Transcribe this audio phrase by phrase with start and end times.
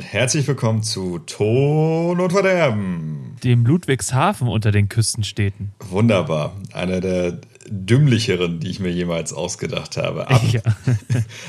[0.00, 3.36] Und herzlich willkommen zu Ton und Verderben.
[3.44, 5.72] Dem Ludwigshafen unter den Küstenstädten.
[5.90, 6.56] Wunderbar.
[6.72, 10.30] Einer der dümmlicheren, die ich mir jemals ausgedacht habe.
[10.30, 10.62] Ab ja.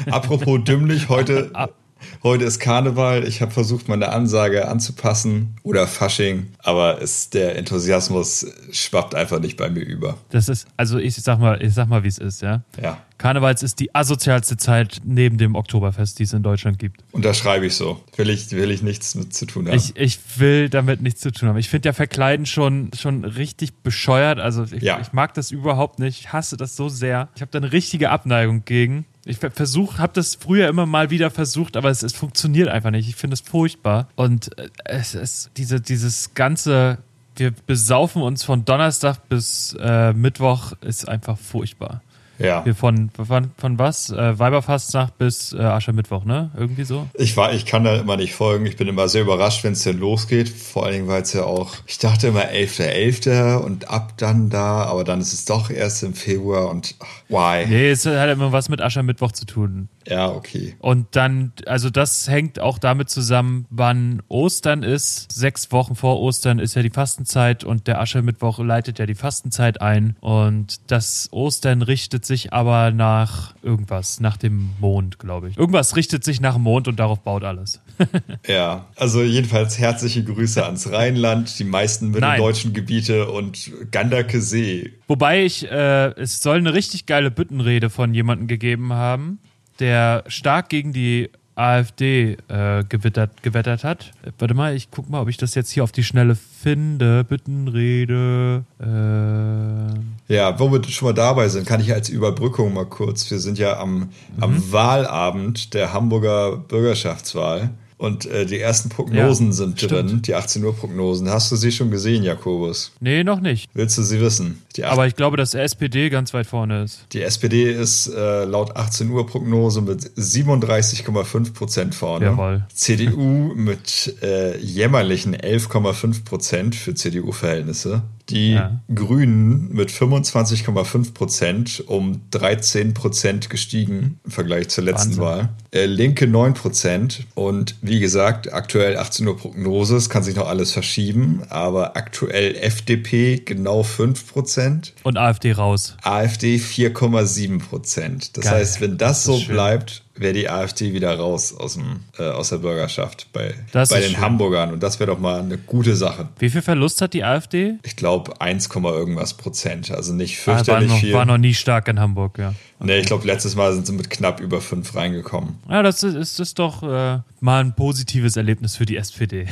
[0.07, 1.49] Apropos dümmlich, heute
[2.23, 3.27] Heute ist Karneval.
[3.27, 9.57] Ich habe versucht, meine Ansage anzupassen oder Fasching, aber es, der Enthusiasmus schwappt einfach nicht
[9.57, 10.19] bei mir über.
[10.29, 12.61] Das ist, also ich sag mal, ich sag mal, wie es ist, ja.
[12.79, 12.99] Ja.
[13.17, 17.03] Karnevals ist die asozialste Zeit neben dem Oktoberfest, die es in Deutschland gibt.
[17.11, 18.03] Und da schreibe ich so.
[18.15, 19.75] Will ich, will ich nichts mit zu tun haben.
[19.75, 21.57] Ich, ich will damit nichts zu tun haben.
[21.57, 24.39] Ich finde ja Verkleiden schon, schon richtig bescheuert.
[24.39, 24.99] Also ich, ja.
[24.99, 26.19] ich mag das überhaupt nicht.
[26.19, 27.29] Ich hasse das so sehr.
[27.35, 29.05] Ich habe da eine richtige Abneigung gegen.
[29.25, 33.07] Ich versuche, habe das früher immer mal wieder versucht, aber es, es funktioniert einfach nicht.
[33.07, 34.07] Ich finde es furchtbar.
[34.15, 36.97] Und äh, es ist diese, dieses ganze,
[37.35, 42.01] wir besaufen uns von Donnerstag bis äh, Mittwoch, ist einfach furchtbar.
[42.43, 42.63] Ja.
[42.73, 44.09] Von, von, von was?
[44.09, 46.51] Äh, Weiberfastnacht bis äh, Aschermittwoch, ne?
[46.57, 47.07] Irgendwie so?
[47.13, 48.65] Ich war, ich kann da immer nicht folgen.
[48.65, 50.49] Ich bin immer sehr überrascht, wenn es denn losgeht.
[50.49, 53.21] Vor allen Dingen, weil es ja auch, ich dachte immer 11.11.
[53.21, 53.55] .11.
[53.57, 57.65] und ab dann da, aber dann ist es doch erst im Februar und ach, why?
[57.67, 59.89] Nee, es hat immer was mit Aschermittwoch zu tun.
[60.07, 60.75] Ja, okay.
[60.79, 65.31] Und dann, also das hängt auch damit zusammen, wann Ostern ist.
[65.31, 69.81] Sechs Wochen vor Ostern ist ja die Fastenzeit und der Aschermittwoch leitet ja die Fastenzeit
[69.81, 70.15] ein.
[70.19, 75.57] Und das Ostern richtet sich aber nach irgendwas, nach dem Mond, glaube ich.
[75.57, 77.81] Irgendwas richtet sich nach dem Mond und darauf baut alles.
[78.47, 84.93] ja, also jedenfalls herzliche Grüße ans Rheinland, die meisten mitteldeutschen Gebiete und Gandake See.
[85.07, 89.39] Wobei ich, äh, es soll eine richtig geile Büttenrede von jemandem gegeben haben
[89.81, 94.11] der stark gegen die AfD äh, gewittert, gewettert hat.
[94.39, 97.23] Warte mal, ich guck mal, ob ich das jetzt hier auf die Schnelle finde.
[97.23, 98.63] Bittenrede.
[98.79, 100.33] Äh.
[100.33, 103.29] Ja, wo wir schon mal dabei sind, kann ich als Überbrückung mal kurz.
[103.29, 104.09] Wir sind ja am, mhm.
[104.39, 107.71] am Wahlabend der Hamburger Bürgerschaftswahl.
[108.01, 109.91] Und äh, die ersten Prognosen ja, sind stimmt.
[109.91, 111.29] drin, die 18 Uhr Prognosen.
[111.29, 112.93] Hast du sie schon gesehen, Jakobus?
[112.99, 113.69] Nee, noch nicht.
[113.75, 114.63] Willst du sie wissen?
[114.81, 117.05] Aber ich glaube, dass der SPD ganz weit vorne ist.
[117.11, 122.25] Die SPD ist äh, laut 18 Uhr Prognose mit 37,5 Prozent vorne.
[122.25, 122.63] Jawohl.
[122.73, 128.01] CDU mit äh, jämmerlichen 11,5 Prozent für CDU-Verhältnisse.
[128.31, 128.79] Die ja.
[128.93, 135.23] Grünen mit 25,5 Prozent um 13 Prozent gestiegen im Vergleich zur letzten Wahnsinn.
[135.23, 135.49] Wahl.
[135.71, 137.25] Äh, Linke 9 Prozent.
[137.35, 139.95] Und wie gesagt, aktuell 18 Uhr Prognose.
[139.95, 141.43] Es kann sich noch alles verschieben.
[141.49, 144.93] Aber aktuell FDP genau 5 Prozent.
[145.03, 145.95] Und AfD raus.
[146.01, 148.37] AfD 4,7 Prozent.
[148.37, 148.55] Das Geil.
[148.55, 149.53] heißt, wenn das, das so schön.
[149.53, 154.11] bleibt, wäre die AfD wieder raus aus, dem, äh, aus der Bürgerschaft bei, bei den
[154.11, 154.21] schön.
[154.21, 154.71] Hamburgern.
[154.71, 156.29] Und das wäre doch mal eine gute Sache.
[156.39, 157.75] Wie viel Verlust hat die AfD?
[157.83, 159.91] Ich glaube 1, irgendwas Prozent.
[159.91, 161.13] Also nicht fürchterlich ah, war noch, viel.
[161.13, 162.49] War noch nie stark in Hamburg, ja.
[162.49, 162.93] Okay.
[162.93, 165.59] Nee, ich glaube, letztes Mal sind sie mit knapp über 5 reingekommen.
[165.69, 169.47] Ja, das ist, ist, ist doch äh, mal ein positives Erlebnis für die SPD.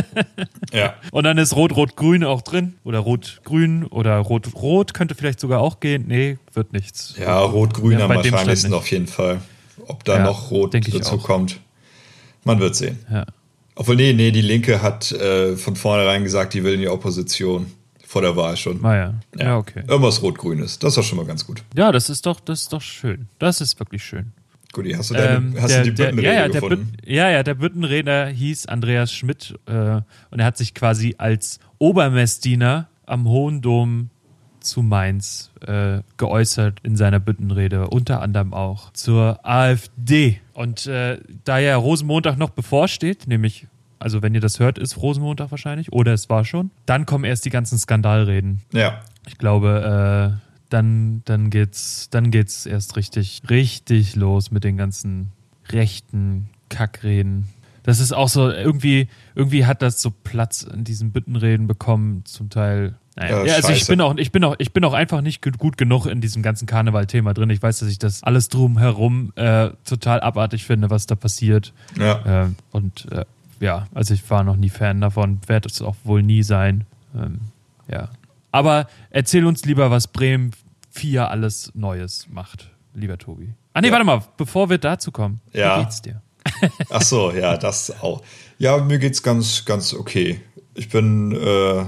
[0.72, 0.94] ja.
[1.10, 2.74] Und dann ist Rot-Rot-Grün auch drin.
[2.84, 6.04] Oder Rot-Grün oder Rot-Rot könnte vielleicht sogar auch gehen.
[6.06, 7.14] Nee, wird nichts.
[7.18, 9.40] Ja, Rot-Grün ja, am wahrscheinlichsten auf jeden Fall
[9.86, 11.60] ob da ja, noch Rot dazu kommt.
[12.44, 12.98] Man wird sehen.
[13.10, 13.26] Ja.
[13.74, 17.66] Obwohl, nee, nee, die Linke hat äh, von vornherein gesagt, die will in die Opposition.
[18.06, 18.84] Vor der Wahl schon.
[18.84, 19.14] Ah ja.
[19.38, 19.44] ja.
[19.44, 19.84] ja okay.
[19.86, 20.80] Irgendwas Rot-Grünes.
[20.80, 21.62] Das ist doch schon mal ganz gut.
[21.76, 23.28] Ja, das ist doch, das ist doch schön.
[23.38, 24.32] Das ist wirklich schön.
[24.72, 26.92] Gut, hast du, deine, ähm, hast der, du die Büttenrede ja, ja, gefunden?
[27.04, 31.58] Der ja, ja, der Büttenredner hieß Andreas Schmidt äh, und er hat sich quasi als
[31.78, 34.10] Obermessdiener am Hohen Dom
[34.60, 40.40] zu Mainz äh, geäußert in seiner Büttenrede, unter anderem auch zur AfD.
[40.52, 43.66] Und äh, da ja Rosenmontag noch bevorsteht, nämlich,
[43.98, 47.44] also wenn ihr das hört, ist Rosenmontag wahrscheinlich, oder es war schon, dann kommen erst
[47.44, 48.62] die ganzen Skandalreden.
[48.72, 49.00] Ja.
[49.26, 55.32] Ich glaube, äh, dann, dann geht's, dann geht's erst richtig, richtig los mit den ganzen
[55.68, 57.48] rechten Kackreden.
[57.82, 62.50] Das ist auch so, irgendwie, irgendwie hat das so Platz in diesen Büttenreden bekommen, zum
[62.50, 63.44] Teil naja.
[63.44, 66.06] Ja, also ich bin auch, ich bin auch, ich bin auch einfach nicht gut genug
[66.06, 67.50] in diesem ganzen Karneval-Thema drin.
[67.50, 71.74] Ich weiß, dass ich das alles drumherum äh, total abartig finde, was da passiert.
[71.98, 72.44] Ja.
[72.44, 73.26] Äh, und äh,
[73.60, 76.86] ja, also ich war noch nie Fan davon, werde es auch wohl nie sein.
[77.14, 77.40] Ähm,
[77.92, 78.08] ja.
[78.52, 80.52] Aber erzähl uns lieber, was Bremen
[80.90, 83.52] 4 alles Neues macht, lieber Tobi.
[83.74, 83.92] Ah nee, ja.
[83.92, 85.42] warte mal, bevor wir dazu kommen.
[85.52, 85.78] Ja.
[85.78, 86.22] Wie geht's dir?
[86.88, 88.22] Ach so, ja, das auch.
[88.58, 90.40] Ja, mir geht's ganz, ganz okay.
[90.74, 91.84] Ich bin äh,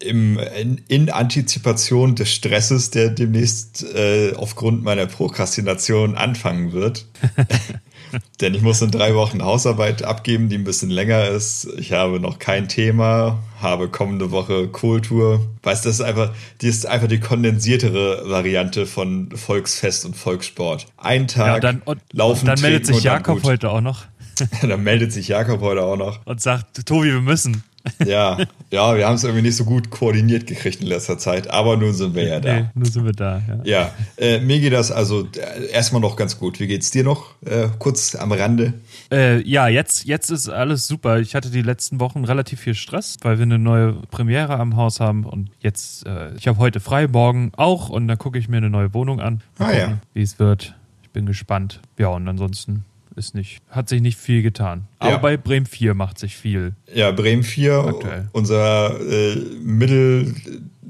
[0.00, 7.06] im, in, in, Antizipation des Stresses, der demnächst äh, aufgrund meiner Prokrastination anfangen wird.
[8.40, 11.68] Denn ich muss in drei Wochen Hausarbeit abgeben, die ein bisschen länger ist.
[11.76, 15.46] Ich habe noch kein Thema, habe kommende Woche Kultur.
[15.62, 20.86] Weißt du, das ist einfach, die ist einfach die kondensiertere Variante von Volksfest und Volkssport.
[20.96, 22.42] Ein Tag ja, dann, und, laufen.
[22.42, 24.04] Und dann meldet sich Jakob heute auch noch.
[24.62, 26.20] Dann meldet sich Jakob heute auch noch.
[26.26, 27.62] Und sagt, Tobi, wir müssen.
[28.04, 28.38] Ja,
[28.70, 31.92] ja, wir haben es irgendwie nicht so gut koordiniert gekriegt in letzter Zeit, aber nun
[31.92, 32.60] sind wir ja da.
[32.60, 33.60] Nee, nun sind wir da, ja.
[33.64, 36.58] Ja, äh, mir geht das also äh, erstmal noch ganz gut.
[36.60, 37.34] Wie geht's dir noch?
[37.44, 38.74] Äh, kurz am Rande.
[39.12, 41.20] Äh, ja, jetzt, jetzt ist alles super.
[41.20, 45.00] Ich hatte die letzten Wochen relativ viel Stress, weil wir eine neue Premiere am Haus
[45.00, 48.58] haben und jetzt, äh, ich habe heute frei, morgen auch und dann gucke ich mir
[48.58, 49.42] eine neue Wohnung an.
[49.58, 49.98] Ah gucken, ja.
[50.14, 50.74] Wie es wird.
[51.02, 51.80] Ich bin gespannt.
[51.98, 52.84] Ja, und ansonsten
[53.16, 54.86] ist nicht, hat sich nicht viel getan.
[54.98, 55.18] Aber ja.
[55.18, 56.74] bei Bremen 4 macht sich viel.
[56.92, 58.28] Ja, Bremen 4, aktuell.
[58.32, 60.34] unser äh, Mittel,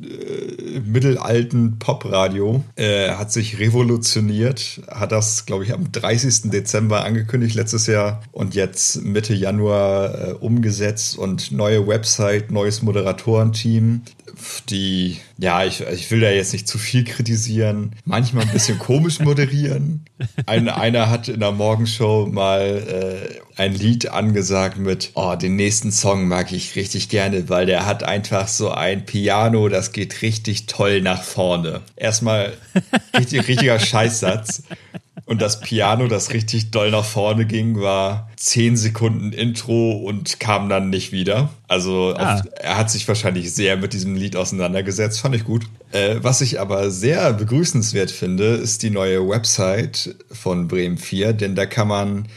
[0.02, 6.50] äh, mittelalten Popradio, äh, hat sich revolutioniert, hat das, glaube ich, am 30.
[6.50, 14.02] Dezember angekündigt letztes Jahr und jetzt Mitte Januar äh, umgesetzt und neue Website, neues Moderatorenteam
[14.68, 19.20] die, ja, ich, ich will da jetzt nicht zu viel kritisieren, manchmal ein bisschen komisch
[19.20, 20.04] moderieren.
[20.46, 22.60] Ein, einer hat in der Morgenshow mal
[23.28, 27.84] äh, ein Lied angesagt mit, oh, den nächsten Song mag ich richtig gerne, weil der
[27.84, 31.82] hat einfach so ein Piano, das geht richtig toll nach vorne.
[31.96, 32.54] Erstmal
[33.18, 34.62] richtig, richtiger Scheißsatz.
[35.26, 40.68] Und das Piano, das richtig doll nach vorne ging, war zehn Sekunden Intro und kam
[40.68, 41.50] dann nicht wieder.
[41.66, 42.36] Also ah.
[42.36, 45.64] auf, er hat sich wahrscheinlich sehr mit diesem Lied auseinandergesetzt, fand ich gut.
[45.90, 51.56] Äh, was ich aber sehr begrüßenswert finde, ist die neue Website von Bremen 4, denn
[51.56, 52.28] da kann man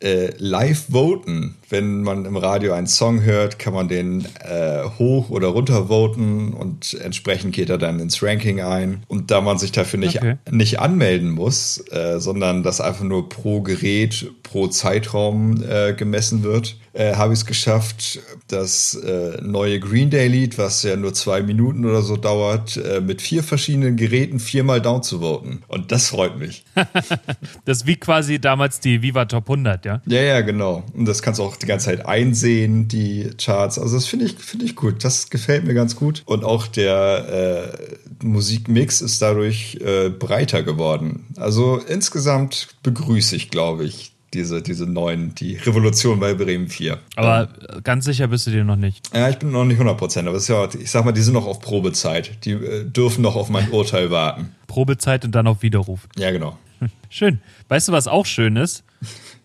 [0.00, 1.54] äh, live voten.
[1.72, 6.52] Wenn man im Radio einen Song hört, kann man den äh, hoch oder runter voten
[6.52, 9.04] und entsprechend geht er dann ins Ranking ein.
[9.08, 10.36] Und da man sich dafür nicht, okay.
[10.50, 16.76] nicht anmelden muss, äh, sondern das einfach nur pro Gerät, pro Zeitraum äh, gemessen wird,
[16.92, 21.42] äh, habe ich es geschafft, das äh, neue Green Day Lied, was ja nur zwei
[21.42, 25.62] Minuten oder so dauert, äh, mit vier verschiedenen Geräten viermal down zu voten.
[25.68, 26.64] Und das freut mich.
[27.64, 30.02] das ist wie quasi damals die Viva Top 100, ja?
[30.06, 30.84] Ja, ja, genau.
[30.94, 33.78] Und das kannst du auch die ganze Zeit einsehen, die Charts.
[33.78, 35.04] Also das finde ich, finde ich gut.
[35.04, 36.22] Das gefällt mir ganz gut.
[36.26, 37.72] Und auch der
[38.20, 41.26] äh, Musikmix ist dadurch äh, breiter geworden.
[41.36, 46.98] Also insgesamt begrüße ich, glaube ich, diese, diese neuen, die Revolution bei Bremen 4.
[47.16, 49.14] Aber ähm, ganz sicher bist du dir noch nicht.
[49.14, 51.34] Ja, ich bin noch nicht 100 Prozent, aber ist ja, ich sag mal, die sind
[51.34, 52.44] noch auf Probezeit.
[52.44, 54.54] Die äh, dürfen noch auf mein Urteil warten.
[54.66, 56.08] Probezeit und dann auf Widerruf.
[56.16, 56.58] Ja, genau.
[57.10, 57.40] Schön.
[57.68, 58.84] Weißt du, was auch schön ist?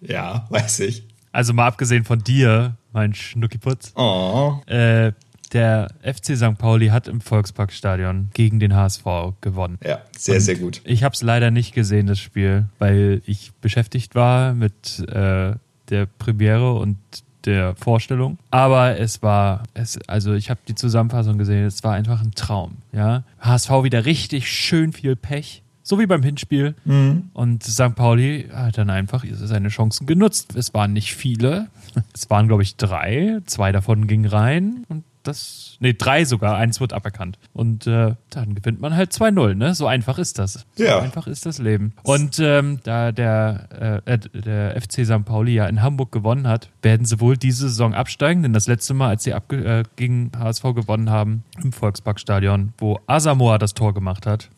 [0.01, 1.03] ja, weiß ich.
[1.37, 3.93] Also mal abgesehen von dir, mein Schnuckiputz.
[3.95, 4.55] Oh.
[4.65, 5.11] Äh,
[5.53, 6.57] der FC St.
[6.57, 9.05] Pauli hat im Volksparkstadion gegen den HSV
[9.39, 9.77] gewonnen.
[9.85, 10.81] Ja, sehr, Und sehr gut.
[10.83, 15.53] Ich habe es leider nicht gesehen, das Spiel, weil ich beschäftigt war mit äh,
[15.89, 16.97] der Premiere und
[17.45, 18.39] der Vorstellung.
[18.49, 22.77] Aber es war, es, also ich habe die Zusammenfassung gesehen, es war einfach ein Traum.
[22.93, 23.25] Ja?
[23.41, 25.61] HSV wieder richtig schön viel Pech.
[25.87, 26.75] So wie beim Hinspiel.
[26.83, 27.29] Mhm.
[27.31, 27.95] Und St.
[27.95, 30.53] Pauli hat dann einfach seine Chancen genutzt.
[30.57, 31.69] Es waren nicht viele.
[32.13, 33.39] Es waren, glaube ich, drei.
[33.45, 34.83] Zwei davon gingen rein.
[34.89, 37.39] Und das, nee, drei sogar, eins wird aberkannt.
[37.53, 39.75] Und äh, dann gewinnt man halt 2-0, ne?
[39.75, 40.65] So einfach ist das.
[40.75, 40.99] So ja.
[40.99, 41.93] einfach ist das Leben.
[42.03, 45.23] Und ähm, da der, äh, der FC St.
[45.23, 48.93] Pauli ja in Hamburg gewonnen hat, werden sie wohl diese Saison absteigen, denn das letzte
[48.93, 53.93] Mal, als sie abge äh, gegen HSV gewonnen haben, im Volksparkstadion, wo Asamoah das Tor
[53.93, 54.49] gemacht hat.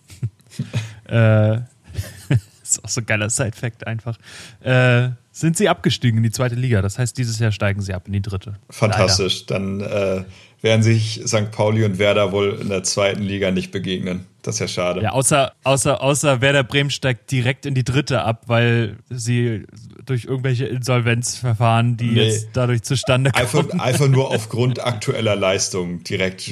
[1.10, 1.56] äh,
[2.64, 4.18] ist auch so ein geiler Side-Fact einfach.
[4.62, 6.82] Äh, sind sie abgestiegen in die zweite Liga.
[6.82, 8.56] Das heißt, dieses Jahr steigen sie ab in die dritte.
[8.70, 9.46] Fantastisch.
[9.48, 9.60] Leider.
[9.60, 10.24] Dann äh,
[10.62, 11.52] werden sich St.
[11.52, 14.26] Pauli und Werder wohl in der zweiten Liga nicht begegnen.
[14.42, 15.02] Das ist ja schade.
[15.02, 19.66] Ja, außer, außer, außer Werder Bremen steigt direkt in die dritte ab, weil sie
[20.06, 22.24] durch irgendwelche Insolvenzverfahren, die nee.
[22.24, 23.44] jetzt dadurch zustande kommen.
[23.44, 26.52] Einfach, einfach nur aufgrund aktueller Leistung direkt.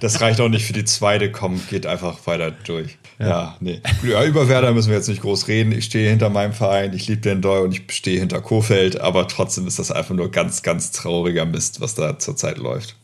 [0.00, 2.98] Das reicht auch nicht für die zweite, kommt, geht einfach weiter durch.
[3.20, 3.80] Ja, ja nee.
[4.02, 5.70] Ja, über Werder müssen wir jetzt nicht groß reden.
[5.70, 9.28] Ich stehe hinter meinem Verein, ich liebe den Doll und ich stehe hinter Kofeld, aber
[9.28, 12.96] trotzdem ist das einfach nur ganz, ganz trauriger Mist, was da zurzeit läuft.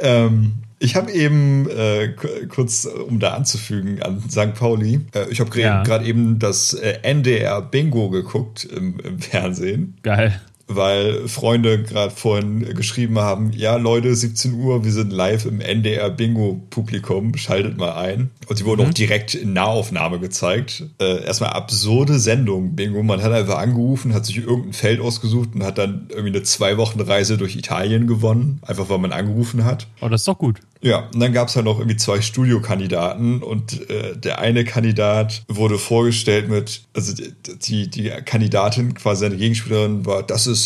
[0.00, 2.14] Ähm, ich habe eben äh,
[2.48, 4.54] kurz, um da anzufügen an St.
[4.54, 6.02] Pauli, äh, ich habe gerade ja.
[6.02, 9.96] eben das äh, NDR Bingo geguckt im, im Fernsehen.
[10.02, 15.60] Geil weil Freunde gerade vorhin geschrieben haben, ja Leute, 17 Uhr, wir sind live im
[15.60, 18.30] NDR Bingo Publikum, schaltet mal ein.
[18.46, 18.88] Und die wurden mhm.
[18.88, 20.84] auch direkt in Nahaufnahme gezeigt.
[21.00, 23.02] Äh, erstmal absurde Sendung Bingo.
[23.02, 26.76] Man hat einfach angerufen, hat sich irgendein Feld ausgesucht und hat dann irgendwie eine zwei
[26.76, 29.86] Wochen Reise durch Italien gewonnen, einfach weil man angerufen hat.
[30.00, 30.60] Oh, das ist doch gut.
[30.80, 35.42] Ja, und dann gab es halt noch irgendwie zwei Studiokandidaten und äh, der eine Kandidat
[35.48, 37.14] wurde vorgestellt mit, also
[37.62, 40.57] die, die Kandidatin, quasi seine Gegenspielerin war, das ist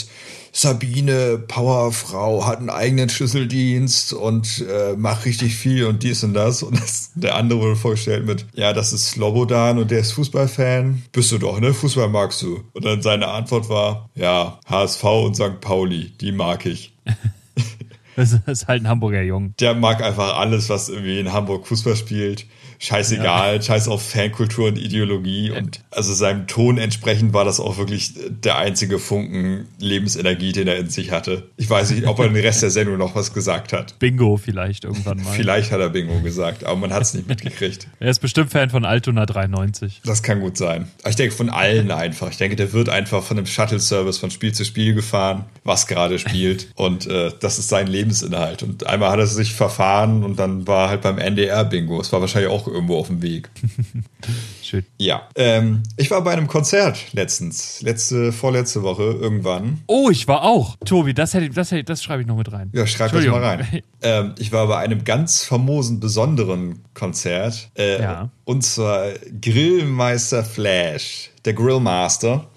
[0.55, 6.63] Sabine, Powerfrau, hat einen eigenen Schlüsseldienst und äh, macht richtig viel und dies und das.
[6.63, 11.05] Und das, der andere wurde vorgestellt mit, ja, das ist Slobodan und der ist Fußballfan.
[11.13, 11.73] Bist du doch, ne?
[11.73, 12.63] Fußball magst du.
[12.75, 15.61] Und dann seine Antwort war, ja, HSV und St.
[15.61, 16.95] Pauli, die mag ich.
[18.15, 19.55] Das ist halt ein Hamburger Jung.
[19.59, 22.45] Der mag einfach alles, was irgendwie in Hamburg Fußball spielt
[22.83, 23.62] scheißegal, ja.
[23.62, 25.51] scheiß auf Fankultur und Ideologie.
[25.51, 25.59] Ja.
[25.59, 30.79] Und also seinem Ton entsprechend war das auch wirklich der einzige Funken Lebensenergie, den er
[30.79, 31.45] in sich hatte.
[31.57, 33.99] Ich weiß nicht, ob er den Rest der Sendung noch was gesagt hat.
[33.99, 35.33] Bingo vielleicht irgendwann mal.
[35.33, 37.87] vielleicht hat er Bingo gesagt, aber man hat es nicht mitgekriegt.
[38.01, 40.01] er ist bestimmt Fan von Altona 93.
[40.05, 40.89] Das kann gut sein.
[41.09, 42.31] Ich denke von allen einfach.
[42.31, 46.19] Ich denke, der wird einfach von dem Shuttle-Service von Spiel zu Spiel gefahren, was gerade
[46.19, 46.69] spielt.
[46.75, 48.65] Und äh, das ist sein Lebensinhalt.
[48.65, 52.01] Und einmal hat er sich verfahren und dann war halt beim NDR Bingo.
[52.01, 53.50] Es war wahrscheinlich auch irgendwo auf dem Weg.
[54.62, 54.85] Schön.
[54.99, 55.29] Ja.
[55.35, 59.83] Ähm, ich war bei einem Konzert letztens, letzte, vorletzte Woche irgendwann.
[59.87, 60.76] Oh, ich war auch.
[60.85, 62.71] Tobi, das, hätte, das, hätte, das schreibe ich noch mit rein.
[62.73, 63.83] Ja, schreib das mal rein.
[64.02, 67.71] ähm, ich war bei einem ganz famosen, besonderen Konzert.
[67.76, 68.31] Äh, ja.
[68.45, 69.09] Und zwar
[69.41, 72.49] Grillmeister Flash, der Grillmaster.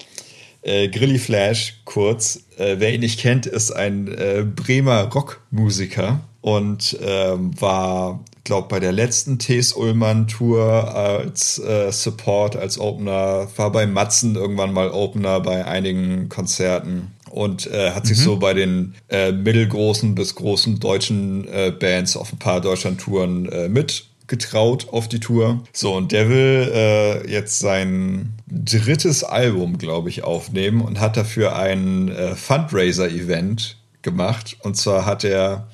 [0.61, 2.45] Äh, Grilly Flash, kurz.
[2.57, 8.79] Äh, wer ihn nicht kennt, ist ein äh, Bremer Rockmusiker und ähm, war glaube, bei
[8.79, 9.73] der letzten T.S.
[9.73, 16.29] Ullmann Tour als äh, Support, als Opener, war bei Matzen irgendwann mal Opener bei einigen
[16.29, 18.07] Konzerten und äh, hat mhm.
[18.07, 23.49] sich so bei den äh, mittelgroßen bis großen deutschen äh, Bands auf ein paar Deutschland-Touren
[23.49, 25.61] äh, mitgetraut auf die Tour.
[25.73, 31.55] So, und der will äh, jetzt sein drittes Album, glaube ich, aufnehmen und hat dafür
[31.57, 34.57] ein Fundraiser-Event gemacht.
[34.61, 35.67] Und zwar hat er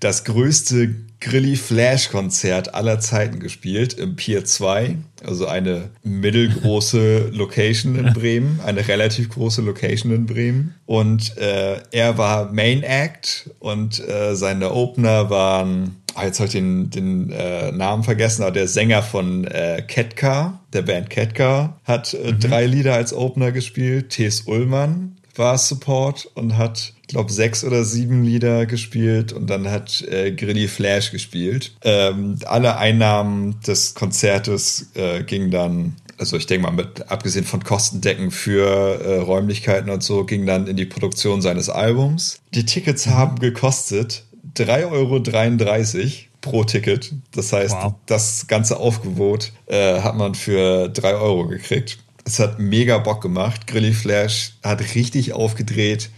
[0.00, 7.96] das größte Grilly Flash Konzert aller Zeiten gespielt im Pier 2, also eine mittelgroße Location
[7.96, 10.74] in Bremen, eine relativ große Location in Bremen.
[10.86, 16.52] Und äh, er war Main Act und äh, seine Opener waren, ah, jetzt habe ich
[16.52, 22.14] den, den äh, Namen vergessen, aber der Sänger von äh, Ketka, der Band Ketka, hat
[22.14, 22.40] äh, mhm.
[22.40, 24.10] drei Lieder als Opener gespielt.
[24.10, 24.42] T.S.
[24.42, 30.30] Ullmann war Support und hat glaube, sechs oder sieben Lieder gespielt und dann hat äh,
[30.30, 31.72] Grilly Flash gespielt.
[31.82, 37.64] Ähm, alle Einnahmen des Konzertes äh, gingen dann, also ich denke mal, mit abgesehen von
[37.64, 42.40] Kostendecken für äh, Räumlichkeiten und so, ging dann in die Produktion seines Albums.
[42.54, 44.24] Die Tickets haben gekostet
[44.56, 47.12] 3,33 Euro pro Ticket.
[47.32, 47.94] Das heißt, wow.
[48.06, 51.98] das ganze Aufgebot äh, hat man für 3 Euro gekriegt.
[52.24, 53.66] Es hat mega Bock gemacht.
[53.66, 56.10] Grilly Flash hat richtig aufgedreht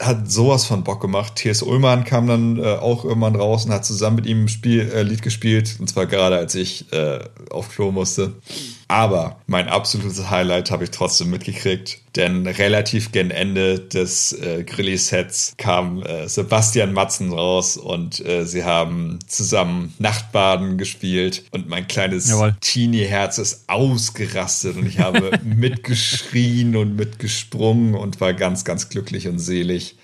[0.00, 1.36] hat sowas von Bock gemacht.
[1.36, 1.62] T.S.
[1.62, 5.02] Ullmann kam dann äh, auch irgendwann raus und hat zusammen mit ihm ein Spiel, äh,
[5.02, 5.76] Lied gespielt.
[5.78, 7.20] Und zwar gerade als ich äh,
[7.50, 8.32] auf Klo musste.
[8.88, 15.54] Aber mein absolutes Highlight habe ich trotzdem mitgekriegt, denn relativ gen Ende des äh, Grilli-Sets
[15.56, 22.32] kam äh, Sebastian Matzen raus und äh, sie haben zusammen Nachtbaden gespielt und mein kleines
[22.60, 29.38] Teenie-Herz ist ausgerastet und ich habe mitgeschrien und mitgesprungen und war ganz, ganz glücklich und
[29.38, 29.96] selig.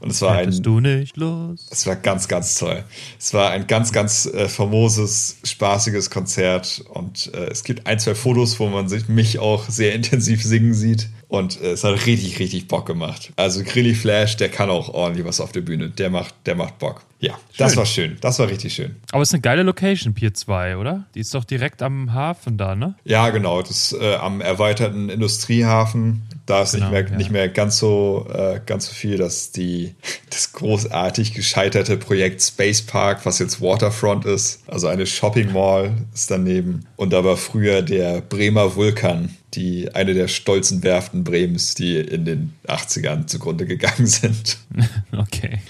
[0.00, 0.62] Und es war ein.
[0.62, 1.66] du nicht los?
[1.70, 2.84] Es war ganz, ganz toll.
[3.18, 6.82] Es war ein ganz, ganz äh, famoses, spaßiges Konzert.
[6.88, 10.72] Und äh, es gibt ein, zwei Fotos, wo man sich mich auch sehr intensiv singen
[10.72, 11.10] sieht.
[11.28, 13.32] Und äh, es hat richtig, richtig Bock gemacht.
[13.36, 15.90] Also Grilly Flash, der kann auch ordentlich was auf der Bühne.
[15.90, 17.02] Der macht, der macht Bock.
[17.20, 17.40] Ja, schön.
[17.58, 18.16] das war schön.
[18.22, 18.96] Das war richtig schön.
[19.12, 21.04] Aber es ist eine geile Location, Pier 2, oder?
[21.14, 22.94] Die ist doch direkt am Hafen da, ne?
[23.04, 23.60] Ja, genau.
[23.60, 26.22] Das ist äh, am erweiterten Industriehafen.
[26.50, 27.16] Da ist genau, nicht, mehr, ja.
[27.16, 29.94] nicht mehr ganz so, äh, ganz so viel, dass die,
[30.30, 36.28] das großartig gescheiterte Projekt Space Park, was jetzt Waterfront ist, also eine Shopping Mall ist
[36.28, 36.86] daneben.
[36.96, 42.24] Und da war früher der Bremer Vulkan, die eine der stolzen Werften Bremens, die in
[42.24, 44.58] den 80ern zugrunde gegangen sind.
[45.16, 45.60] Okay.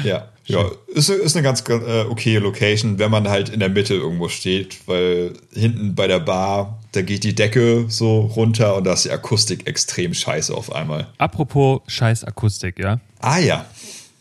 [0.03, 3.93] Ja, ja, ist, ist eine ganz äh, okay Location, wenn man halt in der Mitte
[3.93, 8.93] irgendwo steht, weil hinten bei der Bar, da geht die Decke so runter und da
[8.93, 11.07] ist die Akustik extrem scheiße auf einmal.
[11.17, 12.99] Apropos scheiß Akustik, ja?
[13.19, 13.65] Ah ja.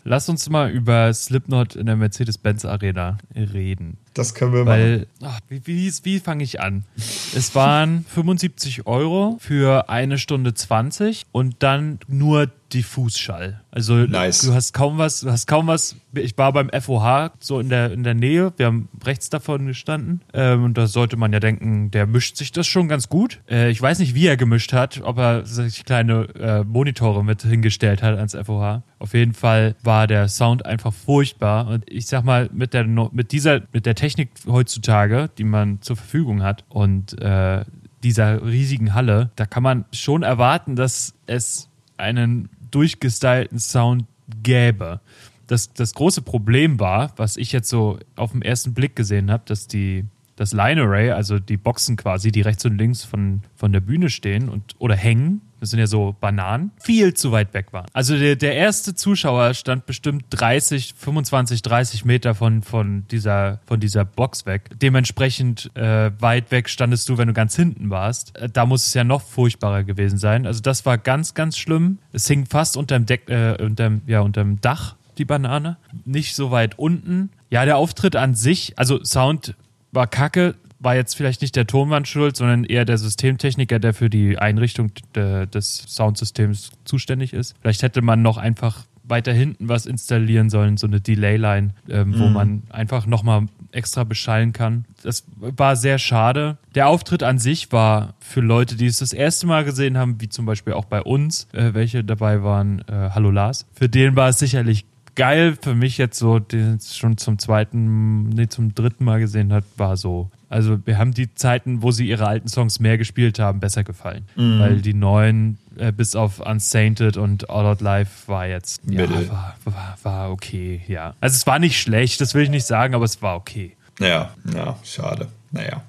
[0.05, 3.99] Lass uns mal über Slipknot in der Mercedes-Benz Arena reden.
[4.15, 5.37] Das können wir Weil, machen.
[5.37, 6.85] Ach, wie, wie, wie fange ich an?
[6.97, 13.61] Es waren 75 Euro für eine Stunde 20 und dann nur Diffusschall.
[13.71, 14.43] Also nice.
[14.43, 15.97] du hast kaum was, du hast kaum was.
[16.15, 20.21] Ich war beim FOH so in der, in der Nähe, wir haben rechts davon gestanden.
[20.33, 23.41] Ähm, und da sollte man ja denken, der mischt sich das schon ganz gut.
[23.51, 27.43] Äh, ich weiß nicht, wie er gemischt hat, ob er sich kleine äh, Monitore mit
[27.43, 28.83] hingestellt hat ans FOH.
[28.99, 31.67] Auf jeden Fall war der Sound einfach furchtbar.
[31.67, 35.97] Und ich sag mal, mit der mit dieser, mit der Technik heutzutage, die man zur
[35.97, 37.65] Verfügung hat und äh,
[38.03, 44.07] dieser riesigen Halle, da kann man schon erwarten, dass es einen durchgestylten Sound
[44.43, 45.01] gäbe.
[45.47, 49.43] Das, das große Problem war, was ich jetzt so auf den ersten Blick gesehen habe,
[49.47, 50.05] dass die
[50.37, 54.09] das Line Array, also die Boxen quasi, die rechts und links von, von der Bühne
[54.09, 57.87] stehen und oder hängen, das sind ja so Bananen, viel zu weit weg waren.
[57.93, 63.79] Also der, der erste Zuschauer stand bestimmt 30, 25, 30 Meter von, von, dieser, von
[63.79, 64.71] dieser Box weg.
[64.75, 68.37] Dementsprechend äh, weit weg standest du, wenn du ganz hinten warst.
[68.37, 70.49] Äh, da muss es ja noch furchtbarer gewesen sein.
[70.49, 71.99] Also das war ganz, ganz schlimm.
[72.13, 75.77] Es hing fast unterm, Deck, äh, unterm, ja, unterm Dach, die Banane.
[76.05, 77.31] Nicht so weit unten.
[77.51, 79.55] Ja, der Auftritt an sich, also Sound
[79.93, 84.11] war kacke, war jetzt vielleicht nicht der Tonwand schuld, sondern eher der Systemtechniker, der für
[84.11, 87.55] die Einrichtung de, des Soundsystems zuständig ist.
[87.61, 92.29] Vielleicht hätte man noch einfach weiter hinten was installieren sollen, so eine Delay-Line, ähm, wo
[92.29, 92.33] mm.
[92.33, 94.85] man einfach nochmal extra beschallen kann.
[95.03, 96.59] Das war sehr schade.
[96.75, 100.29] Der Auftritt an sich war für Leute, die es das erste Mal gesehen haben, wie
[100.29, 103.67] zum Beispiel auch bei uns, äh, welche dabei waren, äh, Hallo Lars.
[103.75, 104.85] Für den war es sicherlich
[105.15, 105.57] geil.
[105.61, 109.97] Für mich jetzt so, den schon zum zweiten, nee, zum dritten Mal gesehen hat, war
[109.97, 113.85] so also wir haben die Zeiten, wo sie ihre alten Songs mehr gespielt haben, besser
[113.85, 114.27] gefallen.
[114.37, 114.61] Mhm.
[114.61, 119.57] Weil die neuen, äh, bis auf Unsainted und All Out Live, war jetzt, ja, war,
[119.65, 121.15] war, war, okay, ja.
[121.21, 123.77] Also es war nicht schlecht, das will ich nicht sagen, aber es war okay.
[123.99, 125.29] Ja, ja, schade.
[125.53, 125.83] Naja.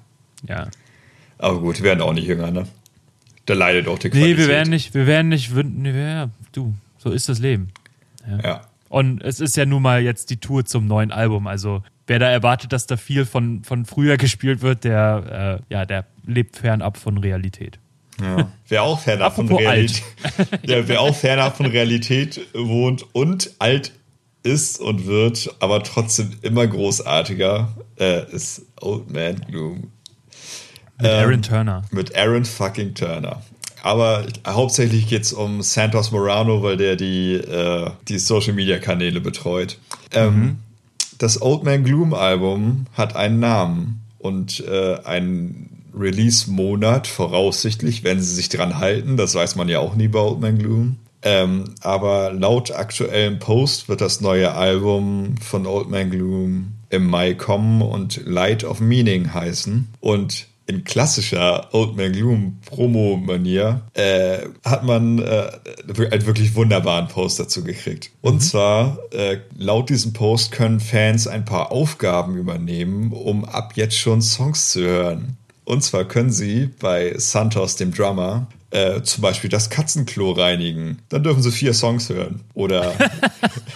[0.48, 0.68] Ja.
[1.36, 2.66] Aber gut, wir werden auch nicht jünger, ne?
[3.44, 4.36] Da leidet auch die Qualität.
[4.38, 7.68] Nee, wir werden nicht, wir werden nicht, nee, ja, du, so ist das Leben.
[8.26, 8.38] ja.
[8.42, 8.60] ja.
[8.94, 11.48] Und es ist ja nun mal jetzt die Tour zum neuen Album.
[11.48, 15.86] Also wer da erwartet, dass da viel von, von früher gespielt wird, der, äh, ja,
[15.86, 17.78] der lebt fernab von Realität.
[18.20, 18.52] Ja.
[18.68, 20.04] Wer auch fernab von Realität,
[20.62, 23.92] ja, wer auch fernab von Realität wohnt und alt
[24.44, 29.90] ist und wird, aber trotzdem immer großartiger, äh, ist Old Man Gloom.
[31.00, 31.82] Mit ähm, Aaron Turner.
[31.90, 33.42] Mit Aaron fucking Turner.
[33.82, 39.20] Aber hauptsächlich geht es um Santos Morano, weil der die, äh, die Social Media Kanäle
[39.20, 39.78] betreut.
[40.12, 40.58] Ähm, mhm
[41.24, 48.34] das Old Man Gloom Album hat einen Namen und äh, einen Release-Monat voraussichtlich, wenn sie
[48.34, 49.16] sich dran halten.
[49.16, 50.96] Das weiß man ja auch nie bei Old Man Gloom.
[51.22, 57.32] Ähm, aber laut aktuellem Post wird das neue Album von Old Man Gloom im Mai
[57.32, 59.94] kommen und Light of Meaning heißen.
[60.00, 65.50] Und in klassischer Old Man Gloom Promo-Manier äh, hat man äh,
[66.10, 68.10] einen wirklich wunderbaren Post dazu gekriegt.
[68.22, 68.40] Und mhm.
[68.40, 74.22] zwar, äh, laut diesem Post können Fans ein paar Aufgaben übernehmen, um ab jetzt schon
[74.22, 75.36] Songs zu hören.
[75.64, 80.98] Und zwar können sie bei Santos, dem Drummer, äh, zum Beispiel das Katzenklo reinigen.
[81.08, 82.42] Dann dürfen sie vier Songs hören.
[82.54, 82.92] Oder,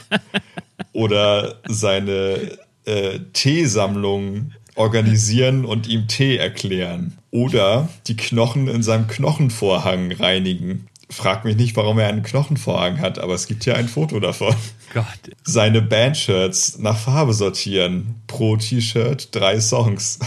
[0.92, 7.19] oder seine äh, Teesammlung organisieren und ihm Tee erklären.
[7.31, 10.87] Oder die Knochen in seinem Knochenvorhang reinigen.
[11.11, 14.55] Frag mich nicht, warum er einen Knochenvorhang hat, aber es gibt ja ein Foto davon.
[14.93, 15.07] Gott.
[15.43, 18.17] Seine Bandshirts nach Farbe sortieren.
[18.27, 20.19] Pro T-Shirt drei Songs.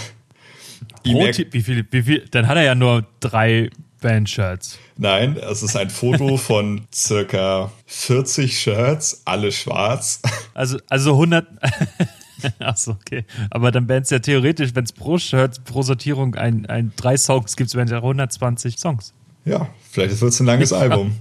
[1.04, 2.26] Pro wie viel, wie viel?
[2.32, 3.70] Dann hat er ja nur drei
[4.02, 4.80] Bandshirts.
[4.98, 10.22] Nein, es ist ein Foto von circa 40 Shirts, alle schwarz.
[10.54, 11.48] Also, also 100.
[12.60, 13.26] Achso, okay.
[13.50, 17.18] Aber dann wären es ja theoretisch, wenn es pro Shirt, pro Sortierung ein, ein drei
[17.18, 19.14] Songs gibt, wären es ja 120 Songs.
[19.46, 21.16] Ja, vielleicht wird es ein langes Album.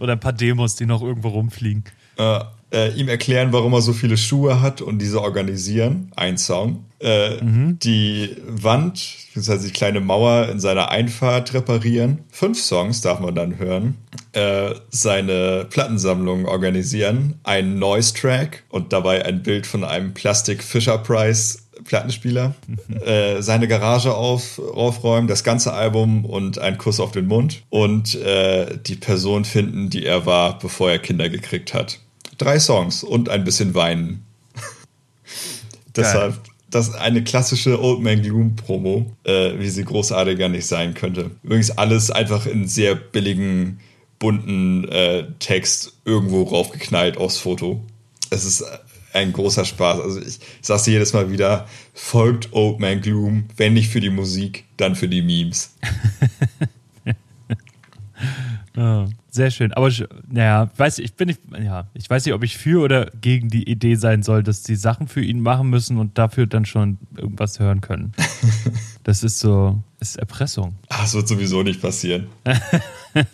[0.00, 1.84] Oder ein paar Demos, die noch irgendwo rumfliegen.
[2.16, 2.40] Äh,
[2.72, 6.10] äh, ihm erklären, warum er so viele Schuhe hat und diese organisieren.
[6.16, 6.84] Ein Song.
[7.04, 7.78] Äh, mhm.
[7.80, 12.20] Die Wand, das heißt die kleine Mauer in seiner Einfahrt reparieren.
[12.30, 13.96] Fünf Songs darf man dann hören.
[14.32, 17.34] Äh, seine Plattensammlung organisieren.
[17.42, 22.96] Ein Noise-Track und dabei ein Bild von einem Plastic Fisher Price Plattenspieler, mhm.
[23.02, 28.14] äh, seine Garage auf, aufräumen, das ganze Album und ein Kuss auf den Mund und
[28.14, 31.98] äh, die Person finden, die er war, bevor er Kinder gekriegt hat.
[32.38, 34.24] Drei Songs und ein bisschen weinen.
[35.96, 36.40] Deshalb,
[36.74, 41.30] das eine klassische Old Man Gloom Promo, äh, wie sie großartiger nicht sein könnte.
[41.42, 43.80] Übrigens alles einfach in sehr billigen,
[44.18, 47.84] bunten äh, Text irgendwo raufgeknallt aufs Foto.
[48.30, 48.64] Es ist
[49.12, 50.00] ein großer Spaß.
[50.00, 54.10] Also ich, ich sag's jedes Mal wieder, folgt Old Man Gloom, wenn nicht für die
[54.10, 55.74] Musik, dann für die Memes.
[58.76, 59.72] oh, sehr schön.
[59.72, 59.90] Aber
[60.30, 63.68] naja, weiß ich bin nicht, ja, ich weiß nicht, ob ich für oder gegen die
[63.68, 67.58] Idee sein soll, dass die Sachen für ihn machen müssen und dafür dann schon irgendwas
[67.58, 68.12] hören können.
[69.04, 70.76] das ist so, ist Erpressung.
[70.88, 72.28] Ach, das wird sowieso nicht passieren.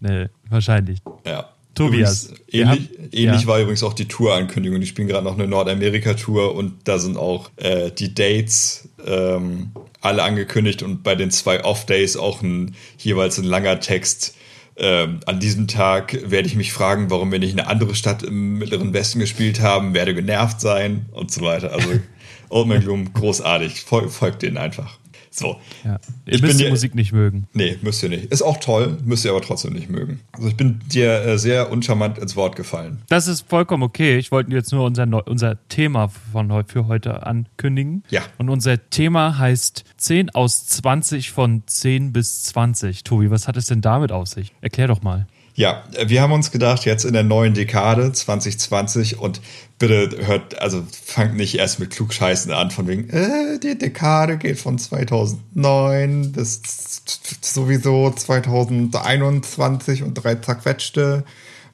[0.00, 1.00] nee, wahrscheinlich.
[1.26, 1.50] Ja.
[1.74, 2.24] Tobias.
[2.24, 3.46] Übrigens, ähnlich, haben, ähnlich ja.
[3.46, 4.80] war übrigens auch die Tour-Ankündigung.
[4.80, 9.70] Die spielen gerade noch eine Nordamerika-Tour und da sind auch äh, die Dates ähm,
[10.00, 14.34] alle angekündigt und bei den zwei Off-Days auch ein, jeweils ein langer Text
[14.78, 18.58] ähm, an diesem Tag werde ich mich fragen, warum wir nicht eine andere Stadt im
[18.58, 21.72] Mittleren Westen gespielt haben, werde genervt sein und so weiter.
[21.72, 21.88] Also
[22.48, 23.82] Old Man Gloom, großartig.
[23.82, 24.98] Fol folgt denen einfach.
[25.38, 25.60] So.
[25.84, 26.00] Ja.
[26.26, 27.46] Ihr ich müsst die Musik nicht mögen.
[27.52, 28.26] Nee, müsst ihr nicht.
[28.32, 30.20] Ist auch toll, müsst ihr aber trotzdem nicht mögen.
[30.32, 33.02] Also ich bin dir äh, sehr uncharmant ins Wort gefallen.
[33.08, 34.18] Das ist vollkommen okay.
[34.18, 38.02] Ich wollte jetzt nur unser, unser Thema von, für heute ankündigen.
[38.10, 38.22] Ja.
[38.38, 43.04] Und unser Thema heißt 10 aus 20 von 10 bis 20.
[43.04, 44.52] Tobi, was hat es denn damit auf sich?
[44.60, 45.26] Erklär doch mal.
[45.58, 49.40] Ja, wir haben uns gedacht, jetzt in der neuen Dekade 2020 und
[49.78, 54.58] bitte hört, also fangt nicht erst mit Klugscheißen an, von wegen, äh, die Dekade geht
[54.58, 56.62] von 2009 bis
[57.40, 61.24] sowieso 2021 und drei zerquetschte.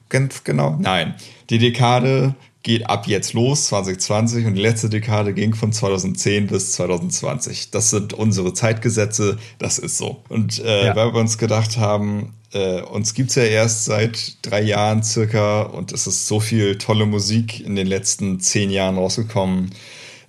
[0.09, 0.77] Ganz genau.
[0.79, 1.15] Nein,
[1.49, 6.71] die Dekade geht ab jetzt los, 2020, und die letzte Dekade ging von 2010 bis
[6.73, 7.69] 2020.
[7.69, 10.23] Das sind unsere Zeitgesetze, das ist so.
[10.29, 10.95] Und äh, ja.
[10.95, 15.91] weil wir uns gedacht haben, äh, uns gibt's ja erst seit drei Jahren circa und
[15.91, 19.71] es ist so viel tolle Musik in den letzten zehn Jahren rausgekommen,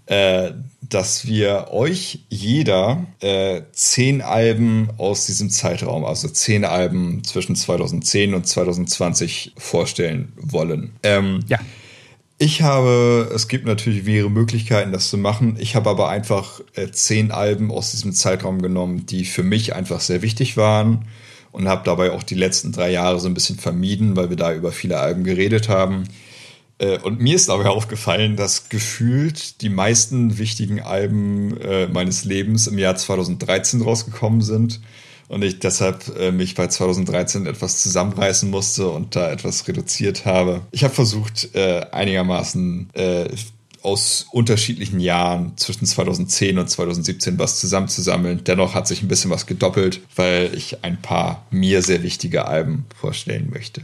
[0.06, 0.50] äh,
[0.82, 8.34] dass wir euch jeder äh, zehn Alben aus diesem Zeitraum, also zehn Alben zwischen 2010
[8.34, 10.96] und 2020 vorstellen wollen.
[11.04, 11.60] Ähm, ja.
[12.38, 15.56] Ich habe, es gibt natürlich mehrere Möglichkeiten, das zu machen.
[15.58, 20.00] Ich habe aber einfach äh, zehn Alben aus diesem Zeitraum genommen, die für mich einfach
[20.00, 21.06] sehr wichtig waren
[21.56, 24.52] und habe dabei auch die letzten drei Jahre so ein bisschen vermieden, weil wir da
[24.52, 26.04] über viele Alben geredet haben.
[26.76, 32.66] Äh, und mir ist dabei aufgefallen, dass gefühlt die meisten wichtigen Alben äh, meines Lebens
[32.66, 34.82] im Jahr 2013 rausgekommen sind
[35.28, 40.60] und ich deshalb äh, mich bei 2013 etwas zusammenreißen musste und da etwas reduziert habe.
[40.72, 42.90] Ich habe versucht, einigermaßen
[43.86, 48.42] aus unterschiedlichen Jahren zwischen 2010 und 2017 was zusammenzusammeln.
[48.44, 52.84] Dennoch hat sich ein bisschen was gedoppelt, weil ich ein paar mir sehr wichtige Alben
[52.94, 53.82] vorstellen möchte.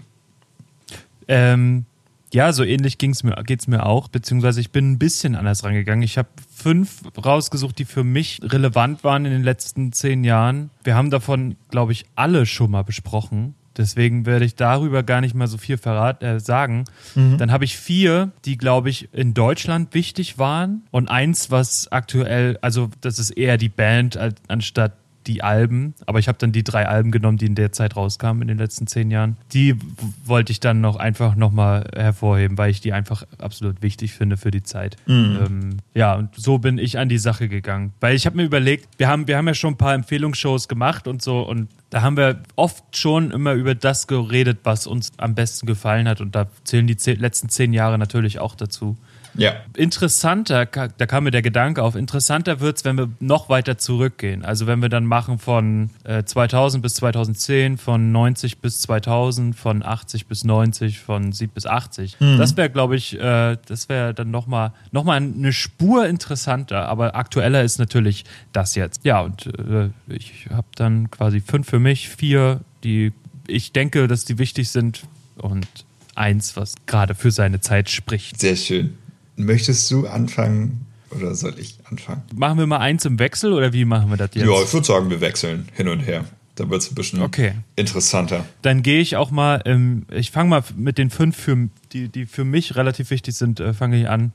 [1.29, 1.87] Ähm,
[2.33, 6.03] ja, so ähnlich ging's mir, geht's mir auch, beziehungsweise ich bin ein bisschen anders rangegangen.
[6.03, 10.71] Ich habe fünf rausgesucht, die für mich relevant waren in den letzten zehn Jahren.
[10.83, 13.55] Wir haben davon, glaube ich, alle schon mal besprochen.
[13.77, 16.85] Deswegen werde ich darüber gar nicht mal so viel verrat, äh, sagen.
[17.15, 17.39] Mhm.
[17.39, 20.83] Dann habe ich vier, die, glaube ich, in Deutschland wichtig waren.
[20.91, 24.93] Und eins, was aktuell, also das ist eher die Band anstatt
[25.27, 28.43] die Alben, aber ich habe dann die drei Alben genommen, die in der Zeit rauskamen
[28.43, 29.37] in den letzten zehn Jahren.
[29.53, 29.77] Die
[30.25, 34.51] wollte ich dann noch einfach nochmal hervorheben, weil ich die einfach absolut wichtig finde für
[34.51, 34.97] die Zeit.
[35.07, 35.39] Mhm.
[35.47, 37.93] Ähm, ja, und so bin ich an die Sache gegangen.
[38.01, 41.07] Weil ich habe mir überlegt, wir haben, wir haben ja schon ein paar Empfehlungsshows gemacht
[41.07, 45.35] und so und da haben wir oft schon immer über das geredet, was uns am
[45.35, 48.97] besten gefallen hat und da zählen die zehn, letzten zehn Jahre natürlich auch dazu.
[49.35, 49.55] Ja.
[49.77, 54.45] Interessanter, da kam mir der Gedanke auf, interessanter wird es, wenn wir noch weiter zurückgehen.
[54.45, 59.83] Also wenn wir dann machen von äh, 2000 bis 2010, von 90 bis 2000, von
[59.83, 62.21] 80 bis 90, von 7 bis 80.
[62.21, 62.39] Mhm.
[62.39, 66.89] Das wäre, glaube ich, äh, das wäre dann nochmal noch mal eine Spur interessanter.
[66.89, 69.05] Aber aktueller ist natürlich das jetzt.
[69.05, 73.13] Ja, und äh, ich habe dann quasi fünf für mich, vier, die
[73.47, 75.03] ich denke, dass die wichtig sind
[75.37, 75.67] und
[76.15, 78.41] eins, was gerade für seine Zeit spricht.
[78.41, 78.99] Sehr schön.
[79.45, 82.23] Möchtest du anfangen oder soll ich anfangen?
[82.35, 84.47] Machen wir mal eins im Wechsel oder wie machen wir das jetzt?
[84.47, 86.25] Ja, ich würde sagen, wir wechseln hin und her.
[86.55, 87.55] Da wird es ein bisschen okay.
[87.77, 88.45] interessanter.
[88.61, 92.27] Dann gehe ich auch mal, ähm, ich fange mal mit den fünf, für, die, die
[92.27, 94.33] für mich relativ wichtig sind, äh, fange ich an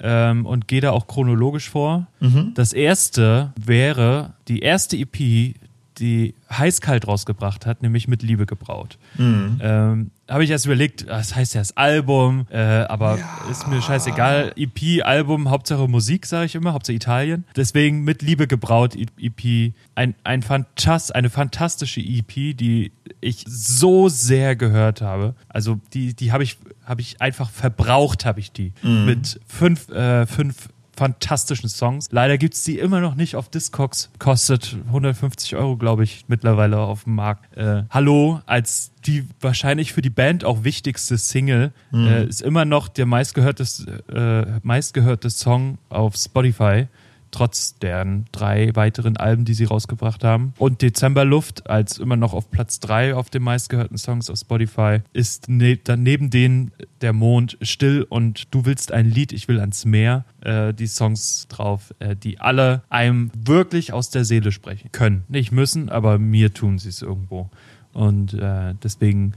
[0.00, 2.06] ähm, und gehe da auch chronologisch vor.
[2.20, 2.52] Mhm.
[2.54, 5.54] Das erste wäre die erste EP,
[5.98, 8.98] die Heißkalt rausgebracht hat, nämlich mit Liebe gebraut.
[9.16, 9.58] Mhm.
[9.62, 13.50] Ähm, habe ich erst überlegt, das heißt ja das Album, äh, aber ja.
[13.50, 14.52] ist mir scheißegal.
[14.56, 17.44] EP, Album, Hauptsache Musik, sage ich immer, Hauptsache Italien.
[17.56, 19.72] Deswegen mit Liebe gebraut, EP.
[19.94, 25.34] Ein, ein Fantast, eine fantastische EP, die ich so sehr gehört habe.
[25.48, 28.72] Also die, die habe ich, hab ich einfach verbraucht, habe ich die.
[28.82, 29.04] Mhm.
[29.04, 32.08] Mit fünf, äh, fünf fantastischen Songs.
[32.10, 34.10] Leider gibt es die immer noch nicht auf Discogs.
[34.18, 37.56] Kostet 150 Euro, glaube ich, mittlerweile auf dem Markt.
[37.56, 42.06] Äh, Hallo, als die wahrscheinlich für die Band auch wichtigste Single, mhm.
[42.06, 46.86] äh, ist immer noch der meistgehörteste, äh, meistgehörte Song auf Spotify
[47.34, 50.54] trotz deren drei weiteren Alben, die sie rausgebracht haben.
[50.56, 55.48] Und Dezemberluft als immer noch auf Platz drei auf den meistgehörten Songs auf Spotify ist
[55.48, 56.70] ne dann neben denen
[57.00, 60.24] der Mond still und du willst ein Lied, ich will ans Meer.
[60.42, 65.24] Äh, die Songs drauf, äh, die alle einem wirklich aus der Seele sprechen können.
[65.28, 67.50] Nicht müssen, aber mir tun sie es irgendwo.
[67.92, 69.32] Und äh, deswegen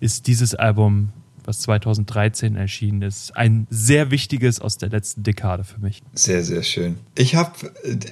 [0.00, 1.12] ist dieses Album
[1.48, 3.36] was 2013 erschienen ist.
[3.36, 6.02] Ein sehr wichtiges aus der letzten Dekade für mich.
[6.14, 6.98] Sehr, sehr schön.
[7.16, 7.52] Ich habe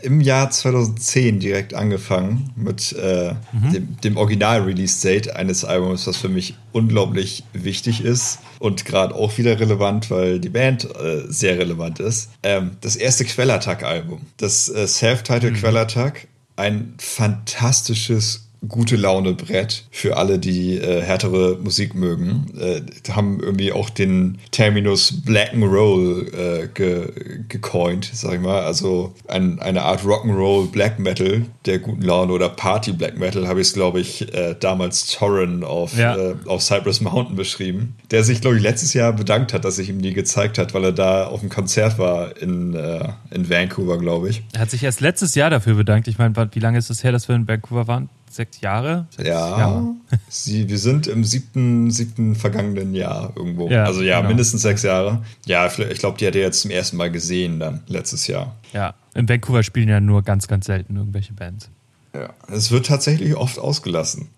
[0.03, 3.73] im Jahr 2010 direkt angefangen mit äh, mhm.
[3.73, 9.61] dem, dem Original-Release-Date eines Albums, was für mich unglaublich wichtig ist und gerade auch wieder
[9.61, 12.31] relevant, weil die Band äh, sehr relevant ist.
[12.43, 15.59] Ähm, das erste Quellattack-Album, das äh, Self-Titled mhm.
[15.59, 22.47] Quellattack, ein fantastisches gute Laune Brett für alle, die äh, härtere Musik mögen.
[22.59, 28.63] Äh, haben irgendwie auch den Terminus Black and Roll äh, ge gecoint, sag ich mal.
[28.63, 33.61] Also ein, eine Art Rock'n'Roll Black Metal der guten Laune oder Party Black Metal habe
[33.61, 36.17] ich es, glaube ich, äh, damals Torren auf, ja.
[36.17, 37.97] äh, auf Cypress Mountain beschrieben.
[38.11, 40.85] Der sich, glaube ich, letztes Jahr bedankt hat, dass ich ihm die gezeigt hat, weil
[40.85, 44.43] er da auf dem Konzert war in, äh, in Vancouver, glaube ich.
[44.53, 46.09] Er hat sich erst letztes Jahr dafür bedankt.
[46.09, 48.09] Ich meine, wie lange ist es her, dass wir in Vancouver waren?
[48.31, 49.07] Sechs Jahre?
[49.11, 49.95] Sechs ja, Jahre.
[50.29, 53.69] Sie, wir sind im siebten, siebten vergangenen Jahr irgendwo.
[53.69, 54.29] Ja, also ja, genau.
[54.29, 55.23] mindestens sechs Jahre.
[55.47, 58.57] Ja, ich glaube, die hat er jetzt zum ersten Mal gesehen dann letztes Jahr.
[58.73, 61.71] Ja, in Vancouver spielen ja nur ganz, ganz selten irgendwelche Bands.
[62.15, 64.29] Ja, es wird tatsächlich oft ausgelassen.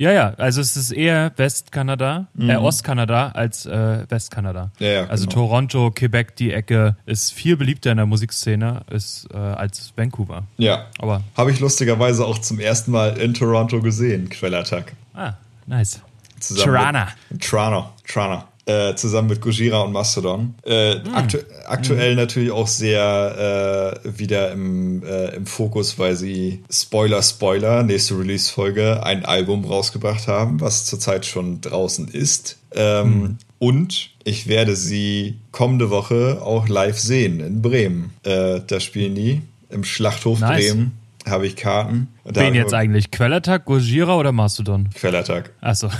[0.00, 2.50] Ja, ja, also es ist eher Westkanada, äh, mhm.
[2.50, 4.70] äh, Ostkanada als äh, Westkanada.
[4.78, 5.46] Ja, ja, also genau.
[5.46, 10.44] Toronto, Quebec, die Ecke ist viel beliebter in der Musikszene ist, äh, als Vancouver.
[10.56, 10.86] Ja.
[11.00, 14.92] Aber habe ich lustigerweise auch zum ersten Mal in Toronto gesehen, Quellattack.
[15.14, 15.32] Ah,
[15.66, 16.00] nice.
[16.38, 17.12] Zusammen Toronto.
[17.40, 17.92] Toronto.
[18.06, 20.54] Toronto äh, zusammen mit Gojira und Mastodon.
[20.64, 21.14] Äh, mm.
[21.14, 22.16] aktu aktuell mm.
[22.16, 29.02] natürlich auch sehr äh, wieder im, äh, im Fokus, weil sie Spoiler, Spoiler, nächste Release-Folge,
[29.02, 32.58] ein Album rausgebracht haben, was zurzeit schon draußen ist.
[32.74, 33.38] Ähm, mm.
[33.58, 38.10] Und ich werde sie kommende Woche auch live sehen in Bremen.
[38.22, 40.66] Äh, da spielen die im Schlachthof nice.
[40.68, 40.92] Bremen
[41.26, 42.08] habe ich Karten.
[42.24, 43.10] Wen jetzt eigentlich?
[43.10, 44.90] Quellattack, Gojira oder Mastodon?
[44.94, 45.50] Quellattack.
[45.60, 45.90] Achso.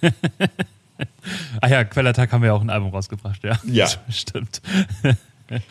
[1.60, 3.58] ah ja, Quellattack haben wir auch ein Album rausgebracht, ja.
[3.64, 3.88] Ja.
[4.10, 4.62] Stimmt.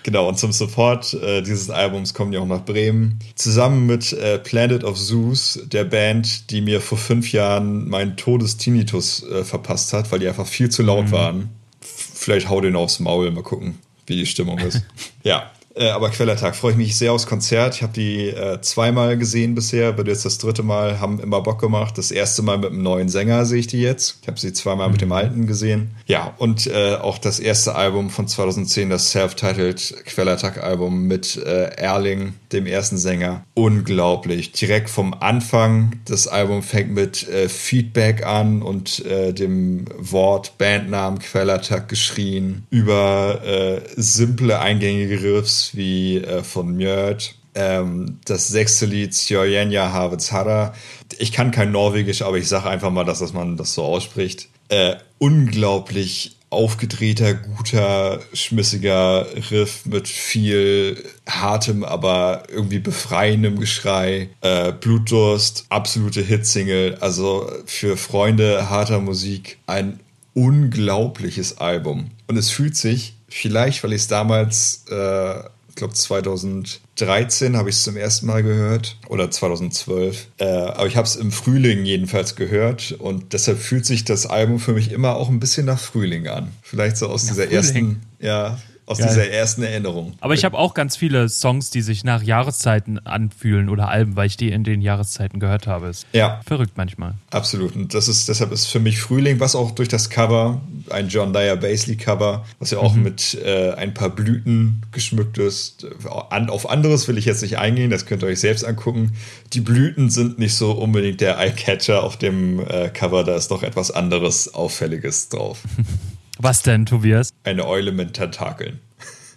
[0.04, 3.18] Genau, und zum Support äh, dieses Albums kommen die auch nach Bremen.
[3.34, 9.24] Zusammen mit äh, Planet of Zeus, der Band, die mir vor fünf Jahren meinen Todestinitus
[9.24, 11.12] äh, verpasst hat, weil die einfach viel zu laut mhm.
[11.12, 11.50] waren.
[11.82, 14.84] F vielleicht hau den aufs Maul, mal gucken, wie die Stimmung ist.
[15.24, 17.76] ja, äh, aber Quellertag freue ich mich sehr aufs Konzert.
[17.76, 21.60] Ich habe die äh, zweimal gesehen bisher, bin jetzt das dritte Mal, haben immer Bock
[21.60, 21.98] gemacht.
[21.98, 24.20] Das erste Mal mit einem neuen Sänger sehe ich die jetzt.
[24.22, 24.92] Ich habe sie zweimal mhm.
[24.94, 25.96] mit dem alten gesehen.
[26.06, 32.34] Ja, und äh, auch das erste Album von 2010, das Self-Titled Quellertag-Album mit äh, Erling,
[32.54, 33.44] dem ersten Sänger.
[33.54, 34.52] Unglaublich.
[34.52, 41.20] Direkt vom Anfang, das Album fängt mit äh, Feedback an und äh, dem Wort Bandnamen
[41.20, 47.36] Quellertag geschrien über äh, simple eingängige Riffs wie äh, von Mjörd.
[47.56, 50.74] Ähm, das sechste Lied Sjörjenja Havetsharra.
[51.20, 54.48] Ich kann kein Norwegisch, aber ich sage einfach mal, dass, dass man das so ausspricht.
[54.70, 64.30] Äh, unglaublich aufgedrehter, guter, schmissiger Riff mit viel hartem, aber irgendwie befreiendem Geschrei.
[64.42, 66.98] Äh, Blutdurst, absolute Hitsingle.
[67.02, 70.00] Also für Freunde harter Musik ein
[70.34, 72.12] unglaubliches Album.
[72.28, 77.78] Und es fühlt sich, vielleicht weil ich es damals äh, ich glaube 2013 habe ich
[77.78, 80.28] es zum ersten Mal gehört oder 2012.
[80.38, 84.60] Äh, aber ich habe es im Frühling jedenfalls gehört und deshalb fühlt sich das Album
[84.60, 86.52] für mich immer auch ein bisschen nach Frühling an.
[86.62, 87.58] Vielleicht so aus nach dieser Frühling.
[87.58, 89.08] ersten, ja, aus Geil.
[89.08, 90.14] dieser ersten Erinnerung.
[90.20, 94.28] Aber ich habe auch ganz viele Songs, die sich nach Jahreszeiten anfühlen oder Alben, weil
[94.28, 95.88] ich die in den Jahreszeiten gehört habe.
[95.88, 96.42] Ist ja.
[96.46, 97.16] verrückt manchmal.
[97.32, 97.76] Absolut.
[97.76, 101.32] Und das ist, deshalb ist für mich Frühling, was auch durch das Cover, ein John
[101.32, 103.04] Dyer Basley Cover, was ja auch mhm.
[103.04, 105.88] mit äh, ein paar Blüten geschmückt ist.
[106.30, 109.14] An, auf anderes will ich jetzt nicht eingehen, das könnt ihr euch selbst angucken.
[109.54, 113.64] Die Blüten sind nicht so unbedingt der Eyecatcher auf dem äh, Cover, da ist noch
[113.64, 115.60] etwas anderes Auffälliges drauf.
[116.40, 117.30] Was denn, Tobias?
[117.44, 118.80] Eine Eule mit Tentakeln.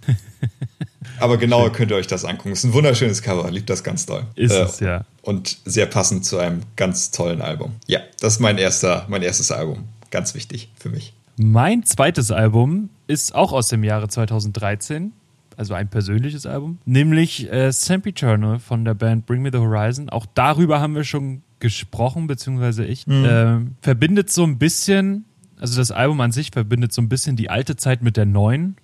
[1.20, 2.52] Aber genauer könnt ihr euch das angucken.
[2.52, 4.24] Es ist ein wunderschönes Cover, liebt das ganz toll.
[4.34, 5.04] Ist äh, es, ja.
[5.22, 7.76] Und sehr passend zu einem ganz tollen Album.
[7.86, 9.84] Ja, das ist mein, erster, mein erstes Album.
[10.10, 11.14] Ganz wichtig für mich.
[11.36, 15.12] Mein zweites Album ist auch aus dem Jahre 2013
[15.56, 20.10] also ein persönliches Album, nämlich äh, Sempiternal von der Band Bring Me the Horizon.
[20.10, 23.06] Auch darüber haben wir schon gesprochen, beziehungsweise ich.
[23.06, 23.24] Mhm.
[23.24, 25.24] Äh, verbindet so ein bisschen
[25.58, 28.76] also das Album an sich verbindet so ein bisschen die alte Zeit mit der neuen,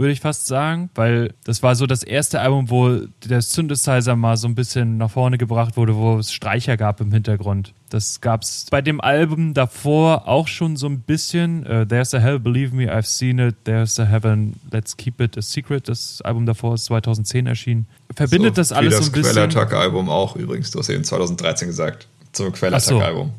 [0.00, 4.36] würde ich fast sagen, weil das war so das erste Album, wo der Synthesizer mal
[4.38, 7.74] so ein bisschen nach vorne gebracht wurde, wo es Streicher gab im Hintergrund.
[7.90, 11.66] Das gab es bei dem Album davor auch schon so ein bisschen.
[11.66, 13.56] Uh, There's a Hell, Believe Me, I've Seen It.
[13.64, 15.88] There's a Heaven, Let's Keep It a Secret.
[15.88, 17.86] Das Album davor ist 2010 erschienen.
[18.16, 19.34] Verbindet so, das alles so ein bisschen.
[19.34, 22.08] Das Quellattack-Album auch übrigens, du hast eben 2013 gesagt.
[22.32, 23.32] Zum Quellattack-Album.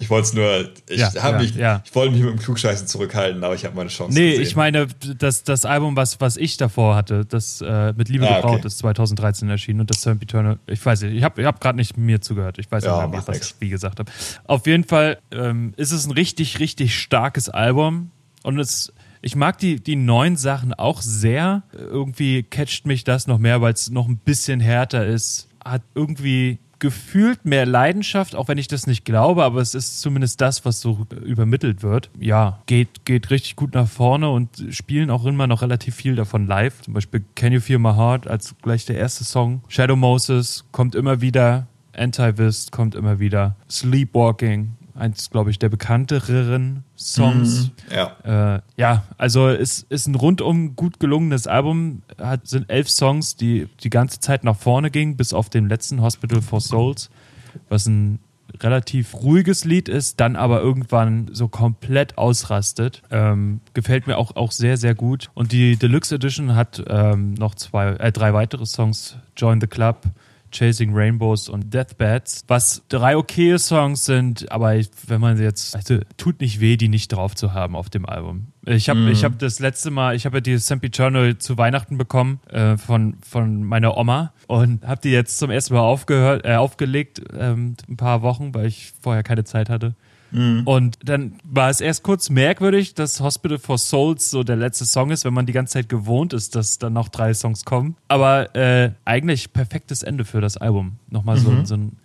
[0.00, 1.82] Ich wollte es nur, ich, Ja, ja, mich, ja.
[1.84, 4.42] ich wollte mich mit dem Klugscheißen zurückhalten, aber ich habe meine Chance Nee, gesehen.
[4.44, 8.36] ich meine, das, das Album, was, was ich davor hatte, das äh, mit Liebe Ah,
[8.36, 8.66] gebraut, okay.
[8.66, 11.96] ist 2013 erschienen und das Sempiternal, ich weiß nicht, ich habe ich hab gerade nicht
[11.98, 12.58] mir zugehört.
[12.58, 13.50] Ich weiß Ja, nicht was nix.
[13.50, 14.10] ich wie gesagt habe.
[14.46, 18.10] Auf jeden Fall ähm, ist es ein richtig, richtig starkes Album
[18.42, 21.62] und es, ich mag die, die neuen Sachen auch sehr.
[21.76, 25.46] Irgendwie catcht mich das noch mehr, weil es noch ein bisschen härter ist.
[25.62, 30.40] Hat irgendwie gefühlt mehr Leidenschaft, auch wenn ich das nicht glaube, aber es ist zumindest
[30.40, 32.10] das, was so übermittelt wird.
[32.18, 36.46] Ja, geht, geht richtig gut nach vorne und spielen auch immer noch relativ viel davon
[36.46, 36.80] live.
[36.82, 39.62] Zum Beispiel Can You Feel My Heart als gleich der erste Song.
[39.68, 41.68] Shadow Moses kommt immer wieder.
[41.92, 43.56] Anti-Vist kommt immer wieder.
[43.68, 47.70] Sleepwalking, eins, glaube ich, der bekannteren Songs.
[47.92, 48.56] Ja.
[48.56, 52.02] Äh, ja, also es ist ein rundum gut gelungenes Album.
[52.18, 56.02] Hat, sind elf Songs, die die ganze Zeit nach vorne gingen, bis auf den letzten
[56.02, 57.10] Hospital for Souls,
[57.68, 58.20] was ein
[58.62, 63.02] relativ ruhiges Lied ist, dann aber irgendwann so komplett ausrastet.
[63.10, 65.30] Ähm, gefällt mir auch, auch sehr, sehr gut.
[65.34, 69.16] Und die Deluxe Edition hat ähm, noch zwei, äh, drei weitere Songs.
[69.36, 70.02] Join the Club,
[70.50, 75.76] Chasing Rainbows und Deathbeds, was drei okaye Songs sind, aber ich, wenn man sie jetzt,
[75.76, 78.48] also tut nicht weh, die nicht drauf zu haben auf dem Album.
[78.66, 82.40] Ich habe ich hab das letzte Mal, ich habe ja die Sempiternal zu Weihnachten bekommen
[82.50, 87.22] äh, von, von meiner Oma und habe die jetzt zum ersten Mal aufgehört, äh, aufgelegt,
[87.36, 89.94] ähm, ein paar Wochen, weil ich vorher keine Zeit hatte.
[90.32, 95.10] Und dann war es erst kurz merkwürdig, dass Hospital for Souls so der letzte Song
[95.10, 97.96] ist, wenn man die ganze Zeit gewohnt ist, dass dann noch drei Songs kommen.
[98.08, 100.98] Aber äh, eigentlich perfektes Ende für das Album.
[101.08, 101.96] Nochmal so, so, ein,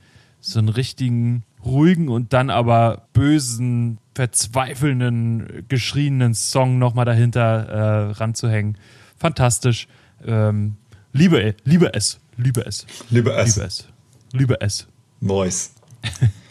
[0.42, 8.78] so einen richtigen, ruhigen und dann aber bösen, verzweifelnden, geschrienen Song nochmal dahinter äh, ranzuhängen.
[9.18, 9.88] Fantastisch.
[10.26, 10.78] Ähm,
[11.14, 12.20] liebe, liebe es.
[12.38, 12.86] Liebe es.
[13.10, 13.56] Liebe es.
[13.56, 13.88] Liebe es.
[14.34, 14.88] Liebe es.
[15.22, 15.70] Noise.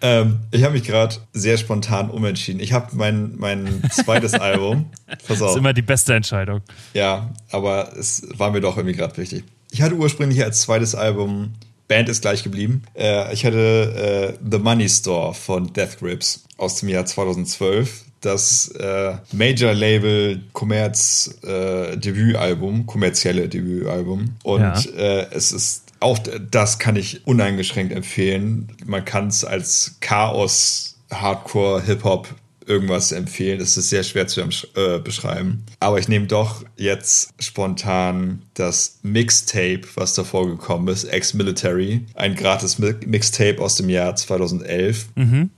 [0.00, 2.60] ähm, ich habe mich gerade sehr spontan umentschieden.
[2.60, 4.86] Ich habe mein, mein zweites Album.
[5.06, 5.50] Pass Das auf.
[5.52, 6.60] ist immer die beste Entscheidung.
[6.94, 9.44] Ja, aber es war mir doch irgendwie gerade wichtig.
[9.70, 11.52] Ich hatte ursprünglich als zweites Album,
[11.88, 16.76] Band ist gleich geblieben, äh, ich hatte äh, The Money Store von Death Grips aus
[16.76, 18.04] dem Jahr 2012.
[18.20, 24.30] Das äh, Major Label Kommerz äh, Debütalbum, kommerzielle Debütalbum.
[24.42, 24.80] Und Ja.
[24.96, 26.18] äh, es ist auch
[26.50, 28.68] das kann ich uneingeschränkt empfehlen.
[28.86, 32.28] Man kann es als Chaos, Hardcore, Hip-Hop
[32.66, 33.60] irgendwas empfehlen.
[33.62, 35.64] Es ist sehr schwer zu äh, beschreiben.
[35.80, 42.04] Aber ich nehme doch jetzt spontan das Mixtape, was davor gekommen ist, Ex-Military.
[42.14, 45.06] Ein gratis Mi- Mixtape aus dem Jahr 2011.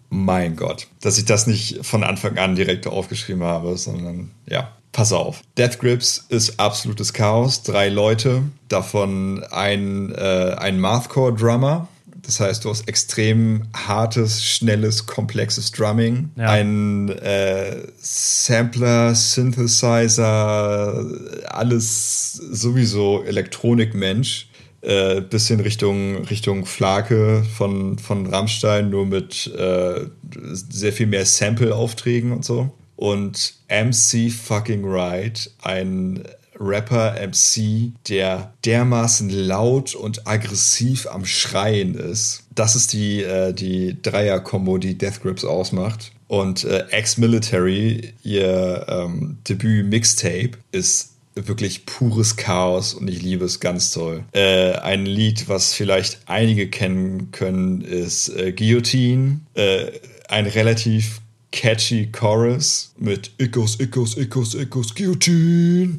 [0.08, 4.76] Mein Gott, dass ich das nicht von Anfang an direkt aufgeschrieben habe, sondern ja.
[4.92, 5.42] Pass auf.
[5.56, 7.62] Death Grips ist absolutes Chaos.
[7.62, 11.88] Drei Leute, davon ein, äh, ein Mathcore-Drummer.
[12.22, 16.30] Das heißt, du hast extrem hartes, schnelles, komplexes Drumming.
[16.36, 16.50] Ja.
[16.50, 21.04] Ein äh, Sampler, Synthesizer,
[21.46, 24.48] alles sowieso Elektronikmensch.
[24.82, 30.06] Äh, bisschen Richtung, Richtung Flake von, von Rammstein, nur mit äh,
[30.52, 32.72] sehr viel mehr Sample-Aufträgen und so.
[33.00, 36.22] Und MC fucking Right, ein
[36.58, 42.42] Rapper MC, der dermaßen laut und aggressiv am Schreien ist.
[42.54, 46.12] Das ist die, äh, die Dreier-Kombo, die Death Grips ausmacht.
[46.28, 53.92] Und äh, Ex-Military, ihr ähm, Debüt-Mixtape, ist wirklich pures Chaos und ich liebe es ganz
[53.92, 54.24] toll.
[54.32, 59.40] Äh, ein Lied, was vielleicht einige kennen können, ist äh, Guillotine.
[59.54, 59.86] Äh,
[60.28, 65.98] ein relativ catchy Chorus mit Ickos, Ickos, Ickos, Ickos, Guillotine.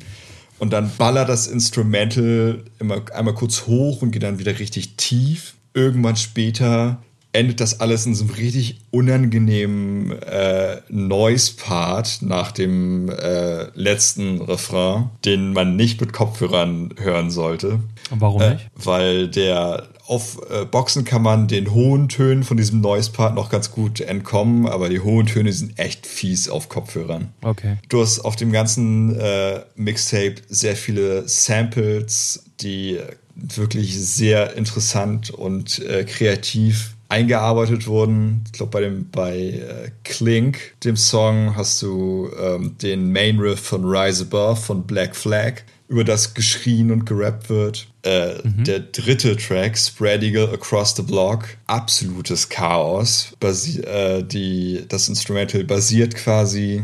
[0.60, 5.56] Und dann ballert das Instrumental immer einmal kurz hoch und geht dann wieder richtig tief.
[5.74, 7.02] Irgendwann später
[7.34, 15.10] endet das alles in so einem richtig unangenehmen äh, Noise-Part nach dem äh, letzten Refrain,
[15.26, 17.80] den man nicht mit Kopfhörern hören sollte.
[18.10, 18.70] Und warum Äh, nicht?
[18.76, 23.72] weil der auf äh, Boxen kann man den hohen Tönen von diesem Noise-Part noch ganz
[23.72, 27.30] gut entkommen, aber die hohen Töne sind echt fies auf Kopfhörern.
[27.42, 27.78] Okay.
[27.88, 33.00] Du hast auf dem ganzen äh, Mixtape sehr viele Samples, die
[33.36, 38.44] wirklich sehr interessant und äh, kreativ eingearbeitet wurden.
[38.48, 43.60] Ich glaube, bei dem bei äh, Clink, dem Song, hast du ähm, den Main Riff
[43.60, 47.88] von Rise Above von Black Flag, über das geschrien und gerappt wird.
[48.04, 53.34] Äh, Der dritte Track, Spread Eagle Across the Block, absolutes Chaos.
[53.42, 56.84] Basi äh, die, das Instrumental basiert quasi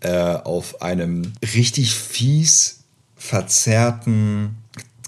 [0.00, 4.56] äh, auf einem richtig fies verzerrten,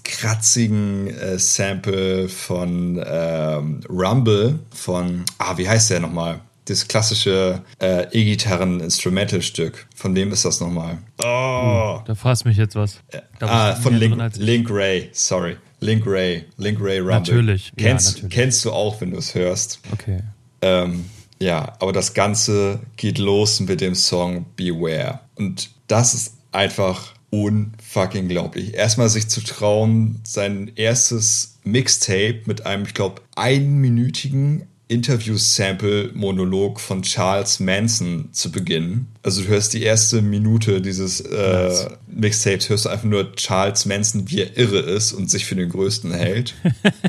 [0.09, 6.41] kratzigen äh, Sample von ähm, Rumble von, ah, wie heißt der nochmal?
[6.65, 9.87] das klassische äh, E-Gitarren-Instrumental-Stück.
[9.95, 10.99] Von wem ist das nochmal?
[11.23, 11.97] Oh.
[11.97, 12.99] Uh, da fragst mich jetzt was.
[13.39, 15.57] ah, von Link, Link Ray, sorry.
[15.79, 17.15] Link Ray, Link Ray Rumble.
[17.15, 17.71] Natürlich.
[17.75, 18.35] Kennst, ja, natürlich.
[18.35, 19.79] kennst du auch, wenn du es hörst.
[19.91, 20.19] Okay.
[20.61, 21.05] Ähm,
[21.41, 25.21] ja, aber das Ganze geht los mit dem Song Beware.
[25.35, 28.73] Und das ist einfach unfucking glaublich.
[28.73, 37.59] Erstmal sich zu trauen, sein erstes Mixtape mit einem, ich glaube, einminütigen Interview-Sample-Monolog von Charles
[37.59, 39.07] Manson zu beginnen.
[39.21, 44.29] Also du hörst die erste Minute dieses äh, Mixtapes, hörst du einfach nur Charles Manson,
[44.31, 46.55] wie er irre ist und sich für den Größten hält.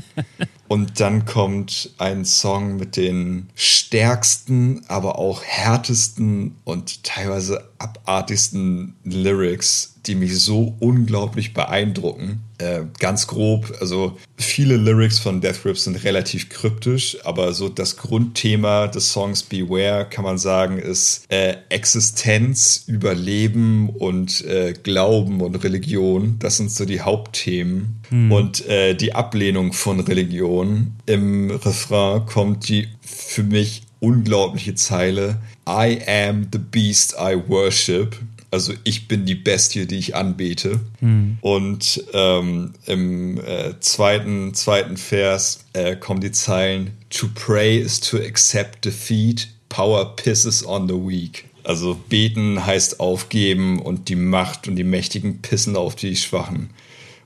[0.69, 9.95] und dann kommt ein Song mit den stärksten, aber auch härtesten und teilweise abartigsten Lyrics,
[10.07, 12.43] die mich so unglaublich beeindrucken.
[12.59, 17.97] Äh, ganz grob, also viele Lyrics von Death Grips sind relativ kryptisch, aber so das
[17.97, 25.57] Grundthema des Songs Beware kann man sagen, ist äh, Existenz, Überleben und äh, Glauben und
[25.57, 26.37] Religion.
[26.39, 28.01] Das sind so die Hauptthemen.
[28.11, 28.33] Hm.
[28.33, 30.93] Und äh, die Ablehnung von Religion.
[31.07, 38.17] Im Refrain kommt die für mich unglaubliche Zeile I am the beast I worship.
[38.51, 40.81] Also ich bin die Bestie, die ich anbete.
[40.99, 41.39] Hm.
[41.41, 48.17] Und ähm, im äh, zweiten, zweiten Vers äh, kommen die Zeilen To pray is to
[48.17, 51.45] accept defeat, power pisses on the weak.
[51.63, 56.71] Also beten heißt aufgeben und die Macht und die Mächtigen pissen auf die Schwachen.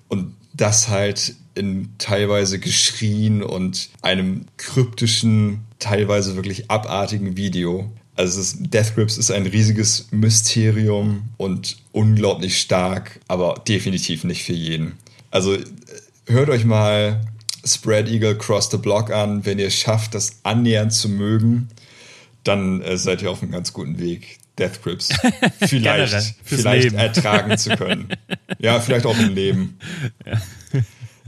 [0.09, 7.93] Und das halt in teilweise geschrien und einem kryptischen, teilweise wirklich abartigen Video.
[8.17, 14.53] Also ist, Death Grips ist ein riesiges Mysterium und unglaublich stark, aber definitiv nicht für
[14.53, 14.93] jeden.
[15.31, 15.59] Also
[16.27, 17.21] hört euch mal
[17.67, 19.45] Spread Eagle Cross the Block an.
[19.45, 21.69] Wenn ihr es schafft, das annähernd zu mögen,
[22.45, 24.39] dann äh, seid ihr auf einem ganz guten Weg.
[24.59, 25.09] Death Grips
[25.61, 28.09] vielleicht, vielleicht ertragen zu können.
[28.61, 29.79] Ja, vielleicht auch im Leben.
[30.27, 30.41] Ja.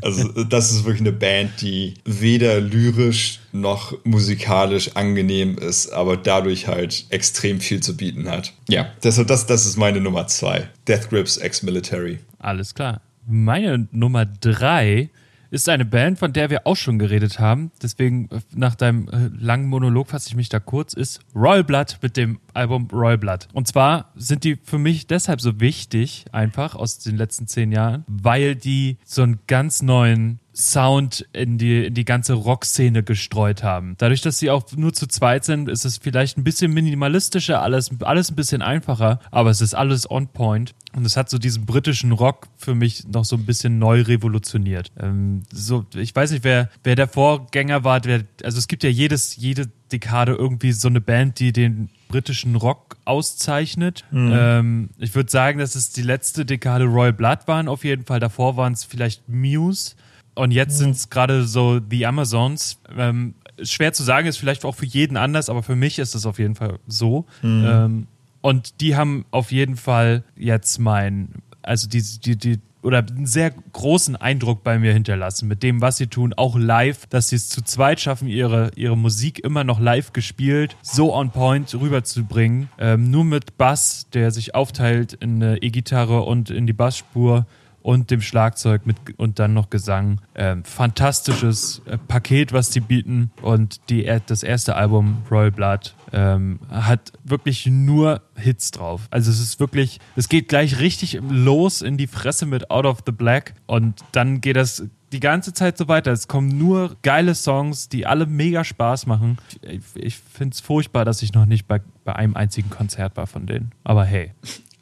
[0.07, 6.69] Also das ist wirklich eine Band, die weder lyrisch noch musikalisch angenehm ist, aber dadurch
[6.69, 8.53] halt extrem viel zu bieten hat.
[8.69, 10.69] Ja, das, das, das ist meine Nummer zwei.
[10.87, 12.21] Death Grips Ex-Military.
[12.39, 13.01] Alles klar.
[13.27, 15.11] Meine Nummer drei
[15.51, 17.71] ist eine Band, von der wir auch schon geredet haben.
[17.83, 21.99] Deswegen, äh, nach deinem äh, langen Monolog fasse ich mich da kurz, ist Royal Blood
[22.03, 23.49] mit dem Album Royal Blood.
[23.53, 28.05] Und zwar sind die für mich deshalb so wichtig, einfach aus den letzten zehn Jahren,
[28.07, 33.95] weil die so einen ganz neuen Sound in die, in die ganze Rockszene gestreut haben.
[33.99, 37.91] Dadurch, dass sie auch nur zu zweit sind, ist es vielleicht ein bisschen minimalistischer, alles,
[38.01, 40.75] alles ein bisschen einfacher, aber es ist alles on point.
[40.95, 44.91] Und es hat so diesen britischen Rock für mich noch so ein bisschen neu revolutioniert.
[44.99, 48.03] Ähm, so, ich weiß nicht, wer, wer der Vorgänger war.
[48.05, 52.57] Wer, also es gibt ja jedes, jede Dekade irgendwie so eine Band, die den britischen
[52.57, 54.05] Rock auszeichnet.
[54.11, 54.33] Mhm.
[54.35, 58.21] Ähm, ich würde sagen, dass es die letzte Dekade Royal Blood waren auf jeden Fall.
[58.21, 59.97] Davor waren es vielleicht Muse.
[60.37, 62.79] Und jetzt sind es gerade so The Amazons.
[62.97, 66.27] Ähm, schwer zu sagen, ist vielleicht auch für jeden anders, aber für mich ist es
[66.27, 67.25] auf jeden Fall so.
[67.43, 67.65] Mhm.
[67.67, 68.07] Ähm,
[68.43, 71.31] und die haben auf jeden Fall jetzt mein,
[71.63, 75.97] also die, die, die, oder einen sehr großen Eindruck bei mir hinterlassen mit dem, was
[75.97, 79.81] sie tun, auch live, dass sie es zu zweit schaffen, ihre, ihre Musik immer noch
[79.81, 82.69] live gespielt, so on point rüberzubringen.
[82.79, 87.47] Ähm, nur mit Bass, der sich aufteilt in eine E-Gitarre und in die Bassspur
[87.87, 90.21] und dem Schlagzeug mit und dann noch Gesang.
[90.35, 93.31] Ähm, fantastisches äh, Paket, was die bieten.
[93.43, 99.07] Und die, das erste Album, Royal Blood, ähm, hat wirklich nur Hits drauf.
[99.13, 102.99] Also es ist wirklich, es geht gleich richtig los in die Fresse mit Out of
[103.07, 104.83] the Black und dann geht das
[105.13, 106.11] die ganze Zeit so weiter.
[106.11, 109.39] Es kommen nur geile Songs, die alle mega Spaß machen.
[109.63, 113.29] Ich, ich finde es furchtbar, dass ich noch nicht bei, bei einem einzigen Konzert war
[113.29, 113.71] von denen.
[113.85, 114.33] Aber hey.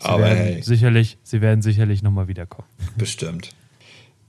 [0.00, 0.62] Sie Aber hey.
[0.62, 2.68] Sicherlich, sie werden sicherlich nochmal wiederkommen.
[2.96, 3.50] Bestimmt.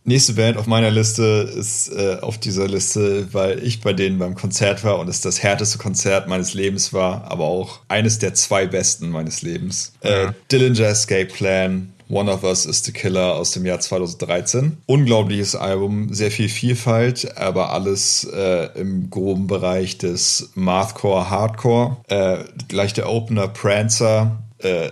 [0.08, 4.36] Nächste Band auf meiner Liste ist äh, auf dieser Liste, weil ich bei denen beim
[4.36, 8.68] Konzert war und es das härteste Konzert meines Lebens war, aber auch eines der zwei
[8.68, 9.94] besten meines Lebens.
[10.02, 14.78] Äh, Dillinger Escape Plan, One of Us is the Killer aus dem Jahr 2013.
[14.86, 21.98] Unglaubliches Album, sehr viel Vielfalt, aber alles äh, im groben Bereich des Mathcore, Hardcore.
[22.08, 24.90] Äh, gleich der Opener Prancer, äh,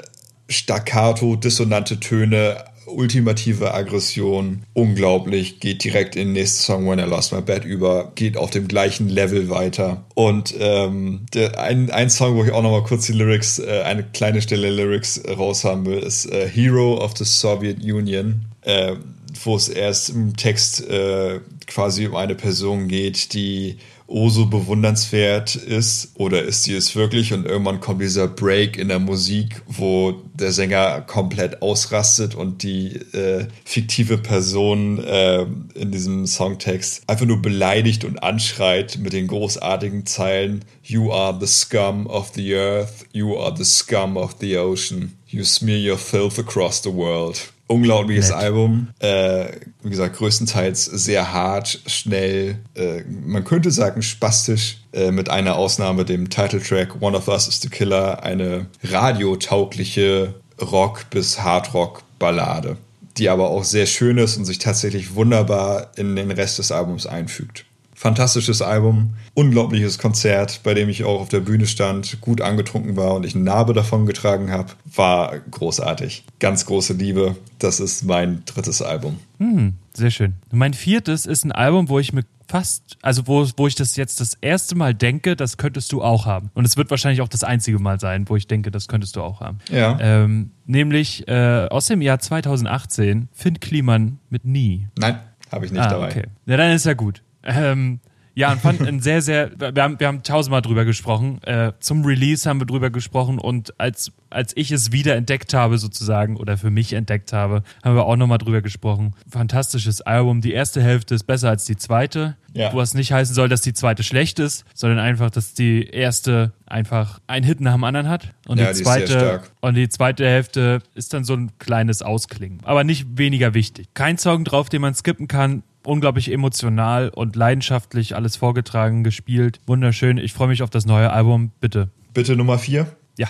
[0.49, 7.33] staccato, dissonante Töne, ultimative Aggression, unglaublich, geht direkt in den nächsten Song When I Lost
[7.33, 10.05] My Bed über, geht auf dem gleichen Level weiter.
[10.15, 14.03] Und ähm, der, ein, ein Song, wo ich auch nochmal kurz die Lyrics, äh, eine
[14.03, 18.95] kleine Stelle Lyrics raushaben will, ist äh, Hero of the Soviet Union, äh,
[19.43, 23.77] wo es erst im Text äh, quasi um eine Person geht, die
[24.13, 27.33] oh so bewundernswert ist oder ist sie es wirklich?
[27.33, 32.95] Und irgendwann kommt dieser Break in der Musik, wo der Sänger komplett ausrastet und die
[33.13, 40.05] äh, fiktive Person äh, in diesem Songtext einfach nur beleidigt und anschreit mit den großartigen
[40.05, 45.17] Zeilen You are the scum of the earth, you are the scum of the ocean,
[45.27, 48.37] you smear your filth across the world unglaubliches Nett.
[48.37, 48.87] Album.
[48.99, 49.45] Äh,
[49.81, 56.05] wie gesagt, größtenteils sehr hart, schnell, äh, man könnte sagen spastisch, äh, mit einer Ausnahme,
[56.05, 62.77] dem Titeltrack One of Us is the Killer, eine radiotaugliche Rock- bis Hardrock-Ballade,
[63.17, 67.07] die aber auch sehr schön ist und sich tatsächlich wunderbar in den Rest des Albums
[67.07, 67.65] einfügt.
[68.03, 73.13] Fantastisches Album, unglaubliches Konzert, bei dem ich auch auf der Bühne stand, gut angetrunken war
[73.13, 74.73] und ich eine Narbe davon getragen habe.
[74.93, 76.25] War großartig.
[76.39, 77.37] Ganz große Liebe.
[77.59, 79.19] Das ist mein drittes Album.
[79.39, 80.33] Hm, sehr schön.
[80.51, 84.19] Mein viertes ist ein Album, wo ich mir fast, also wo, wo ich das jetzt
[84.19, 86.51] das erste Mal denke, das könntest du auch haben.
[86.55, 89.21] Und es wird wahrscheinlich auch das einzige Mal sein, wo ich denke, das könntest du
[89.21, 89.59] auch haben.
[89.71, 89.97] Ja.
[90.01, 94.89] Ähm, nämlich äh, aus dem Jahr 2018, Finn Kliman mit Nie.
[94.99, 96.09] Nein, habe ich nicht ah, dabei.
[96.09, 96.25] Okay.
[96.47, 97.23] Ja, dann ist ja gut.
[97.43, 97.99] Ähm,
[98.35, 101.39] ja, und fand ein sehr, sehr, wir haben, wir haben tausendmal drüber gesprochen.
[101.43, 105.77] Äh, zum Release haben wir drüber gesprochen und als, als ich es wieder entdeckt habe,
[105.77, 109.13] sozusagen, oder für mich entdeckt habe, haben wir auch nochmal drüber gesprochen.
[109.29, 110.41] Fantastisches Album.
[110.41, 112.35] Die erste Hälfte ist besser als die zweite.
[112.55, 112.73] Ja.
[112.73, 117.19] Was nicht heißen soll, dass die zweite schlecht ist, sondern einfach, dass die erste einfach
[117.27, 118.33] einen Hit nach dem anderen hat.
[118.47, 122.59] Und ja, die zweite, die und die zweite Hälfte ist dann so ein kleines Ausklingen.
[122.63, 123.87] Aber nicht weniger wichtig.
[123.93, 129.59] Kein Song drauf, den man skippen kann unglaublich emotional und leidenschaftlich alles vorgetragen, gespielt.
[129.65, 130.17] Wunderschön.
[130.17, 131.51] Ich freue mich auf das neue Album.
[131.59, 131.89] Bitte.
[132.13, 132.87] Bitte Nummer vier?
[133.17, 133.29] Ja.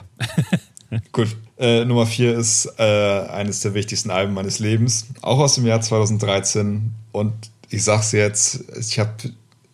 [1.11, 1.35] Gut.
[1.57, 5.07] Äh, Nummer vier ist äh, eines der wichtigsten Alben meines Lebens.
[5.21, 6.91] Auch aus dem Jahr 2013.
[7.11, 7.33] Und
[7.69, 9.11] ich sag's jetzt, ich habe,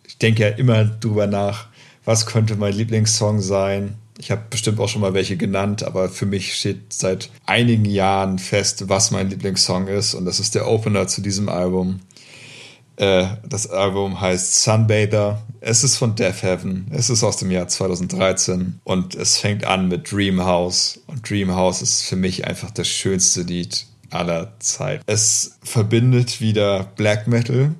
[0.06, 1.66] ich denke ja immer drüber nach,
[2.04, 3.94] was könnte mein Lieblingssong sein.
[4.18, 8.38] Ich habe bestimmt auch schon mal welche genannt, aber für mich steht seit einigen Jahren
[8.38, 10.14] fest, was mein Lieblingssong ist.
[10.14, 12.00] Und das ist der Opener zu diesem Album.
[13.00, 15.42] Äh, das Album heißt Sunbather.
[15.60, 16.86] Es ist von Death Heaven.
[16.90, 21.00] Es ist aus dem Jahr 2013 und es fängt an mit Dream House.
[21.06, 25.00] Und Dream House ist für mich einfach das schönste Lied aller Zeit.
[25.06, 27.74] Es verbindet wieder Black Metal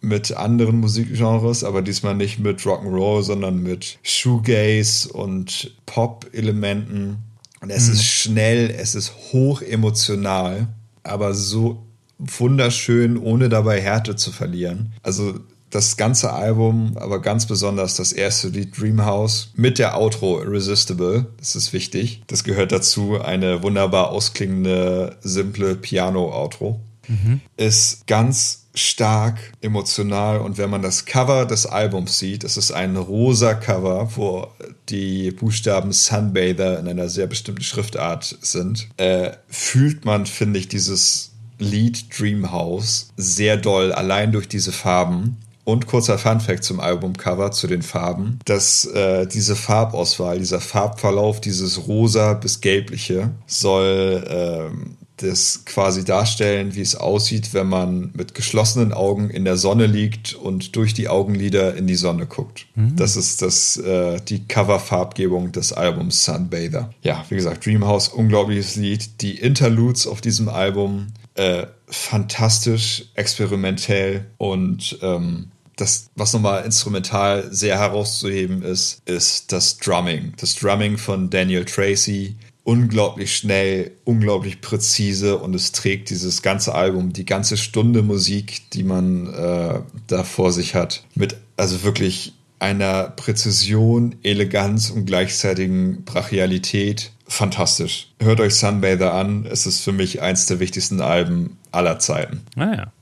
[0.00, 7.18] mit anderen Musikgenres, aber diesmal nicht mit Rock'n'Roll, sondern mit Shoegaze und Pop-Elementen.
[7.60, 7.92] Und es mhm.
[7.92, 10.68] ist schnell, es ist hoch emotional,
[11.02, 11.84] aber so
[12.22, 14.92] wunderschön, ohne dabei Härte zu verlieren.
[15.02, 21.26] Also das ganze Album, aber ganz besonders das erste Lied Dreamhouse mit der Outro Irresistible,
[21.38, 22.22] das ist wichtig.
[22.26, 26.80] Das gehört dazu, eine wunderbar ausklingende, simple Piano-Outro.
[27.08, 27.40] Mhm.
[27.56, 32.96] Ist ganz stark emotional und wenn man das Cover des Albums sieht, es ist ein
[32.96, 34.48] rosa Cover, wo
[34.88, 41.31] die Buchstaben Sunbather in einer sehr bestimmten Schriftart sind, äh, fühlt man, finde ich, dieses
[41.62, 45.38] Lied Dreamhouse sehr doll, allein durch diese Farben.
[45.64, 51.86] Und kurzer Funfact zum Albumcover, zu den Farben, dass äh, diese Farbauswahl, dieser Farbverlauf, dieses
[51.86, 58.92] rosa bis gelbliche, soll ähm, das quasi darstellen, wie es aussieht, wenn man mit geschlossenen
[58.92, 62.66] Augen in der Sonne liegt und durch die Augenlider in die Sonne guckt.
[62.74, 62.96] Mhm.
[62.96, 66.90] Das ist das, äh, die Coverfarbgebung des Albums Sunbather.
[67.02, 69.20] Ja, wie gesagt, Dreamhouse, unglaubliches Lied.
[69.20, 77.78] Die Interludes auf diesem Album äh, fantastisch, experimentell und ähm, das, was nochmal instrumental sehr
[77.78, 80.34] herauszuheben ist, ist das Drumming.
[80.36, 82.36] Das Drumming von Daniel Tracy.
[82.64, 88.84] Unglaublich schnell, unglaublich präzise und es trägt dieses ganze Album, die ganze Stunde Musik, die
[88.84, 97.10] man äh, da vor sich hat, mit also wirklich einer Präzision, Eleganz und gleichzeitigen Brachialität
[97.32, 98.08] fantastisch.
[98.20, 99.46] Hört euch Sunbather an.
[99.46, 102.42] Es ist für mich eins der wichtigsten Alben aller Zeiten.
[102.56, 102.92] Ah ja,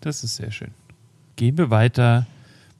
[0.00, 0.70] das ist sehr schön.
[1.36, 2.26] Gehen wir weiter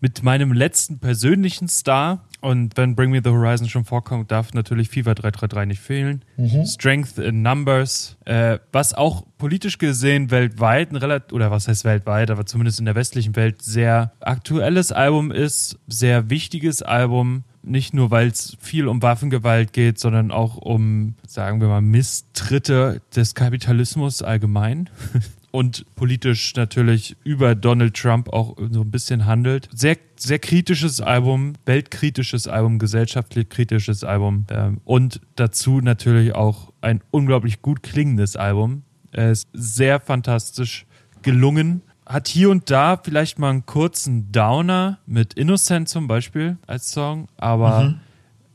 [0.01, 2.25] mit meinem letzten persönlichen Star.
[2.41, 6.23] Und wenn Bring Me the Horizon schon vorkommt, darf natürlich FIFA 333 nicht fehlen.
[6.37, 6.65] Mhm.
[6.65, 12.31] Strength in Numbers, äh, was auch politisch gesehen weltweit ein relativ, oder was heißt weltweit,
[12.31, 18.11] aber zumindest in der westlichen Welt sehr aktuelles Album ist, sehr wichtiges Album nicht nur,
[18.11, 24.23] weil es viel um Waffengewalt geht, sondern auch um, sagen wir mal, Misstritte des Kapitalismus
[24.23, 24.89] allgemein.
[25.57, 29.71] und politisch natürlich über Donald Trump auch so ein bisschen handelt.
[29.73, 37.01] Sehr, sehr kritisches Album, weltkritisches Album, gesellschaftlich kritisches Album ähm, und dazu natürlich auch ein
[37.11, 38.83] unglaublich gut klingendes Album.
[39.13, 40.85] Er ist sehr fantastisch
[41.23, 46.93] gelungen hat hier und da vielleicht mal einen kurzen Downer mit Innocent zum Beispiel als
[46.93, 48.01] Song, aber mhm.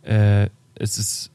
[0.03, 1.31] äh, es ist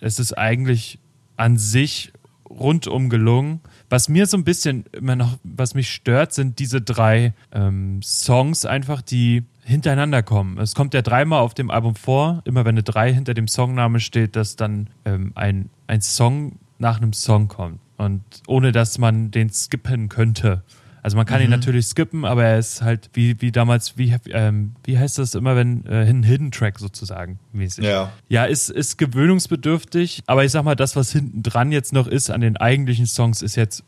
[0.00, 0.98] es ist eigentlich
[1.36, 2.12] an sich
[2.48, 3.60] rundum gelungen.
[3.90, 8.64] Was mir so ein bisschen immer noch, was mich stört, sind diese drei ähm, Songs
[8.64, 10.58] einfach, die hintereinander kommen.
[10.58, 14.00] Es kommt ja dreimal auf dem Album vor, immer wenn eine drei hinter dem Songname
[14.00, 17.80] steht, dass dann ähm, ein, ein Song nach einem Song kommt.
[17.96, 20.62] Und ohne dass man den skippen könnte.
[21.02, 21.46] Also man kann mhm.
[21.46, 25.34] ihn natürlich skippen, aber er ist halt wie, wie damals, wie, ähm, wie heißt das
[25.34, 27.84] immer, wenn äh, ein Hidden Track sozusagen mäßig.
[27.84, 28.12] Ja.
[28.28, 32.30] Ja, ist, ist gewöhnungsbedürftig, aber ich sag mal, das, was hinten dran jetzt noch ist
[32.30, 33.84] an den eigentlichen Songs, ist jetzt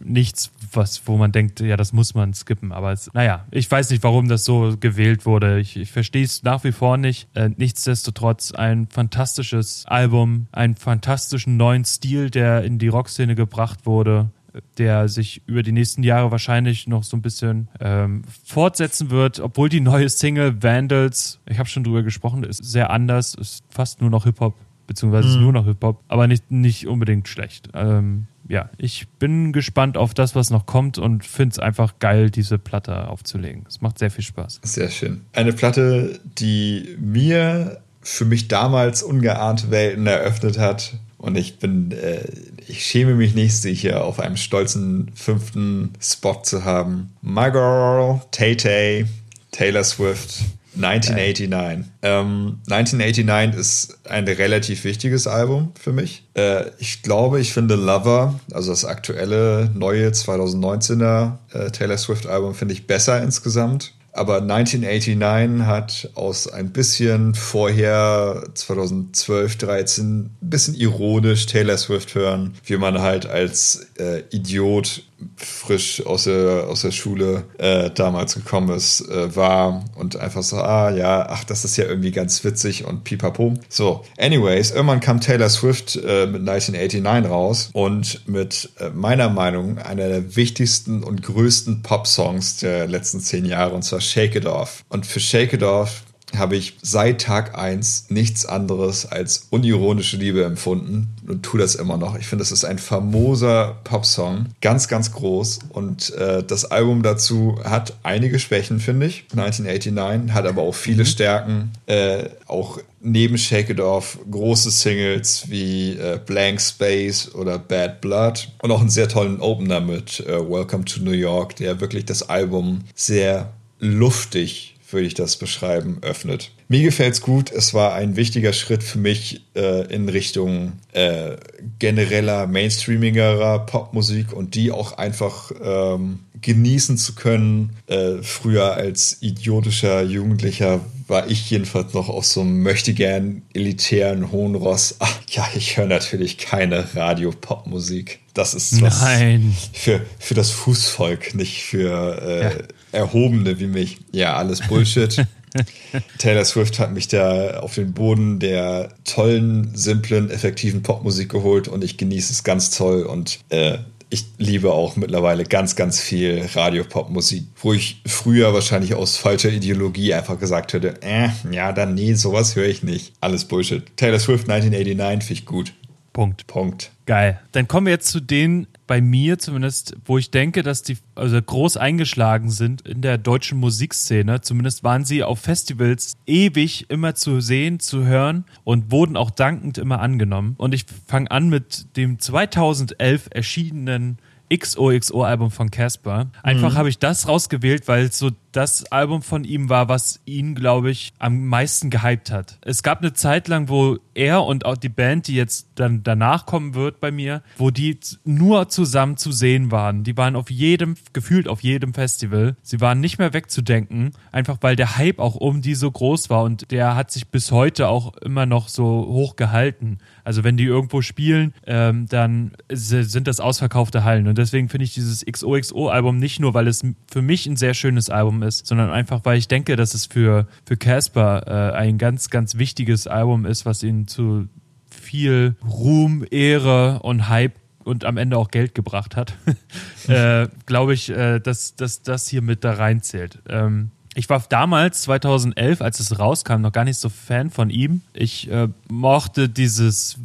[0.00, 2.72] nichts, was, wo man denkt, ja, das muss man skippen.
[2.72, 5.60] Aber es, naja, ich weiß nicht, warum das so gewählt wurde.
[5.60, 7.28] Ich, ich verstehe es nach wie vor nicht.
[7.34, 14.30] Äh, nichtsdestotrotz ein fantastisches Album, einen fantastischen neuen Stil, der in die Rockszene gebracht wurde
[14.78, 19.68] der sich über die nächsten Jahre wahrscheinlich noch so ein bisschen ähm, fortsetzen wird, obwohl
[19.68, 24.10] die neue Single Vandals, ich habe schon drüber gesprochen, ist sehr anders, ist fast nur
[24.10, 24.54] noch Hip-Hop,
[24.86, 25.34] beziehungsweise mhm.
[25.34, 27.68] ist nur noch Hip-Hop, aber nicht, nicht unbedingt schlecht.
[27.74, 32.30] Ähm, ja, ich bin gespannt auf das, was noch kommt und finde es einfach geil,
[32.30, 33.64] diese Platte aufzulegen.
[33.68, 34.60] Es macht sehr viel Spaß.
[34.62, 35.22] Sehr schön.
[35.32, 42.24] Eine Platte, die mir für mich damals ungeahnte Welten eröffnet hat und ich bin, äh,
[42.66, 47.12] ich schäme mich nicht, sie hier auf einem stolzen fünften Spot zu haben.
[47.22, 49.06] My Girl, Tay Tay,
[49.52, 50.40] Taylor Swift,
[50.74, 51.92] 1989.
[52.02, 56.24] Ähm, 1989 ist ein relativ wichtiges Album für mich.
[56.34, 62.54] Äh, ich glaube, ich finde Lover, also das aktuelle, neue 2019er äh, Taylor Swift Album,
[62.54, 63.94] finde ich besser insgesamt.
[64.14, 72.54] Aber 1989 hat aus ein bisschen vorher 2012, 13 ein bisschen ironisch Taylor Swift hören,
[72.64, 75.04] wie man halt als äh, Idiot
[75.36, 80.56] frisch aus der, aus der Schule äh, damals gekommen ist, äh, war und einfach so,
[80.56, 83.54] ah ja, ach, das ist ja irgendwie ganz witzig und pipapo.
[83.68, 89.78] So, anyways, irgendwann kam Taylor Swift äh, mit 1989 raus und mit äh, meiner Meinung
[89.78, 94.84] einer der wichtigsten und größten Pop-Songs der letzten zehn Jahre und zwar Shake It Off.
[94.88, 96.02] Und für Shake It Off
[96.36, 101.96] habe ich seit Tag 1 nichts anderes als unironische Liebe empfunden und tue das immer
[101.96, 102.18] noch.
[102.18, 107.58] Ich finde, das ist ein famoser Popsong, ganz, ganz groß und äh, das Album dazu
[107.64, 109.24] hat einige Schwächen, finde ich.
[109.32, 111.08] 1989 hat aber auch viele mhm.
[111.08, 118.00] Stärken, äh, auch neben Shake It Off große Singles wie äh, Blank Space oder Bad
[118.00, 122.04] Blood und auch einen sehr tollen Opener mit äh, Welcome to New York, der wirklich
[122.04, 126.50] das Album sehr luftig würde ich das beschreiben, öffnet.
[126.68, 127.50] Mir gefällt es gut.
[127.50, 131.36] Es war ein wichtiger Schritt für mich äh, in Richtung äh,
[131.78, 137.76] genereller, mainstreamigerer Popmusik und die auch einfach ähm, genießen zu können.
[137.86, 144.54] Äh, früher als idiotischer Jugendlicher war ich jedenfalls noch auf so einem möchtegern elitären hohen
[144.54, 144.96] Ross.
[144.98, 148.20] Ach ja, ich höre natürlich keine Radio-Pop-Musik.
[148.34, 149.54] Das ist was Nein.
[149.72, 152.50] Für, für das Fußvolk, nicht für äh, ja.
[152.92, 153.98] Erhobene wie mich.
[154.12, 155.26] Ja, alles Bullshit.
[156.18, 161.84] Taylor Swift hat mich da auf den Boden der tollen, simplen, effektiven Popmusik geholt und
[161.84, 163.78] ich genieße es ganz toll und äh,
[164.12, 170.12] ich liebe auch mittlerweile ganz, ganz viel Radio-Pop-Musik, wo ich früher wahrscheinlich aus falscher Ideologie
[170.12, 173.14] einfach gesagt hätte, äh, ja, dann nee, sowas höre ich nicht.
[173.22, 173.84] Alles Bullshit.
[173.96, 175.72] Taylor Swift 1989 finde ich gut.
[176.12, 176.46] Punkt.
[176.46, 176.90] Punkt.
[177.06, 177.40] Geil.
[177.52, 181.40] Dann kommen wir jetzt zu den bei mir zumindest, wo ich denke, dass die also
[181.40, 184.42] groß eingeschlagen sind in der deutschen Musikszene.
[184.42, 189.78] Zumindest waren sie auf Festivals ewig immer zu sehen, zu hören und wurden auch dankend
[189.78, 190.56] immer angenommen.
[190.58, 194.18] Und ich fange an mit dem 2011 erschienenen
[194.54, 196.30] XOXO-Album von Casper.
[196.42, 196.76] Einfach mhm.
[196.76, 201.12] habe ich das rausgewählt, weil so das Album von ihm war, was ihn, glaube ich,
[201.18, 202.58] am meisten gehypt hat.
[202.60, 206.46] Es gab eine Zeit lang, wo er und auch die Band, die jetzt dann danach
[206.46, 210.04] kommen wird bei mir, wo die nur zusammen zu sehen waren.
[210.04, 212.56] Die waren auf jedem, gefühlt auf jedem Festival.
[212.62, 216.42] Sie waren nicht mehr wegzudenken, einfach weil der Hype auch um die so groß war
[216.42, 219.98] und der hat sich bis heute auch immer noch so hoch gehalten.
[220.24, 224.28] Also wenn die irgendwo spielen, ähm, dann sind das ausverkaufte Hallen.
[224.28, 228.10] Und deswegen finde ich dieses XOXO-Album nicht nur, weil es für mich ein sehr schönes
[228.10, 232.30] Album ist, sondern einfach, weil ich denke, dass es für für Casper äh, ein ganz,
[232.30, 234.48] ganz wichtiges Album ist, was ihn zu
[234.90, 239.36] viel Ruhm, Ehre und Hype und am Ende auch Geld gebracht hat,
[240.08, 243.40] äh, glaube ich, äh, dass, dass das hier mit da reinzählt.
[243.48, 248.02] Ähm, ich war damals, 2011, als es rauskam, noch gar nicht so Fan von ihm.
[248.12, 250.18] Ich äh, mochte dieses,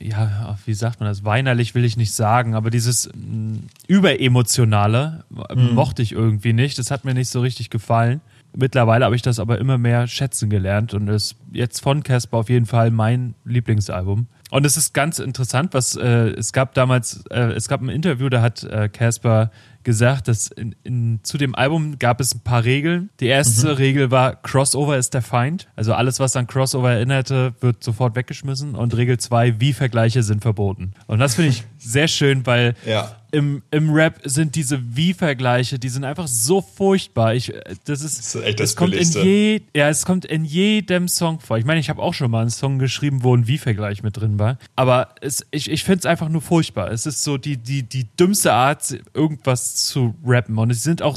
[0.00, 5.24] ja, wie sagt man das, weinerlich will ich nicht sagen, aber dieses mh, mm, überemotionale
[5.30, 5.74] mhm.
[5.74, 6.78] mochte ich irgendwie nicht.
[6.78, 8.20] Das hat mir nicht so richtig gefallen.
[8.54, 12.50] Mittlerweile habe ich das aber immer mehr schätzen gelernt und ist jetzt von Casper auf
[12.50, 14.26] jeden Fall mein Lieblingsalbum.
[14.50, 18.28] Und es ist ganz interessant, was äh, es gab damals, äh, es gab ein Interview,
[18.28, 19.50] da hat äh, Casper
[19.84, 23.10] gesagt, dass in, in, zu dem Album gab es ein paar Regeln.
[23.20, 23.74] Die erste mhm.
[23.74, 25.68] Regel war, Crossover ist der Feind.
[25.76, 28.74] Also alles, was an Crossover erinnerte, wird sofort weggeschmissen.
[28.74, 30.92] Und Regel zwei, wie Vergleiche sind verboten.
[31.06, 35.88] Und das finde ich sehr schön, weil ja im, im Rap sind diese Wie-Vergleiche, die
[35.88, 37.34] sind einfach so furchtbar.
[37.34, 37.52] Ich,
[37.86, 41.08] das ist, das ist echt das es kommt in je, ja, es kommt in jedem
[41.08, 41.56] Song vor.
[41.56, 44.38] Ich meine, ich habe auch schon mal einen Song geschrieben, wo ein Wie-Vergleich mit drin
[44.38, 44.58] war.
[44.76, 46.90] Aber es, ich, ich finde es einfach nur furchtbar.
[46.92, 50.58] Es ist so die, die, die dümmste Art, irgendwas zu rappen.
[50.58, 51.16] Und es sind auch,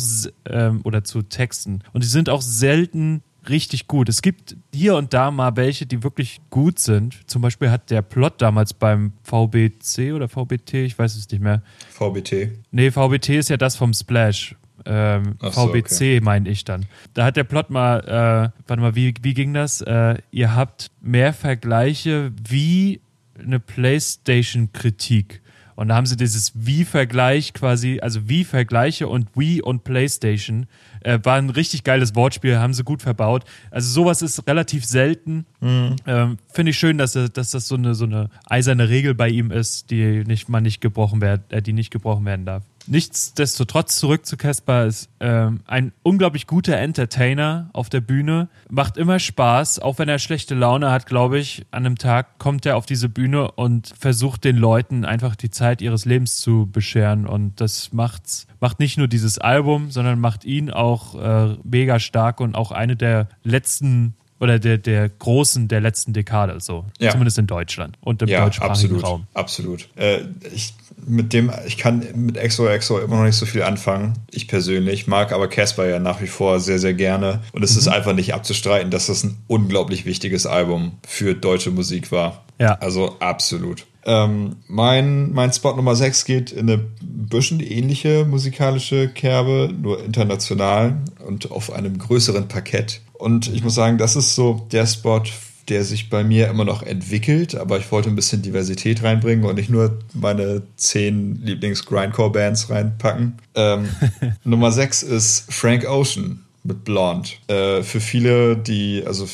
[0.50, 1.84] ähm, oder zu texten.
[1.92, 4.10] Und die sind auch selten richtig gut.
[4.10, 7.30] Es gibt hier und da mal welche, die wirklich gut sind.
[7.30, 11.62] Zum Beispiel hat der Plot damals beim VBC oder VBT, ich weiß es nicht mehr.
[11.92, 12.52] VBT.
[12.72, 14.56] Nee, VBT ist ja das vom Splash.
[14.86, 16.22] Ähm, so, VBC okay.
[16.22, 16.86] meine ich dann.
[17.14, 19.82] Da hat der Plot mal, äh, warte mal, wie, wie ging das?
[19.82, 23.02] Äh, ihr habt mehr Vergleiche wie
[23.40, 25.42] eine PlayStation-Kritik.
[25.76, 30.68] Und da haben sie dieses Wie-Vergleich quasi, also Wie-Vergleiche und Wii und PlayStation
[31.06, 33.46] äh, war ein richtig geiles Wortspiel, haben sie gut verbaut.
[33.72, 35.46] Also sowas ist relativ selten.
[35.62, 35.96] Mhm.
[36.08, 39.52] Ähm, Finde ich schön, dass, dass das so eine, so eine eiserne Regel bei ihm
[39.52, 42.64] ist, die nicht, man nicht gebrochen werden, äh, die nicht gebrochen werden darf.
[42.88, 49.20] Nichtsdestotrotz zurück zu Caspar ist ähm, ein unglaublich guter Entertainer auf der Bühne, macht immer
[49.20, 51.66] Spaß, auch wenn er schlechte Laune hat, glaube ich.
[51.72, 55.82] An einem Tag kommt er auf diese Bühne und versucht den Leuten einfach die Zeit
[55.82, 60.72] ihres Lebens zu bescheren und das macht's macht nicht nur dieses Album, sondern macht ihn
[60.72, 64.16] auch äh, mega stark und auch eine der letzten
[64.46, 66.86] oder der, der großen der letzten Dekade, so.
[67.00, 67.12] Ja.
[67.12, 69.28] Zumindest in Deutschland und im ja, deutschsprachigen absolut, Raum.
[69.34, 69.90] Absolut.
[69.96, 70.20] Äh,
[70.54, 70.76] ich,
[71.08, 74.14] mit dem, ich kann mit XOXO immer noch nicht so viel anfangen.
[74.32, 77.42] Ich persönlich mag aber Casper ja nach wie vor sehr, sehr gerne.
[77.54, 77.80] Und es mhm.
[77.80, 82.46] ist einfach nicht abzustreiten, dass das ein unglaublich wichtiges Album für deutsche Musik war.
[82.60, 82.76] Ja.
[82.76, 83.86] Also absolut.
[84.06, 90.98] Ähm, mein, mein Spot Nummer 6 geht in eine bisschen ähnliche musikalische Kerbe, nur international
[91.26, 93.02] und auf einem größeren Parkett.
[93.26, 95.24] Und ich muss sagen, das ist so der Spot,
[95.68, 99.56] der sich bei mir immer noch entwickelt, aber ich wollte ein bisschen Diversität reinbringen und
[99.56, 103.40] nicht nur meine zehn Lieblings-Grindcore-Bands reinpacken.
[103.56, 103.90] Ähm,
[104.44, 107.30] Nummer 6 ist Frank Ocean mit Blonde.
[107.48, 109.28] Äh, für viele, die, also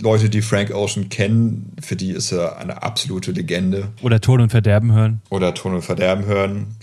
[0.00, 3.88] Leute, die Frank Ocean kennen, für die ist er eine absolute Legende.
[4.02, 5.20] Oder Ton und Verderben hören.
[5.30, 6.76] Oder Ton und Verderben hören.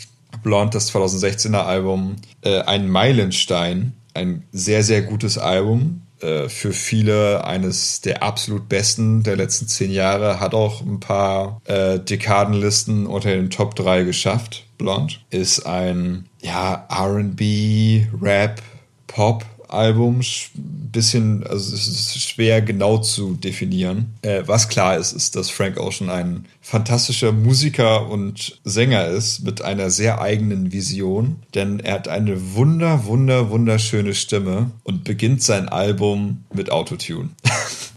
[0.44, 7.46] Blonde, das 2016er Album, äh, ein Meilenstein, ein sehr, sehr gutes Album äh, für viele
[7.46, 13.30] eines der absolut besten der letzten zehn Jahre, hat auch ein paar äh, Dekadenlisten unter
[13.30, 14.66] den Top 3 geschafft.
[14.78, 18.62] Blonde ist ein ja, RB, Rap,
[19.08, 20.22] Pop Album
[20.56, 24.16] bisschen, also es ist schwer genau zu definieren.
[24.22, 29.62] Äh, was klar ist, ist, dass Frank Ocean ein fantastischer Musiker und Sänger ist mit
[29.62, 35.70] einer sehr eigenen Vision, denn er hat eine wunder, wunder, wunderschöne Stimme und beginnt sein
[35.70, 37.30] Album mit Autotune.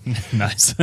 [0.32, 0.74] Nice.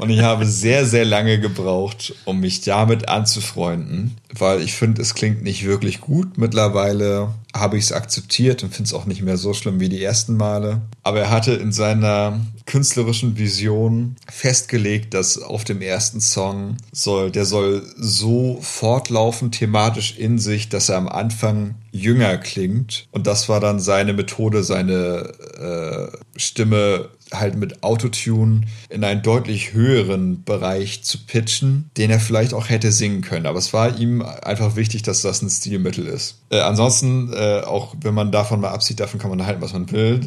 [0.00, 5.14] und ich habe sehr, sehr lange gebraucht, um mich damit anzufreunden, weil ich finde, es
[5.14, 6.38] klingt nicht wirklich gut.
[6.38, 10.02] Mittlerweile habe ich es akzeptiert und finde es auch nicht mehr so schlimm wie die
[10.02, 10.82] ersten Male.
[11.02, 17.44] Aber er hatte in seiner künstlerischen Vision festgelegt, dass auf dem ersten Song soll, der
[17.44, 23.06] soll so fortlaufen thematisch in sich, dass er am Anfang jünger klingt.
[23.12, 29.72] Und das war dann seine Methode, seine äh, Stimme halt mit Autotune in einen deutlich
[29.72, 33.46] höheren Bereich zu pitchen, den er vielleicht auch hätte singen können.
[33.46, 36.38] Aber es war ihm einfach wichtig, dass das ein Stilmittel ist.
[36.50, 39.90] Äh, ansonsten, äh, auch wenn man davon mal absieht, davon kann man halten, was man
[39.90, 40.20] will.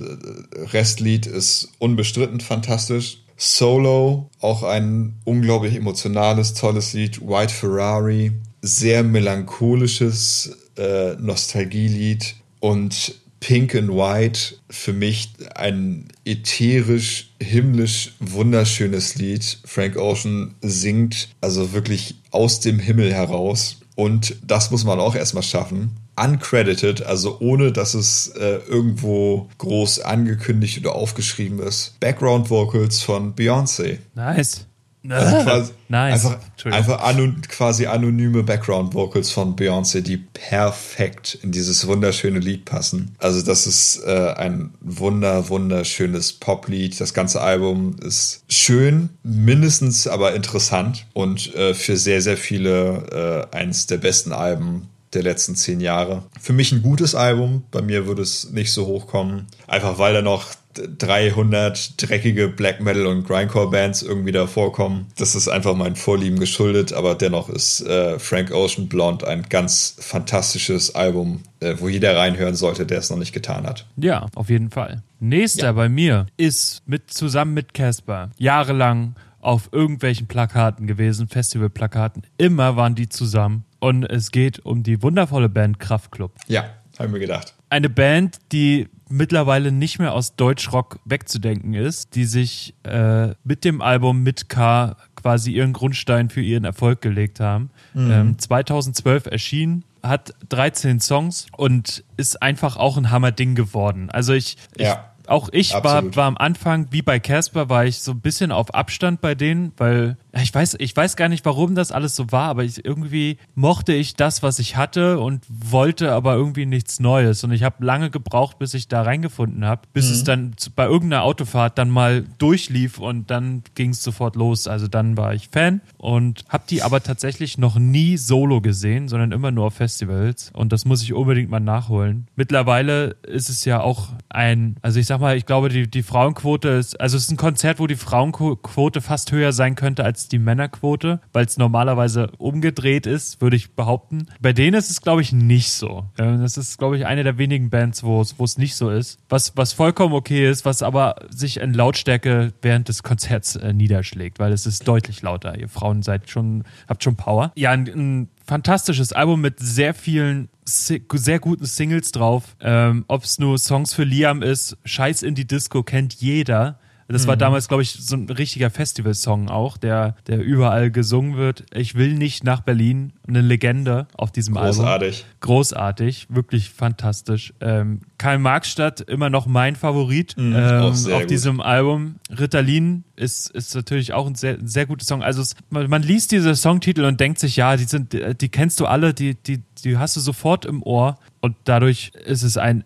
[0.56, 3.20] Äh, Restlied ist unbestritten fantastisch.
[3.38, 7.22] Solo, auch ein unglaublich emotionales, tolles Lied.
[7.22, 18.14] White Ferrari, sehr melancholisches äh, Nostalgielied und Pink and White für mich ein ätherisch, himmlisch,
[18.20, 19.60] wunderschönes Lied.
[19.66, 23.78] Frank Ocean singt also wirklich aus dem Himmel heraus.
[23.96, 25.98] Und das muss man auch erstmal schaffen.
[26.16, 32.00] Uncredited, also ohne dass es äh, irgendwo groß angekündigt oder aufgeschrieben ist.
[32.00, 34.00] Background Vocals von Beyoncé.
[34.16, 34.69] Nice.
[35.08, 36.26] Also quasi, nice.
[36.26, 43.16] Einfach, einfach anon, quasi anonyme Background-Vocals von Beyoncé, die perfekt in dieses wunderschöne Lied passen.
[43.18, 47.00] Also das ist äh, ein wunder, wunderschönes Poplied.
[47.00, 53.56] Das ganze Album ist schön, mindestens aber interessant und äh, für sehr, sehr viele äh,
[53.56, 56.24] eines der besten Alben der letzten zehn Jahre.
[56.40, 57.64] Für mich ein gutes Album.
[57.72, 59.48] Bei mir würde es nicht so hochkommen.
[59.68, 60.54] Einfach weil da noch
[60.98, 65.08] 300 dreckige Black Metal und Grindcore Bands irgendwie da vorkommen.
[65.18, 69.96] Das ist einfach mein Vorlieben geschuldet, aber dennoch ist äh, Frank Ocean Blonde ein ganz
[70.00, 73.86] fantastisches Album, äh, wo jeder reinhören sollte, der es noch nicht getan hat.
[73.98, 75.04] Ja, auf jeden Fall.
[75.20, 75.72] Nächster ja.
[75.74, 82.24] bei mir ist mit zusammen mit Casper jahrelang auf irgendwelchen Plakaten gewesen, Festivalplakaten.
[82.38, 83.66] Immer waren die zusammen.
[83.80, 86.34] Und es geht um die wundervolle Band Kraftklub.
[86.48, 86.66] Ja,
[86.98, 87.54] haben wir gedacht.
[87.70, 93.82] Eine Band, die mittlerweile nicht mehr aus Deutschrock wegzudenken ist, die sich äh, mit dem
[93.82, 97.72] Album mit K quasi ihren Grundstein für ihren Erfolg gelegt haben.
[97.94, 98.12] Mhm.
[98.12, 104.10] Ähm, 2012 erschienen, hat 13 Songs und ist einfach auch ein Hammerding geworden.
[104.10, 108.00] Also ich, ich ja auch ich war, war am Anfang, wie bei Casper, war ich
[108.00, 111.76] so ein bisschen auf Abstand bei denen, weil ich weiß, ich weiß gar nicht, warum
[111.76, 116.12] das alles so war, aber ich, irgendwie mochte ich das, was ich hatte und wollte
[116.12, 117.44] aber irgendwie nichts Neues.
[117.44, 120.14] Und ich habe lange gebraucht, bis ich da reingefunden habe, bis mhm.
[120.14, 124.68] es dann bei irgendeiner Autofahrt dann mal durchlief und dann ging es sofort los.
[124.68, 129.32] Also dann war ich Fan und habe die aber tatsächlich noch nie solo gesehen, sondern
[129.32, 130.52] immer nur auf Festivals.
[130.54, 132.28] Und das muss ich unbedingt mal nachholen.
[132.36, 136.70] Mittlerweile ist es ja auch ein, also ich sag mal, ich glaube, die, die Frauenquote
[136.70, 140.40] ist, also es ist ein Konzert, wo die Frauenquote fast höher sein könnte als die
[140.40, 144.28] Männerquote, weil es normalerweise umgedreht ist, würde ich behaupten.
[144.40, 146.06] Bei denen ist es, glaube ich, nicht so.
[146.16, 149.20] Das ist, glaube ich, eine der wenigen Bands, wo es nicht so ist.
[149.30, 154.40] Was, was vollkommen okay ist, was aber sich in Lautstärke während des Konzerts äh, niederschlägt,
[154.40, 155.58] weil es ist deutlich lauter.
[155.58, 157.52] Ihr Frauen seid schon, habt schon Power.
[157.56, 162.56] Ja, ein, ein fantastisches Album mit sehr vielen sehr guten Singles drauf.
[162.60, 166.80] Ähm, Ob es nur Songs für Liam ist, Scheiß in die Disco kennt jeder.
[167.12, 167.40] Das war mhm.
[167.40, 171.66] damals, glaube ich, so ein richtiger Festivalsong auch, der, der überall gesungen wird.
[171.74, 173.14] Ich will nicht nach Berlin.
[173.28, 175.26] Eine Legende auf diesem Großartig.
[175.26, 175.40] Album.
[175.42, 176.28] Großartig.
[176.30, 177.54] Wirklich fantastisch.
[177.62, 181.30] Ähm, Karl Marxstadt, immer noch mein Favorit mhm, ähm, auf gut.
[181.30, 182.16] diesem Album.
[182.30, 185.24] Ritalin ist, ist natürlich auch ein sehr, sehr guter Song.
[185.24, 188.80] Also es, man, man, liest diese Songtitel und denkt sich, ja, die sind, die kennst
[188.80, 191.18] du alle, die, die, die hast du sofort im Ohr.
[191.42, 192.84] Und dadurch ist es ein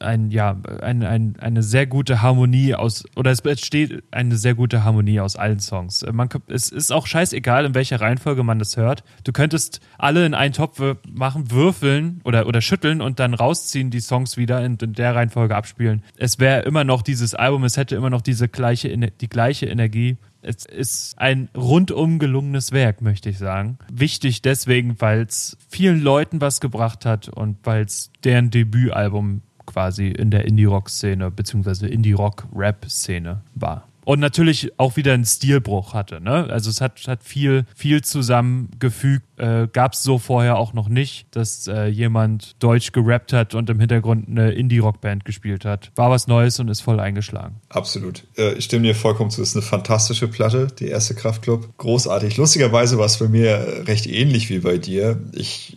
[0.00, 4.84] ein, ja, ein, ein, eine sehr gute Harmonie aus, oder es entsteht eine sehr gute
[4.84, 6.04] Harmonie aus allen Songs.
[6.12, 9.04] Man, es ist auch scheißegal, in welcher Reihenfolge man das hört.
[9.24, 14.00] Du könntest alle in einen Topf machen, würfeln oder, oder schütteln und dann rausziehen, die
[14.00, 16.02] Songs wieder in, in der Reihenfolge abspielen.
[16.16, 20.16] Es wäre immer noch dieses Album, es hätte immer noch diese gleiche, die gleiche Energie.
[20.42, 23.78] Es ist ein rundum gelungenes Werk, möchte ich sagen.
[23.92, 30.08] Wichtig deswegen, weil es vielen Leuten was gebracht hat und weil es deren Debütalbum quasi
[30.08, 33.86] in der Indie-Rock-Szene beziehungsweise Indie-Rock-Rap-Szene war.
[34.04, 36.20] Und natürlich auch wieder einen Stilbruch hatte.
[36.20, 36.48] Ne?
[36.50, 39.24] Also es hat, hat viel, viel zusammengefügt.
[39.36, 43.70] Äh, Gab es so vorher auch noch nicht, dass äh, jemand Deutsch gerappt hat und
[43.70, 45.92] im Hintergrund eine Indie-Rock-Band gespielt hat.
[45.94, 47.56] War was Neues und ist voll eingeschlagen.
[47.68, 48.24] Absolut.
[48.36, 49.42] Äh, ich stimme dir vollkommen zu.
[49.42, 51.76] Es ist eine fantastische Platte, die erste Kraftclub.
[51.76, 52.36] Großartig.
[52.36, 55.20] Lustigerweise war es bei mir recht ähnlich wie bei dir.
[55.32, 55.76] Ich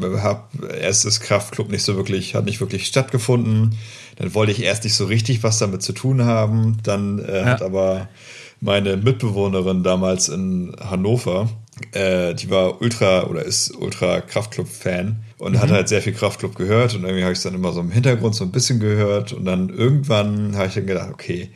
[0.00, 3.76] habe erstes Kraftclub nicht so wirklich, hat nicht wirklich stattgefunden.
[4.16, 6.78] Dann wollte ich erst nicht so richtig was damit zu tun haben.
[6.82, 7.44] Dann äh, ja.
[7.46, 8.08] hat aber
[8.60, 11.48] meine Mitbewohnerin damals in Hannover,
[11.92, 15.60] äh, die war ultra oder ist ultra Kraftclub-Fan und mhm.
[15.60, 17.92] hat halt sehr viel Kraftclub gehört und irgendwie habe ich es dann immer so im
[17.92, 21.50] Hintergrund so ein bisschen gehört und dann irgendwann habe ich dann gedacht, okay,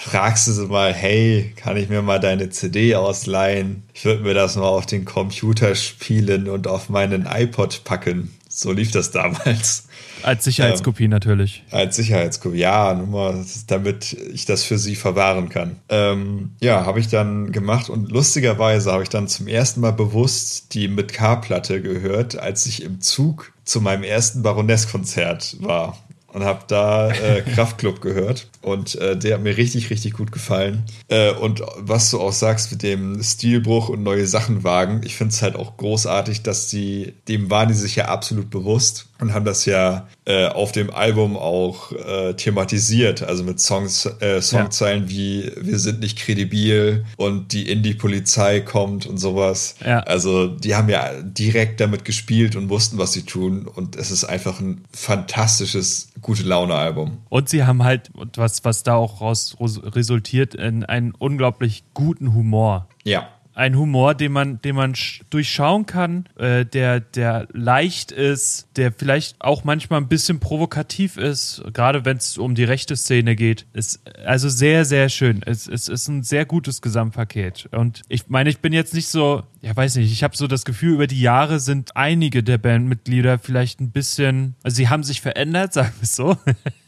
[0.00, 3.82] fragst du sie mal, hey, kann ich mir mal deine CD ausleihen?
[3.92, 8.30] Ich würde mir das mal auf den Computer spielen und auf meinen iPod packen.
[8.48, 9.84] So lief das damals.
[10.22, 11.62] Als Sicherheitskopie ähm, natürlich.
[11.70, 15.76] Als Sicherheitskopie, ja, nur mal, damit ich das für sie verwahren kann.
[15.88, 20.74] Ähm, ja, habe ich dann gemacht und lustigerweise habe ich dann zum ersten Mal bewusst
[20.74, 25.96] die mit K-Platte gehört, als ich im Zug zu meinem ersten Baroness-Konzert war
[26.32, 30.84] und habe da äh, Kraftclub gehört und äh, der hat mir richtig, richtig gut gefallen.
[31.08, 35.32] Äh, und was du auch sagst mit dem Stilbruch und neue Sachen wagen, ich finde
[35.32, 39.44] es halt auch großartig, dass sie, dem waren die sich ja absolut bewusst und haben
[39.44, 45.10] das ja äh, auf dem Album auch äh, thematisiert, also mit Songs, äh, Songzeilen ja.
[45.10, 49.76] wie Wir sind nicht kredibil und die Indie-Polizei kommt und sowas.
[49.84, 50.00] Ja.
[50.00, 54.24] Also die haben ja direkt damit gespielt und wussten, was sie tun und es ist
[54.24, 57.18] einfach ein fantastisches gute Laune-Album.
[57.28, 62.88] Und sie haben halt, was, was da auch raus resultiert, in einen unglaublich guten Humor.
[63.04, 64.94] Ja, ein Humor, den man, den man
[65.30, 71.62] durchschauen kann, äh, der, der leicht ist, der vielleicht auch manchmal ein bisschen provokativ ist,
[71.72, 73.66] gerade wenn es um die rechte Szene geht.
[73.72, 75.42] Ist also sehr, sehr schön.
[75.44, 77.68] Es, es ist ein sehr gutes Gesamtpaket.
[77.72, 80.64] Und ich meine, ich bin jetzt nicht so, ja, weiß nicht, ich habe so das
[80.64, 85.20] Gefühl, über die Jahre sind einige der Bandmitglieder vielleicht ein bisschen, also sie haben sich
[85.20, 86.36] verändert, sagen wir es so.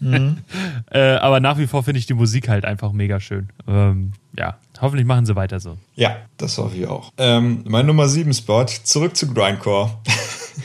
[0.01, 0.39] Mhm.
[0.91, 3.49] äh, aber nach wie vor finde ich die Musik halt einfach mega schön.
[3.67, 5.79] Ähm, ja, hoffentlich machen sie weiter so.
[5.95, 7.11] Ja, das hoffe ich auch.
[7.17, 9.97] Ähm, mein Nummer 7 Spot, zurück zu Grindcore.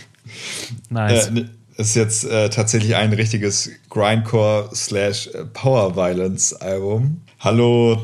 [0.90, 1.28] nice.
[1.30, 1.46] Äh,
[1.78, 7.22] ist jetzt äh, tatsächlich ein richtiges Grindcore slash Power Violence Album.
[7.40, 8.02] Hallo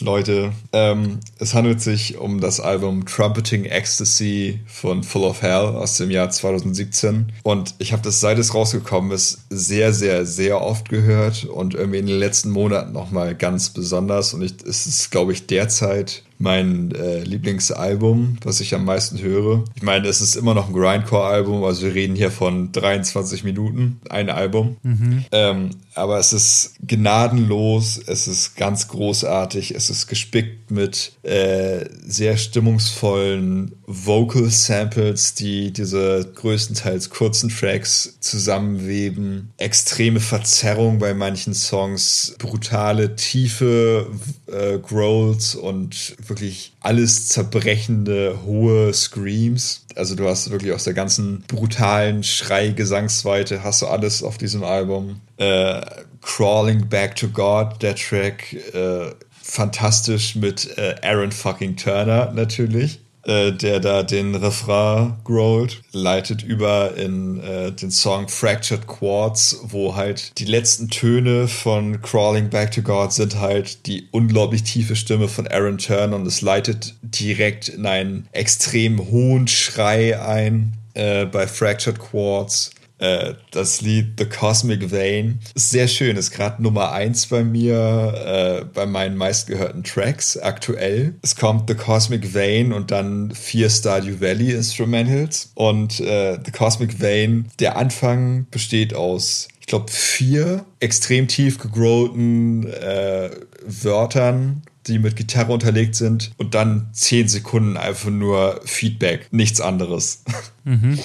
[0.00, 5.96] Leute, ähm, es handelt sich um das Album Trumpeting Ecstasy von Full of Hell aus
[5.96, 10.88] dem Jahr 2017 und ich habe das seit es rausgekommen ist sehr, sehr, sehr oft
[10.88, 14.34] gehört und irgendwie in den letzten Monaten nochmal ganz besonders.
[14.34, 19.64] Und ich, es ist, glaube ich, derzeit mein äh, Lieblingsalbum, was ich am meisten höre.
[19.74, 24.00] Ich meine, es ist immer noch ein Grindcore-Album, also wir reden hier von 23 Minuten,
[24.10, 24.76] ein Album.
[24.82, 25.24] Mhm.
[25.32, 32.36] Ähm, aber es ist gnadenlos, es ist ganz großartig, es ist gespickt mit äh, sehr
[32.36, 43.14] stimmungsvollen Vocal Samples, die diese größtenteils kurzen Tracks zusammenweben, extreme Verzerrung bei manchen Songs, brutale,
[43.14, 44.08] tiefe
[44.46, 49.86] äh, Growls und wirklich alles zerbrechende, hohe Screams.
[49.94, 55.20] Also du hast wirklich aus der ganzen brutalen Schrei-Gesangsweite hast du alles auf diesem Album.
[55.36, 55.80] Äh,
[56.22, 63.00] Crawling Back to God, der Track, äh, fantastisch mit äh, Aaron fucking Turner natürlich.
[63.26, 69.96] Äh, der da den Refrain growlt, leitet über in äh, den Song Fractured Quartz, wo
[69.96, 75.26] halt die letzten Töne von Crawling Back to God sind halt die unglaublich tiefe Stimme
[75.26, 81.48] von Aaron Turner und es leitet direkt in einen extrem hohen Schrei ein äh, bei
[81.48, 82.70] Fractured Quartz.
[82.98, 88.62] Äh, das Lied The Cosmic Vein ist sehr schön, ist gerade Nummer 1 bei mir,
[88.62, 91.14] äh, bei meinen meistgehörten Tracks aktuell.
[91.22, 95.50] Es kommt The Cosmic Vein und dann vier Stardew Valley Instrumentals.
[95.54, 102.68] Und äh, The Cosmic Vein, der Anfang besteht aus ich glaube, vier extrem tief gegrowten
[102.72, 103.30] äh,
[103.66, 110.22] Wörtern, die mit Gitarre unterlegt sind und dann zehn Sekunden einfach nur Feedback, nichts anderes.
[110.62, 111.00] Mhm.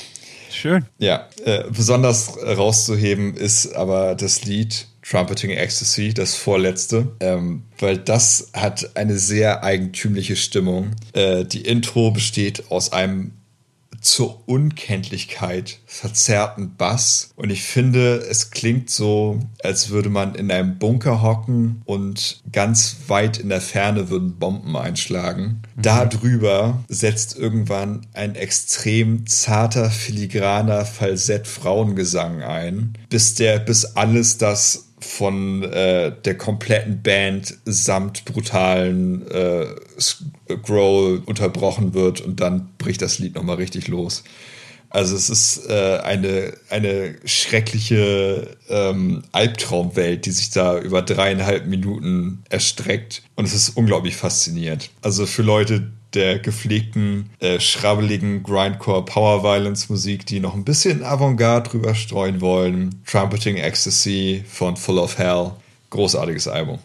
[0.52, 0.86] Schön.
[0.98, 8.52] Ja, äh, besonders rauszuheben ist aber das Lied Trumpeting Ecstasy, das vorletzte, ähm, weil das
[8.54, 10.92] hat eine sehr eigentümliche Stimmung.
[11.14, 13.32] Äh, die Intro besteht aus einem
[14.02, 17.32] zur Unkenntlichkeit verzerrten Bass.
[17.36, 22.98] Und ich finde, es klingt so, als würde man in einem Bunker hocken und ganz
[23.08, 25.62] weit in der Ferne würden Bomben einschlagen.
[25.76, 25.82] Mhm.
[25.82, 35.64] Darüber setzt irgendwann ein extrem zarter, filigraner Falsett-Frauengesang ein, bis der, bis alles das von
[35.64, 39.66] äh, der kompletten Band samt brutalen äh,
[40.64, 44.24] Growl unterbrochen wird und dann bricht das Lied nochmal richtig los.
[44.92, 52.44] Also es ist äh, eine, eine schreckliche ähm, Albtraumwelt, die sich da über dreieinhalb Minuten
[52.50, 53.24] erstreckt.
[53.36, 54.90] Und es ist unglaublich faszinierend.
[55.02, 61.04] Also für Leute, der gepflegten, äh, schrabbeligen Grindcore Power Violence Musik, die noch ein bisschen
[61.04, 63.02] Avantgarde drüber streuen wollen.
[63.06, 65.52] Trumpeting Ecstasy von Full of Hell.
[65.90, 66.80] Großartiges Album.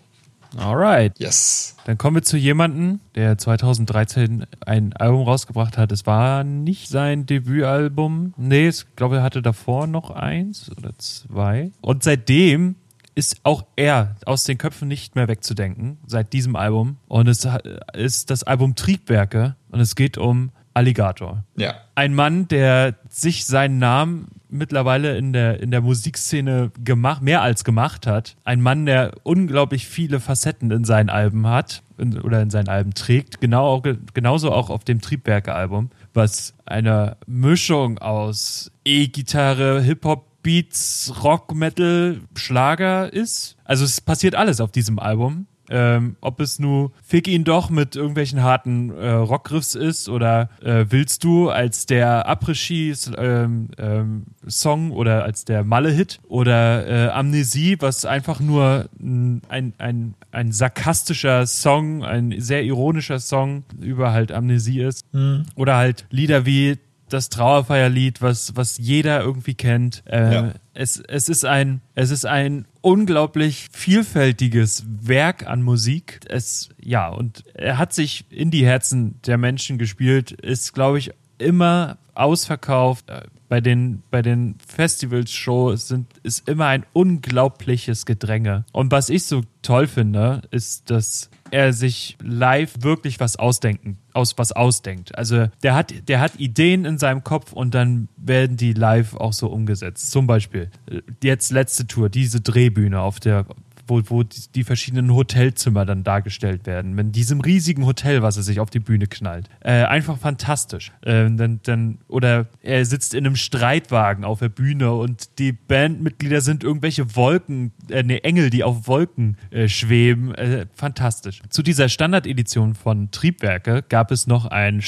[0.57, 1.18] Alright.
[1.18, 1.77] Yes.
[1.85, 5.93] Dann kommen wir zu jemandem, der 2013 ein Album rausgebracht hat.
[5.93, 8.33] Es war nicht sein Debütalbum.
[8.37, 11.70] Nee, ich glaube, er hatte davor noch eins oder zwei.
[11.81, 12.77] Und seitdem
[13.17, 16.99] ist auch er aus den Köpfen nicht mehr wegzudenken, seit diesem Album.
[17.09, 17.49] Und es
[17.95, 21.43] ist das Album Triebwerke und es geht um Alligator.
[21.57, 21.75] Ja.
[21.95, 27.64] Ein Mann, der sich seinen Namen mittlerweile in der, in der Musikszene gemacht, mehr als
[27.64, 28.37] gemacht hat.
[28.45, 32.93] Ein Mann, der unglaublich viele Facetten in seinen Alben hat in, oder in seinen Alben
[32.93, 33.41] trägt.
[33.41, 42.20] Genau, genauso auch auf dem Triebwerke-Album, was eine Mischung aus E-Gitarre, Hip-Hop, Beats, Rock, Metal,
[42.36, 43.57] Schlager ist.
[43.64, 45.49] Also es passiert alles auf diesem Album.
[45.68, 50.84] Ähm, ob es nur Fick ihn doch mit irgendwelchen harten äh, Rockgriffs ist oder äh,
[50.90, 58.05] willst du als der Après-Ski-Song ähm, ähm, oder als der Malle-Hit oder äh, Amnesie, was
[58.05, 65.12] einfach nur ein, ein, ein sarkastischer Song, ein sehr ironischer Song über halt Amnesie ist.
[65.12, 65.47] Mhm.
[65.57, 66.78] Oder halt Lieder wie
[67.09, 70.03] das Trauerfeierlied, was, was jeder irgendwie kennt.
[70.07, 70.53] Äh, Ja.
[70.75, 76.21] es, es, ist ein, es ist ein unglaublich vielfältiges Werk an Musik.
[76.29, 81.11] Es, ja, und er hat sich in die Herzen der Menschen gespielt, ist, glaube ich,
[81.39, 83.09] immer ausverkauft.
[83.11, 88.65] Äh, Bei den, bei den Festivals-Shows sind, ist immer ein unglaubliches Gedränge.
[88.73, 94.36] Und was ich so toll finde, ist, dass er sich live wirklich was ausdenken, aus
[94.38, 95.16] was ausdenkt.
[95.16, 99.32] Also der hat, der hat Ideen in seinem Kopf und dann werden die live auch
[99.32, 100.11] so umgesetzt.
[100.11, 103.47] Zum Beispiel äh, jetzt letzte Tour, diese Drehbühne auf der
[103.87, 106.99] wo, wo die, verschiedenen Hotelzimmer dann dargestellt werden.
[106.99, 109.49] In diesem riesigen Hotel, was er sich auf die Bühne knallt.
[109.61, 110.93] Äh, einfach fantastisch.
[111.03, 116.41] Äh, dann, dann, oder er sitzt in einem Streitwagen auf der Bühne und die Bandmitglieder
[116.41, 120.34] sind irgendwelche Wolken, äh, ne, Engel, die auf Wolken äh, schweben.
[120.34, 121.43] Äh, fantastisch.
[121.49, 124.82] Zu dieser Standardedition von Triebwerke gab es noch ein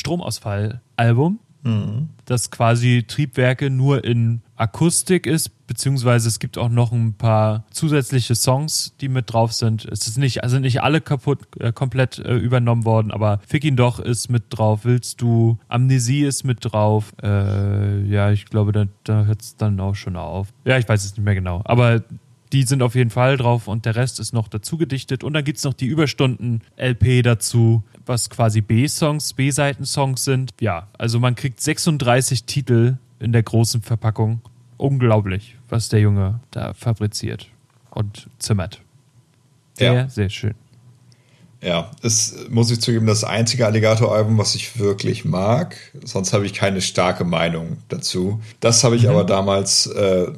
[1.63, 7.65] Stromausfall-Album das quasi Triebwerke nur in Akustik ist, beziehungsweise es gibt auch noch ein paar
[7.71, 9.85] zusätzliche Songs, die mit drauf sind.
[9.87, 13.77] Es ist nicht, also nicht alle kaputt, äh, komplett äh, übernommen worden, aber Fick ihn
[13.77, 14.81] doch ist mit drauf.
[14.85, 15.59] Willst du?
[15.69, 17.15] Amnesie ist mit drauf.
[17.23, 20.49] Äh, ja, ich glaube, da, da hört es dann auch schon auf.
[20.65, 21.63] Ja, ich weiß es nicht mehr genau.
[21.65, 22.03] Aber
[22.53, 25.23] die sind auf jeden Fall drauf und der Rest ist noch dazu gedichtet.
[25.25, 30.53] Und dann gibt es noch die Überstunden-LP dazu, was quasi B-Songs, B-Seiten-Songs sind.
[30.61, 34.41] Ja, also man kriegt 36 Titel in der großen Verpackung.
[34.77, 37.49] Unglaublich, was der Junge da fabriziert
[37.91, 38.81] und zimmert.
[39.75, 40.09] Sehr, Ja.
[40.09, 40.55] sehr schön.
[41.61, 45.77] Ja, ist, muss ich zugeben, das einzige Alligator-Album, was ich wirklich mag.
[46.05, 48.41] Sonst habe ich keine starke Meinung dazu.
[48.61, 49.09] Das habe ich Mhm.
[49.09, 50.31] aber damals äh,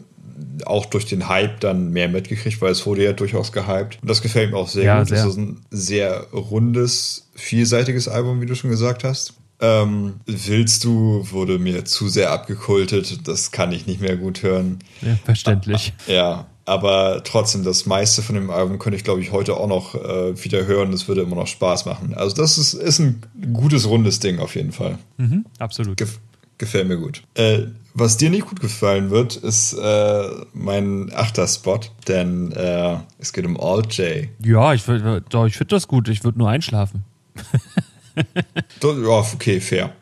[0.66, 3.98] auch durch den Hype dann mehr mitgekriegt, weil es wurde ja durchaus gehypt.
[4.00, 5.08] Und das gefällt mir auch sehr Ja, gut.
[5.08, 5.18] sehr.
[5.18, 9.34] Es ist ein sehr rundes, vielseitiges Album, wie du schon gesagt hast.
[9.62, 13.28] Ähm, Willst du wurde mir zu sehr abgekultet.
[13.28, 14.78] Das kann ich nicht mehr gut hören.
[15.02, 15.92] Ja, verständlich.
[16.06, 19.94] Ja, aber trotzdem, das meiste von dem Album könnte ich, glaube ich, heute auch noch
[19.96, 20.92] äh, wieder hören.
[20.92, 22.14] Das würde immer noch Spaß machen.
[22.14, 23.20] Also das ist, ist ein
[23.52, 24.98] gutes, rundes Ding auf jeden Fall.
[25.18, 25.96] Mhm, absolut.
[25.96, 26.18] Gef
[26.60, 27.24] gefällt mir gut.
[27.34, 27.62] Äh,
[27.94, 33.44] was dir nicht gut gefallen wird, ist äh, mein achter Spot, denn äh, es geht
[33.44, 34.28] um All J.
[34.44, 36.08] Ja, ich, doch, ich finde das gut.
[36.08, 37.04] Ich würde nur einschlafen.
[38.82, 39.92] Ja, okay, fair.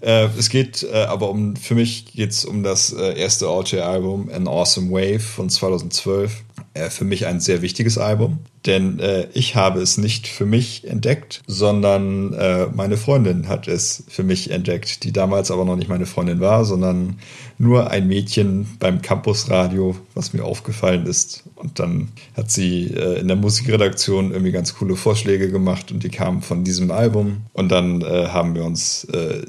[0.00, 4.30] Äh, es geht äh, aber um, für mich geht es um das äh, erste All-J-Album,
[4.34, 6.42] An Awesome Wave von 2012.
[6.76, 10.86] Äh, für mich ein sehr wichtiges Album, denn äh, ich habe es nicht für mich
[10.86, 15.88] entdeckt, sondern äh, meine Freundin hat es für mich entdeckt, die damals aber noch nicht
[15.88, 17.18] meine Freundin war, sondern
[17.58, 21.44] nur ein Mädchen beim Campusradio, was mir aufgefallen ist.
[21.54, 26.10] Und dann hat sie äh, in der Musikredaktion irgendwie ganz coole Vorschläge gemacht und die
[26.10, 27.42] kamen von diesem Album.
[27.54, 29.46] Und dann äh, haben wir uns äh,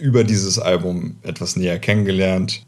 [0.00, 2.64] über dieses Album etwas näher kennengelernt.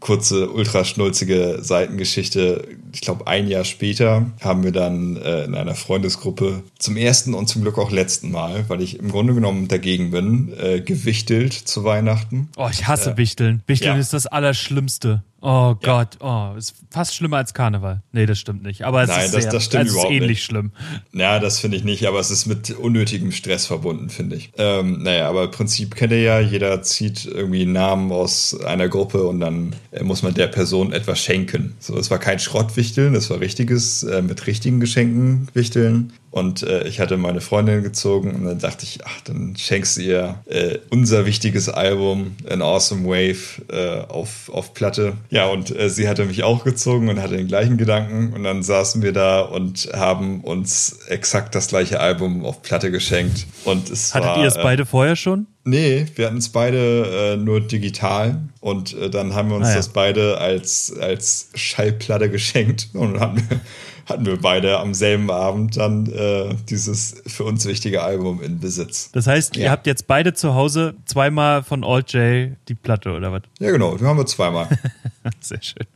[0.00, 2.66] Kurze, ultraschnulzige Seitengeschichte.
[2.96, 7.46] Ich glaube, ein Jahr später haben wir dann äh, in einer Freundesgruppe zum ersten und
[7.46, 11.84] zum Glück auch letzten Mal, weil ich im Grunde genommen dagegen bin, äh, gewichtelt zu
[11.84, 12.48] Weihnachten.
[12.56, 13.62] Oh, ich hasse Wichteln.
[13.66, 14.00] Wichteln ja.
[14.00, 15.22] ist das Allerschlimmste.
[15.42, 18.02] Oh Gott, oh, ist fast schlimmer als Karneval.
[18.10, 18.82] Nee, das stimmt nicht.
[18.82, 20.44] Aber es Nein, ist, das- sehr, das stimmt es ist überhaupt ähnlich nicht.
[20.44, 20.72] schlimm.
[21.12, 24.50] Ja, das finde ich nicht, aber es ist mit unnötigem Stress verbunden, finde ich.
[24.56, 28.88] Ähm, naja, aber im Prinzip kennt ihr ja, jeder zieht irgendwie einen Namen aus einer
[28.88, 31.76] Gruppe und dann äh, muss man der Person etwas schenken.
[31.78, 32.76] So, es war kein Schrottwichteln,
[33.14, 36.12] es war richtiges, äh, mit richtigen Geschenken wichteln.
[36.36, 40.02] Und äh, ich hatte meine Freundin gezogen und dann dachte ich, ach, dann schenkst du
[40.02, 45.14] ihr äh, unser wichtiges Album, An Awesome Wave, äh, auf, auf Platte.
[45.30, 48.34] Ja, und äh, sie hatte mich auch gezogen und hatte den gleichen Gedanken.
[48.34, 53.46] Und dann saßen wir da und haben uns exakt das gleiche Album auf Platte geschenkt.
[53.64, 55.46] Und es Hattet war, ihr es äh, beide vorher schon?
[55.64, 59.70] Nee, wir hatten es beide äh, nur digital und äh, dann haben wir uns Ah,
[59.70, 59.76] ja.
[59.76, 63.60] das beide als, als Schallplatte geschenkt und dann hatten wir,
[64.06, 66.25] hatten wir beide am selben Abend dann äh,
[66.68, 69.10] dieses für uns wichtige Album in Besitz.
[69.12, 69.70] Das heißt, ihr Ja.
[69.70, 73.42] habt jetzt beide zu Hause zweimal von Alt J die Platte oder was?
[73.58, 74.68] Ja, genau, wir haben wir zweimal.
[75.40, 75.86] Sehr schön.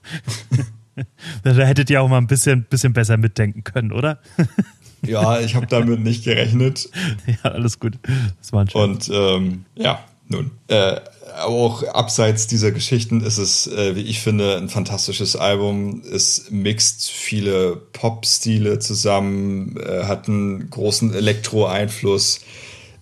[1.43, 4.19] da hättet ihr auch mal ein bisschen, bisschen besser mitdenken können, oder?
[5.02, 6.90] ja, ich habe damit nicht gerechnet
[7.27, 7.98] ja, alles gut.
[8.39, 9.09] Das war ein Scherz.
[9.09, 10.51] Und ähm, ja, nun.
[10.69, 11.01] Äh,
[11.36, 16.02] aber auch abseits dieser Geschichten ist es, äh, wie ich finde, ein fantastisches Album.
[16.11, 22.40] Es mixt viele Pop-Stile zusammen, äh, hat einen großen Elektro-Einfluss,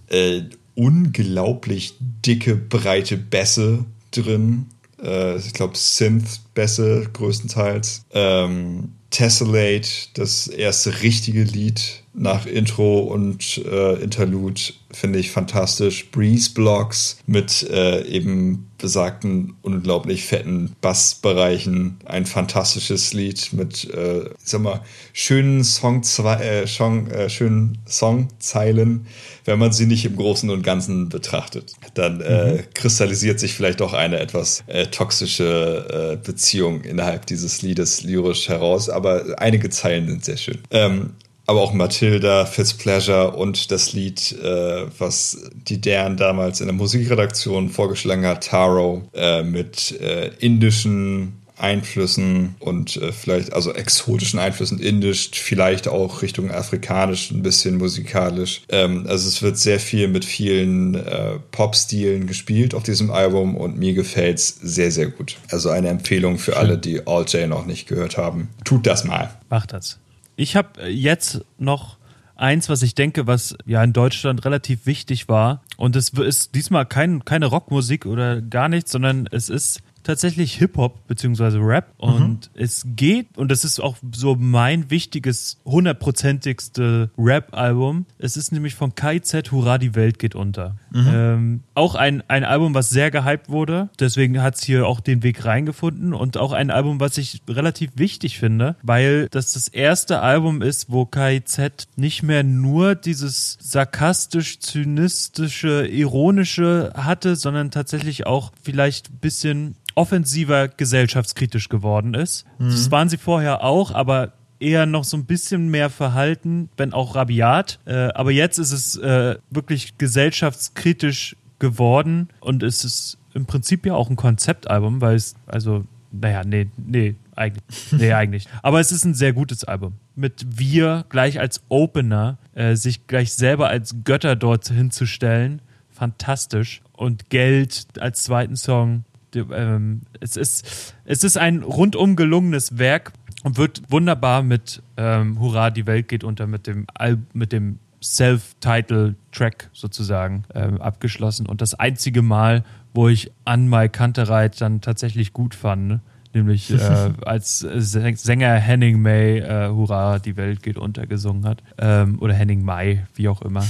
[0.09, 0.43] äh,
[0.75, 4.67] unglaublich dicke, breite Bässe drin.
[5.03, 8.05] Äh, ich glaube, Synth-Bässe größtenteils.
[8.13, 14.61] Ähm, Tessellate, das erste richtige Lied nach Intro und äh, Interlude
[14.91, 16.11] finde ich fantastisch.
[16.11, 21.99] Breeze Blocks mit äh, eben besagten unglaublich fetten Bassbereichen.
[22.05, 24.83] Ein fantastisches Lied mit, äh, ich sag mal,
[25.13, 29.07] schönen, Song äh, Song, äh, schönen Songzeilen.
[29.45, 32.61] Wenn man sie nicht im Großen und Ganzen betrachtet, dann äh, mhm.
[32.75, 38.89] kristallisiert sich vielleicht auch eine etwas äh, toxische äh, Beziehung innerhalb dieses Liedes lyrisch heraus.
[38.89, 40.59] Aber einige Zeilen sind sehr schön.
[40.71, 41.15] Ähm,
[41.49, 47.71] aber auch Matilda, Fitzpleasure und das Lied, äh, was die deren damals in der Musikredaktion
[47.71, 55.31] vorgeschlagen hat, Taro, äh, mit äh, indischen Einflüssen und äh, vielleicht, also exotischen Einflüssen, indisch,
[55.33, 58.61] vielleicht auch Richtung afrikanisch ein bisschen musikalisch.
[58.69, 63.79] Ähm, also es wird sehr viel mit vielen äh, Pop-Stilen gespielt auf diesem Album und
[63.79, 65.37] mir gefällt es sehr, sehr gut.
[65.51, 66.61] Also eine Empfehlung für Schön.
[66.61, 68.51] alle, die All J noch nicht gehört haben.
[68.65, 69.31] Tut das mal.
[69.49, 69.99] Macht das.
[70.39, 71.99] Ich habe äh, jetzt noch
[72.37, 75.63] eins, was ich denke, was ja in Deutschland relativ wichtig war.
[75.77, 81.07] Und es ist diesmal kein, keine Rockmusik oder gar nichts, sondern es ist tatsächlich Hip-Hop
[81.07, 81.59] bzw.
[81.59, 82.09] Rap mhm.
[82.09, 82.63] und mhm.
[82.63, 88.07] es geht, und das ist auch so mein wichtiges, hundertprozentigste Rap-Album.
[88.19, 90.77] Es ist nämlich von KZ Hurra, die Welt geht unter.
[90.91, 91.11] Mhm.
[91.13, 95.23] Ähm, auch ein, ein Album, was sehr gehypt wurde, deswegen hat es hier auch den
[95.23, 100.23] Weg reingefunden und auch ein Album, was ich relativ wichtig finde, weil das das erste
[100.23, 109.11] Album ist, wo KZ nicht mehr nur dieses sarkastisch-zynistische, ironische hatte, sondern tatsächlich auch vielleicht
[109.11, 112.47] ein bisschen offensiver gesellschaftskritisch geworden ist.
[112.61, 112.71] Mhm.
[112.71, 117.17] Das waren sie vorher auch, aber eher noch so ein bisschen mehr verhalten, wenn auch
[117.17, 117.81] rabiat.
[117.85, 123.95] Äh, aber jetzt ist es äh, wirklich gesellschaftskritisch geworden und es ist im Prinzip ja
[123.95, 127.93] auch ein Konzeptalbum, weil es, also, naja, nee, nee, eigentlich.
[127.93, 128.47] Nee, eigentlich.
[128.63, 129.95] Aber es ist ein sehr gutes Album.
[130.15, 135.61] Mit Wir gleich als Opener, äh, sich gleich selber als Götter dort hinzustellen,
[135.91, 136.83] fantastisch.
[136.93, 139.05] Und Geld als zweiten Song,
[139.35, 143.13] ähm, es, ist, es ist ein rundum gelungenes Werk
[143.45, 147.79] und wird wunderbar mit ähm, Hurra, die Welt geht unter mit dem, Al mit dem
[148.03, 151.47] Self-Title-Track sozusagen ähm, abgeschlossen.
[151.47, 152.65] Und das einzige Mal,
[152.95, 156.01] wo ich an My Kantereit dann tatsächlich gut fand, ne?
[156.35, 161.63] nämlich äh, als Sänger Henning May äh, Hurra, die Welt geht unter gesungen hat.
[161.79, 163.65] Ähm, oder Henning May, wie auch immer.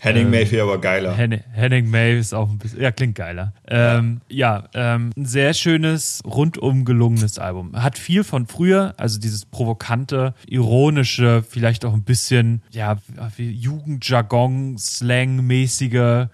[0.00, 1.14] Henning ähm, May finde aber geiler.
[1.14, 3.52] Henning, Henning May ist auch ein bisschen, ja, klingt geiler.
[3.68, 7.80] Ähm, ja, ja ähm, ein sehr schönes, rundum gelungenes Album.
[7.80, 12.96] Hat viel von früher, also dieses provokante, ironische, vielleicht auch ein bisschen, ja,
[13.36, 16.28] Jugendjargon, Slang-mäßige,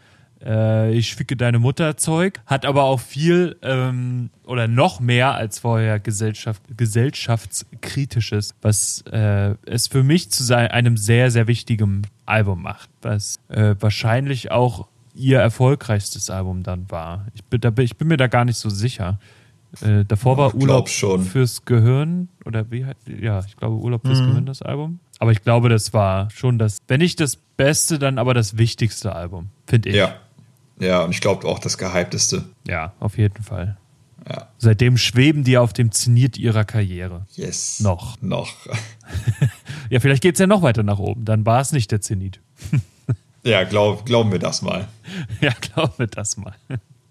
[0.46, 5.58] äh, ich ficke deine Mutter Zeug, hat aber auch viel ähm, oder noch mehr als
[5.58, 12.62] vorher Gesellschaft, gesellschaftskritisches, was äh, es für mich zu sein, einem sehr, sehr wichtigen Album
[12.62, 17.26] macht, was äh, wahrscheinlich auch ihr erfolgreichstes Album dann war.
[17.34, 19.18] Ich bin, da, ich bin mir da gar nicht so sicher.
[19.80, 21.24] Äh, davor war Urlaub schon.
[21.24, 22.86] fürs Gehirn oder wie
[23.20, 24.28] ja, ich glaube Urlaub fürs mhm.
[24.28, 25.00] Gehirn das Album.
[25.18, 29.14] Aber ich glaube, das war schon das, wenn nicht das Beste, dann aber das wichtigste
[29.14, 29.96] Album, finde ich.
[29.96, 30.14] Ja,
[30.78, 32.44] ja, und ich glaube auch das gehypteste.
[32.66, 33.76] Ja, auf jeden Fall.
[34.28, 34.48] Ja.
[34.58, 37.26] Seitdem schweben die auf dem Zenit ihrer Karriere.
[37.34, 37.80] Yes.
[37.80, 38.20] Noch.
[38.20, 38.52] Noch.
[39.90, 41.24] ja, vielleicht geht es ja noch weiter nach oben.
[41.24, 42.40] Dann war es nicht der Zenit.
[43.44, 44.88] ja, glaub, glauben wir das mal.
[45.40, 46.56] Ja, glauben wir das mal.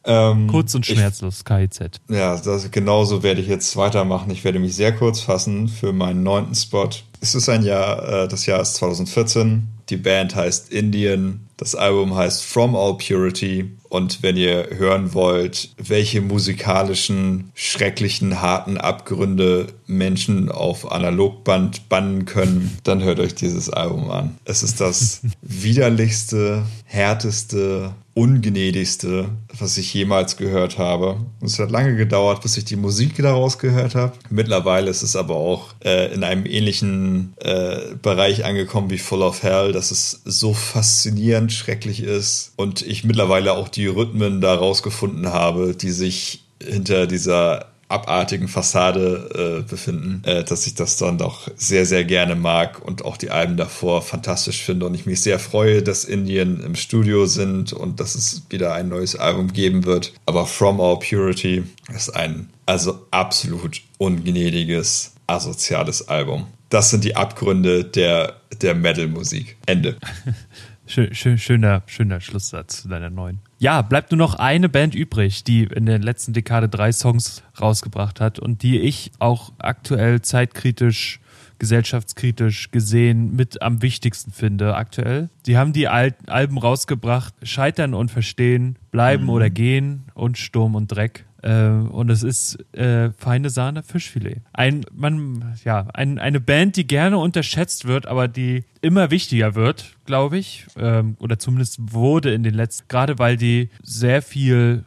[0.03, 2.01] Ähm, kurz und schmerzlos, ich, KIZ.
[2.09, 4.29] Ja, das, genauso werde ich jetzt weitermachen.
[4.31, 6.89] Ich werde mich sehr kurz fassen für meinen neunten Spot.
[7.21, 9.67] Es ist ein Jahr, äh, das Jahr ist 2014.
[9.89, 11.41] Die Band heißt Indian.
[11.57, 13.71] Das Album heißt From All Purity.
[13.87, 22.77] Und wenn ihr hören wollt, welche musikalischen, schrecklichen, harten Abgründe Menschen auf Analogband bannen können,
[22.83, 24.37] dann hört euch dieses Album an.
[24.43, 29.27] Es ist das widerlichste, härteste, ungnädigste,
[29.59, 31.17] was ich jemals gehört habe.
[31.41, 34.13] Und es hat lange gedauert, bis ich die Musik daraus gehört habe.
[34.29, 39.43] Mittlerweile ist es aber auch äh, in einem ähnlichen äh, Bereich angekommen wie Full of
[39.43, 45.27] Hell, dass es so faszinierend schrecklich ist und ich mittlerweile auch die Rhythmen daraus gefunden
[45.27, 51.49] habe, die sich hinter dieser abartigen Fassade äh, befinden, äh, dass ich das dann doch
[51.55, 55.37] sehr, sehr gerne mag und auch die Alben davor fantastisch finde und ich mich sehr
[55.39, 60.13] freue, dass Indien im Studio sind und dass es wieder ein neues Album geben wird.
[60.25, 61.63] Aber From All Purity
[61.93, 66.47] ist ein also absolut ungnädiges, asoziales Album.
[66.69, 69.57] Das sind die Abgründe der, der Metal-Musik.
[69.67, 69.97] Ende.
[70.87, 73.39] Schön, schöner, schöner Schlusssatz zu deiner neuen.
[73.57, 78.19] Ja, bleibt nur noch eine Band übrig, die in der letzten Dekade drei Songs rausgebracht
[78.19, 81.19] hat und die ich auch aktuell zeitkritisch
[81.57, 85.29] gesellschaftskritisch gesehen mit am wichtigsten finde aktuell.
[85.45, 89.29] Die haben die Al Alben rausgebracht, Scheitern und Verstehen, Bleiben mhm.
[89.29, 91.25] oder Gehen und Sturm und Dreck.
[91.45, 94.41] Äh, und es ist äh, feine Sahne Fischfilet.
[94.51, 99.95] Ein, man, ja, ein, eine Band, die gerne unterschätzt wird, aber die immer wichtiger wird,
[100.05, 100.65] glaube ich.
[100.75, 104.85] Ähm, oder zumindest wurde in den letzten, gerade weil die sehr viel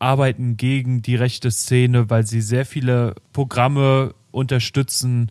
[0.00, 5.30] arbeiten gegen die rechte Szene, weil sie sehr viele Programme unterstützen,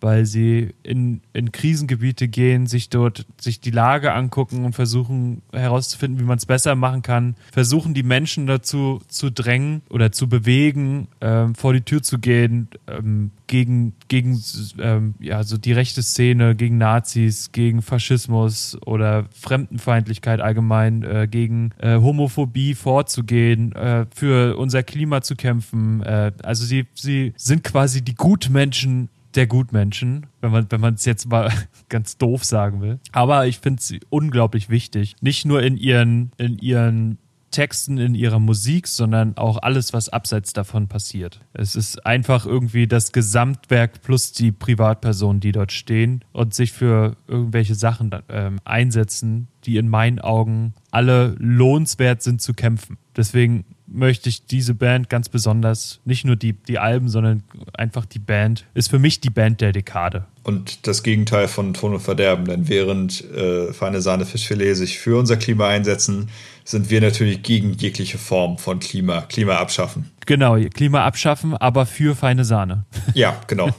[0.00, 6.20] weil sie in, in Krisengebiete gehen, sich dort, sich die Lage angucken und versuchen herauszufinden,
[6.20, 11.08] wie man es besser machen kann, versuchen die Menschen dazu zu drängen oder zu bewegen,
[11.20, 14.40] ähm, vor die Tür zu gehen, ähm, gegen, gegen
[14.78, 21.70] ähm, ja, so die rechte Szene, gegen Nazis, gegen Faschismus oder Fremdenfeindlichkeit allgemein, äh, gegen
[21.78, 26.02] äh, Homophobie vorzugehen, äh, für unser Klima zu kämpfen.
[26.02, 29.08] Äh, also sie, sie sind quasi die Gutmenschen
[29.38, 31.50] der Gutmenschen, wenn man wenn es jetzt mal
[31.88, 32.98] ganz doof sagen will.
[33.12, 37.18] Aber ich finde sie unglaublich wichtig, nicht nur in ihren in ihren
[37.50, 41.40] Texten, in ihrer Musik, sondern auch alles, was abseits davon passiert.
[41.54, 47.16] Es ist einfach irgendwie das Gesamtwerk plus die Privatpersonen, die dort stehen und sich für
[47.26, 52.98] irgendwelche Sachen ähm, einsetzen, die in meinen Augen alle lohnenswert sind zu kämpfen.
[53.16, 57.42] Deswegen möchte ich diese Band ganz besonders, nicht nur die, die Alben, sondern
[57.72, 60.26] einfach die Band, ist für mich die Band der Dekade.
[60.42, 65.18] Und das Gegenteil von Ton und Verderben, denn während äh, Feine Sahne Fischfilet sich für
[65.18, 66.28] unser Klima einsetzen,
[66.64, 70.10] sind wir natürlich gegen jegliche Form von Klima, Klima abschaffen.
[70.26, 72.84] Genau, Klima abschaffen, aber für feine Sahne.
[73.14, 73.70] Ja, genau.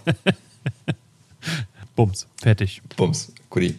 [1.95, 2.81] Bums, fertig.
[2.97, 3.75] Bums, guti.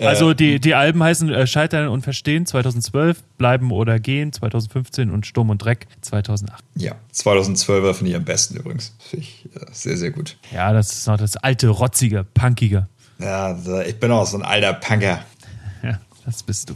[0.00, 5.10] Also äh, die, die Alben heißen äh, Scheitern und Verstehen 2012, Bleiben oder Gehen 2015
[5.10, 6.62] und Sturm und Dreck 2008.
[6.76, 8.94] Ja, 2012er finde ich am besten übrigens.
[8.98, 10.36] Finde ich ja, sehr, sehr gut.
[10.52, 12.88] Ja, das ist noch das alte, rotzige, punkige.
[13.18, 13.56] Ja,
[13.86, 15.24] ich bin auch so ein alter Punker.
[15.82, 16.74] Ja, das bist du.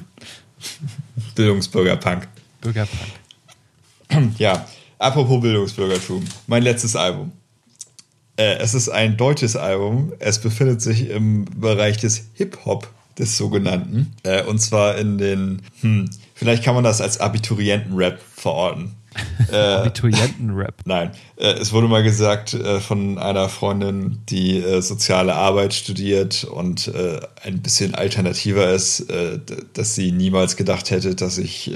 [1.34, 2.26] Bildungsbürgerpunk.
[2.60, 3.00] Bürgerpunk.
[4.38, 4.66] Ja,
[4.98, 6.24] apropos Bildungsbürgertum.
[6.46, 7.32] Mein letztes Album.
[8.36, 10.12] Äh, es ist ein deutsches Album.
[10.18, 12.88] Es befindet sich im Bereich des Hip-Hop,
[13.18, 14.14] des sogenannten.
[14.22, 18.92] Äh, und zwar in den, hm, vielleicht kann man das als Abiturienten-Rap verorten.
[19.52, 20.74] Äh, Abiturienten-Rap.
[20.86, 26.42] Nein, äh, es wurde mal gesagt äh, von einer Freundin, die äh, soziale Arbeit studiert
[26.42, 29.38] und äh, ein bisschen alternativer ist, äh,
[29.72, 31.72] dass sie niemals gedacht hätte, dass ich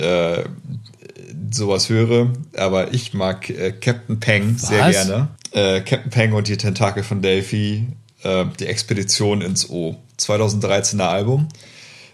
[1.50, 2.32] sowas höre.
[2.56, 4.68] Aber ich mag Captain Peng Was?
[4.68, 7.86] sehr gerne Captain Peng und die Tentakel von Delphi,
[8.24, 9.96] die Expedition ins O.
[10.18, 11.48] 2013er Album.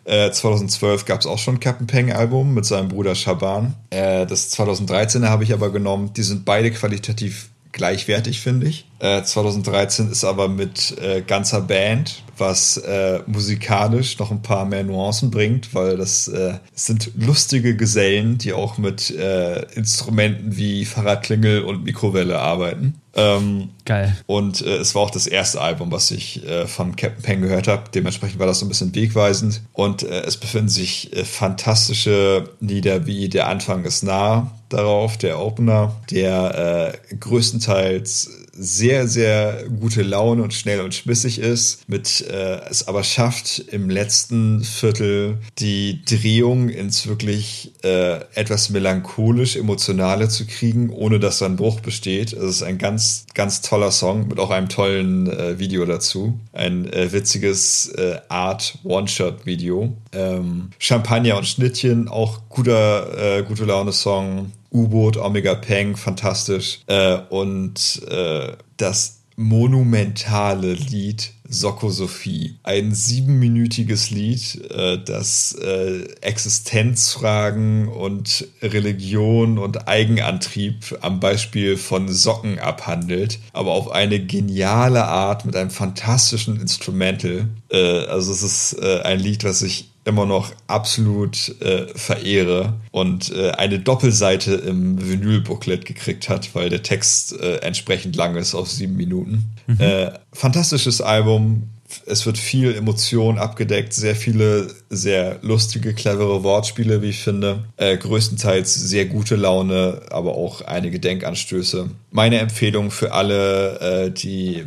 [0.04, 3.74] Äh, 2012 gab es auch schon Captain Peng Album mit seinem Bruder Shaban.
[3.90, 6.12] Äh, das 2013er habe ich aber genommen.
[6.14, 8.86] Die sind beide qualitativ gleichwertig, finde ich.
[9.00, 14.84] Äh, 2013 ist aber mit äh, ganzer Band, was äh, musikalisch noch ein paar mehr
[14.84, 21.62] Nuancen bringt, weil das, äh, sind lustige Gesellen, die auch mit äh, Instrumenten wie Fahrradklingel
[21.62, 22.94] und Mikrowelle arbeiten.
[23.16, 24.16] Ähm, Geil.
[24.26, 27.68] Und äh, es war auch das erste Album, was ich äh, von Captain Pen gehört
[27.68, 27.84] habe.
[27.94, 29.62] Dementsprechend war das so ein bisschen wegweisend.
[29.72, 35.38] Und äh, es befinden sich äh, fantastische Lieder wie Der Anfang ist nah darauf, der
[35.38, 42.60] Opener, der äh, größtenteils sehr, sehr gute Laune und schnell und schmissig ist, mit äh,
[42.68, 50.46] es aber schafft, im letzten Viertel die Drehung ins wirklich äh, etwas melancholisch Emotionale zu
[50.46, 52.32] kriegen, ohne dass da ein Bruch besteht.
[52.32, 56.38] Es ist ein ganz, ganz toller Song mit auch einem tollen äh, Video dazu.
[56.52, 59.96] Ein äh, witziges äh, Art One-Shot-Video.
[60.14, 64.52] Ähm, Champagner und Schnittchen, auch guter, äh, gute Laune-Song.
[64.72, 66.80] U-Boot, Omega Peng, fantastisch.
[66.88, 72.56] Äh, und äh, das monumentale Lied Soko Sophie.
[72.62, 82.58] Ein siebenminütiges Lied, äh, das äh, Existenzfragen und Religion und Eigenantrieb am Beispiel von Socken
[82.58, 87.48] abhandelt, aber auf eine geniale Art mit einem fantastischen Instrumental.
[87.70, 93.52] Äh, also es ist ein Lied, was ich immer noch absolut äh, verehre und äh,
[93.52, 98.96] eine Doppelseite im Vinyl-Booklet gekriegt hat, weil der Text äh, entsprechend lang ist auf sieben
[98.96, 99.54] Minuten.
[99.66, 99.80] Mhm.
[99.80, 101.70] Äh, fantastisches Album.
[102.06, 107.64] Es wird viel Emotion abgedeckt, sehr viele sehr lustige, clevere Wortspiele, wie ich finde.
[107.76, 111.90] Äh, größtenteils sehr gute Laune, aber auch einige Denkanstöße.
[112.10, 114.64] Meine Empfehlung für alle, äh, die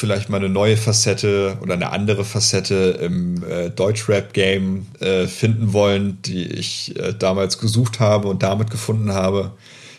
[0.00, 6.22] vielleicht mal eine neue Facette oder eine andere Facette im äh, Deutschrap-Game äh, finden wollen,
[6.22, 9.52] die ich äh, damals gesucht habe und damit gefunden habe.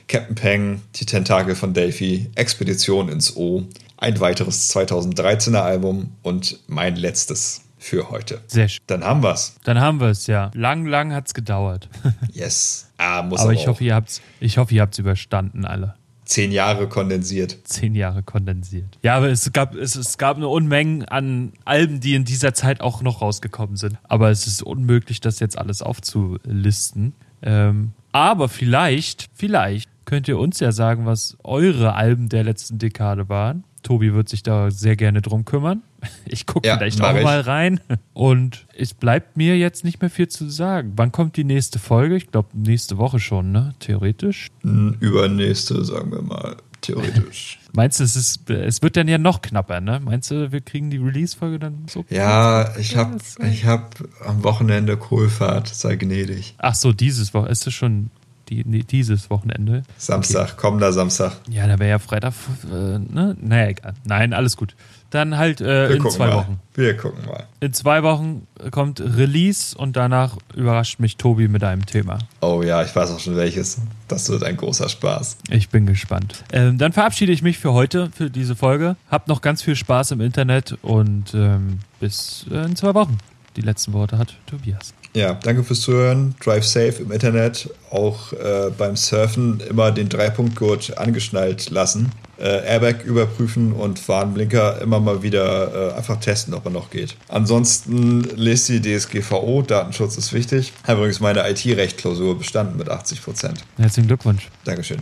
[0.08, 3.64] Captain Peng, die Tentakel von Delphi, Expedition ins O.
[3.98, 8.42] ein weiteres 2013er Album und mein letztes für heute.
[8.48, 8.82] Sehr schön.
[8.88, 9.56] Dann haben wir's.
[9.64, 10.50] Dann haben wir es, ja.
[10.54, 11.90] Lang, lang hat's gedauert.
[12.34, 12.88] Yes.
[12.98, 15.96] Ah, muss aber aber ich hoffe, ihr habt's, ich hoffe, ihr habt's überstanden, alle.
[16.32, 17.58] Zehn Jahre kondensiert.
[17.66, 18.98] Zehn Jahre kondensiert.
[19.04, 22.82] Ja, aber es gab, es, es gab eine Unmenge an Alben, die in dieser Zeit
[22.82, 23.98] auch noch rausgekommen sind.
[24.04, 27.14] Aber es ist unmöglich, das jetzt alles aufzulisten.
[27.42, 33.30] Ähm, aber vielleicht, vielleicht könnt ihr uns ja sagen, was eure Alben der letzten Dekade
[33.30, 33.64] waren.
[33.84, 35.82] Tobi wird sich da sehr gerne drum kümmern.
[36.26, 37.24] Ich gucke Ja, vielleicht auch ich.
[37.24, 37.80] mal rein.
[38.14, 40.94] Und es bleibt mir jetzt nicht mehr viel zu sagen.
[40.96, 42.16] Wann kommt die nächste Folge?
[42.16, 43.74] Ich glaube, nächste Woche schon, ne?
[43.80, 44.48] Theoretisch.
[44.62, 47.60] Hm, Übernächste, sagen wir mal, theoretisch.
[47.74, 50.00] Meinst du, es, ist, es wird dann ja noch knapper, ne?
[50.04, 52.04] Meinst du, wir kriegen die Release-Folge dann so?
[52.10, 53.96] ja, ich hab, ich hab
[54.26, 56.56] am Wochenende Kohlfahrt, sei gnädig.
[56.58, 57.52] Ach so, dieses Wochenende.
[57.52, 58.10] Ist es schon
[58.50, 59.84] die, nee, dieses Wochenende?
[59.98, 61.38] Samstag, kommender Samstag.
[61.50, 62.34] Ja, da wäre ja Freitag,
[62.66, 63.38] äh, ne?
[63.40, 63.94] Naja, egal.
[64.04, 64.76] Nein, alles gut.
[65.12, 66.38] Dann halt äh, in zwei mal.
[66.38, 66.60] Wochen.
[66.74, 67.46] Wir gucken mal.
[67.60, 72.18] In zwei Wochen kommt Release und danach überrascht mich Tobi mit einem Thema.
[72.40, 73.80] Oh ja, ich weiß auch schon welches.
[74.08, 75.38] Das wird ein großer Spaß.
[75.50, 76.44] Ich bin gespannt.
[76.54, 78.96] Ähm, dann verabschiede ich mich für heute, für diese Folge.
[79.10, 83.18] Habt noch ganz viel Spaß im Internet und ähm, bis äh, in zwei Wochen.
[83.58, 84.94] Die letzten Worte hat Tobias.
[85.14, 86.36] Ja, danke fürs Zuhören.
[86.42, 87.70] Drive safe im Internet.
[87.90, 92.14] Auch äh, beim Surfen immer den Dreipunktgurt angeschnallt lassen.
[92.42, 97.16] Äh, Airbag überprüfen und Warnblinker immer mal wieder äh, einfach testen, ob er noch geht.
[97.28, 99.62] Ansonsten lest die DSGVO.
[99.62, 100.74] Datenschutz ist wichtig.
[100.88, 103.64] Habe übrigens meine IT-Recht-Klausur bestanden mit 80 Prozent.
[103.78, 104.50] Herzlichen Glückwunsch.
[104.64, 104.98] Dankeschön.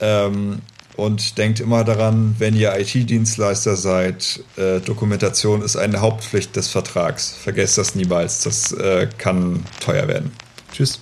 [0.00, 0.62] Ähm,
[0.96, 7.36] und denkt immer daran, wenn ihr IT-Dienstleister seid, äh, Dokumentation ist eine Hauptpflicht des Vertrags.
[7.40, 8.42] Vergesst das niemals.
[8.42, 10.32] Das äh, kann teuer werden.
[10.72, 11.00] Tschüss.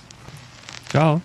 [0.89, 1.21] Ciao.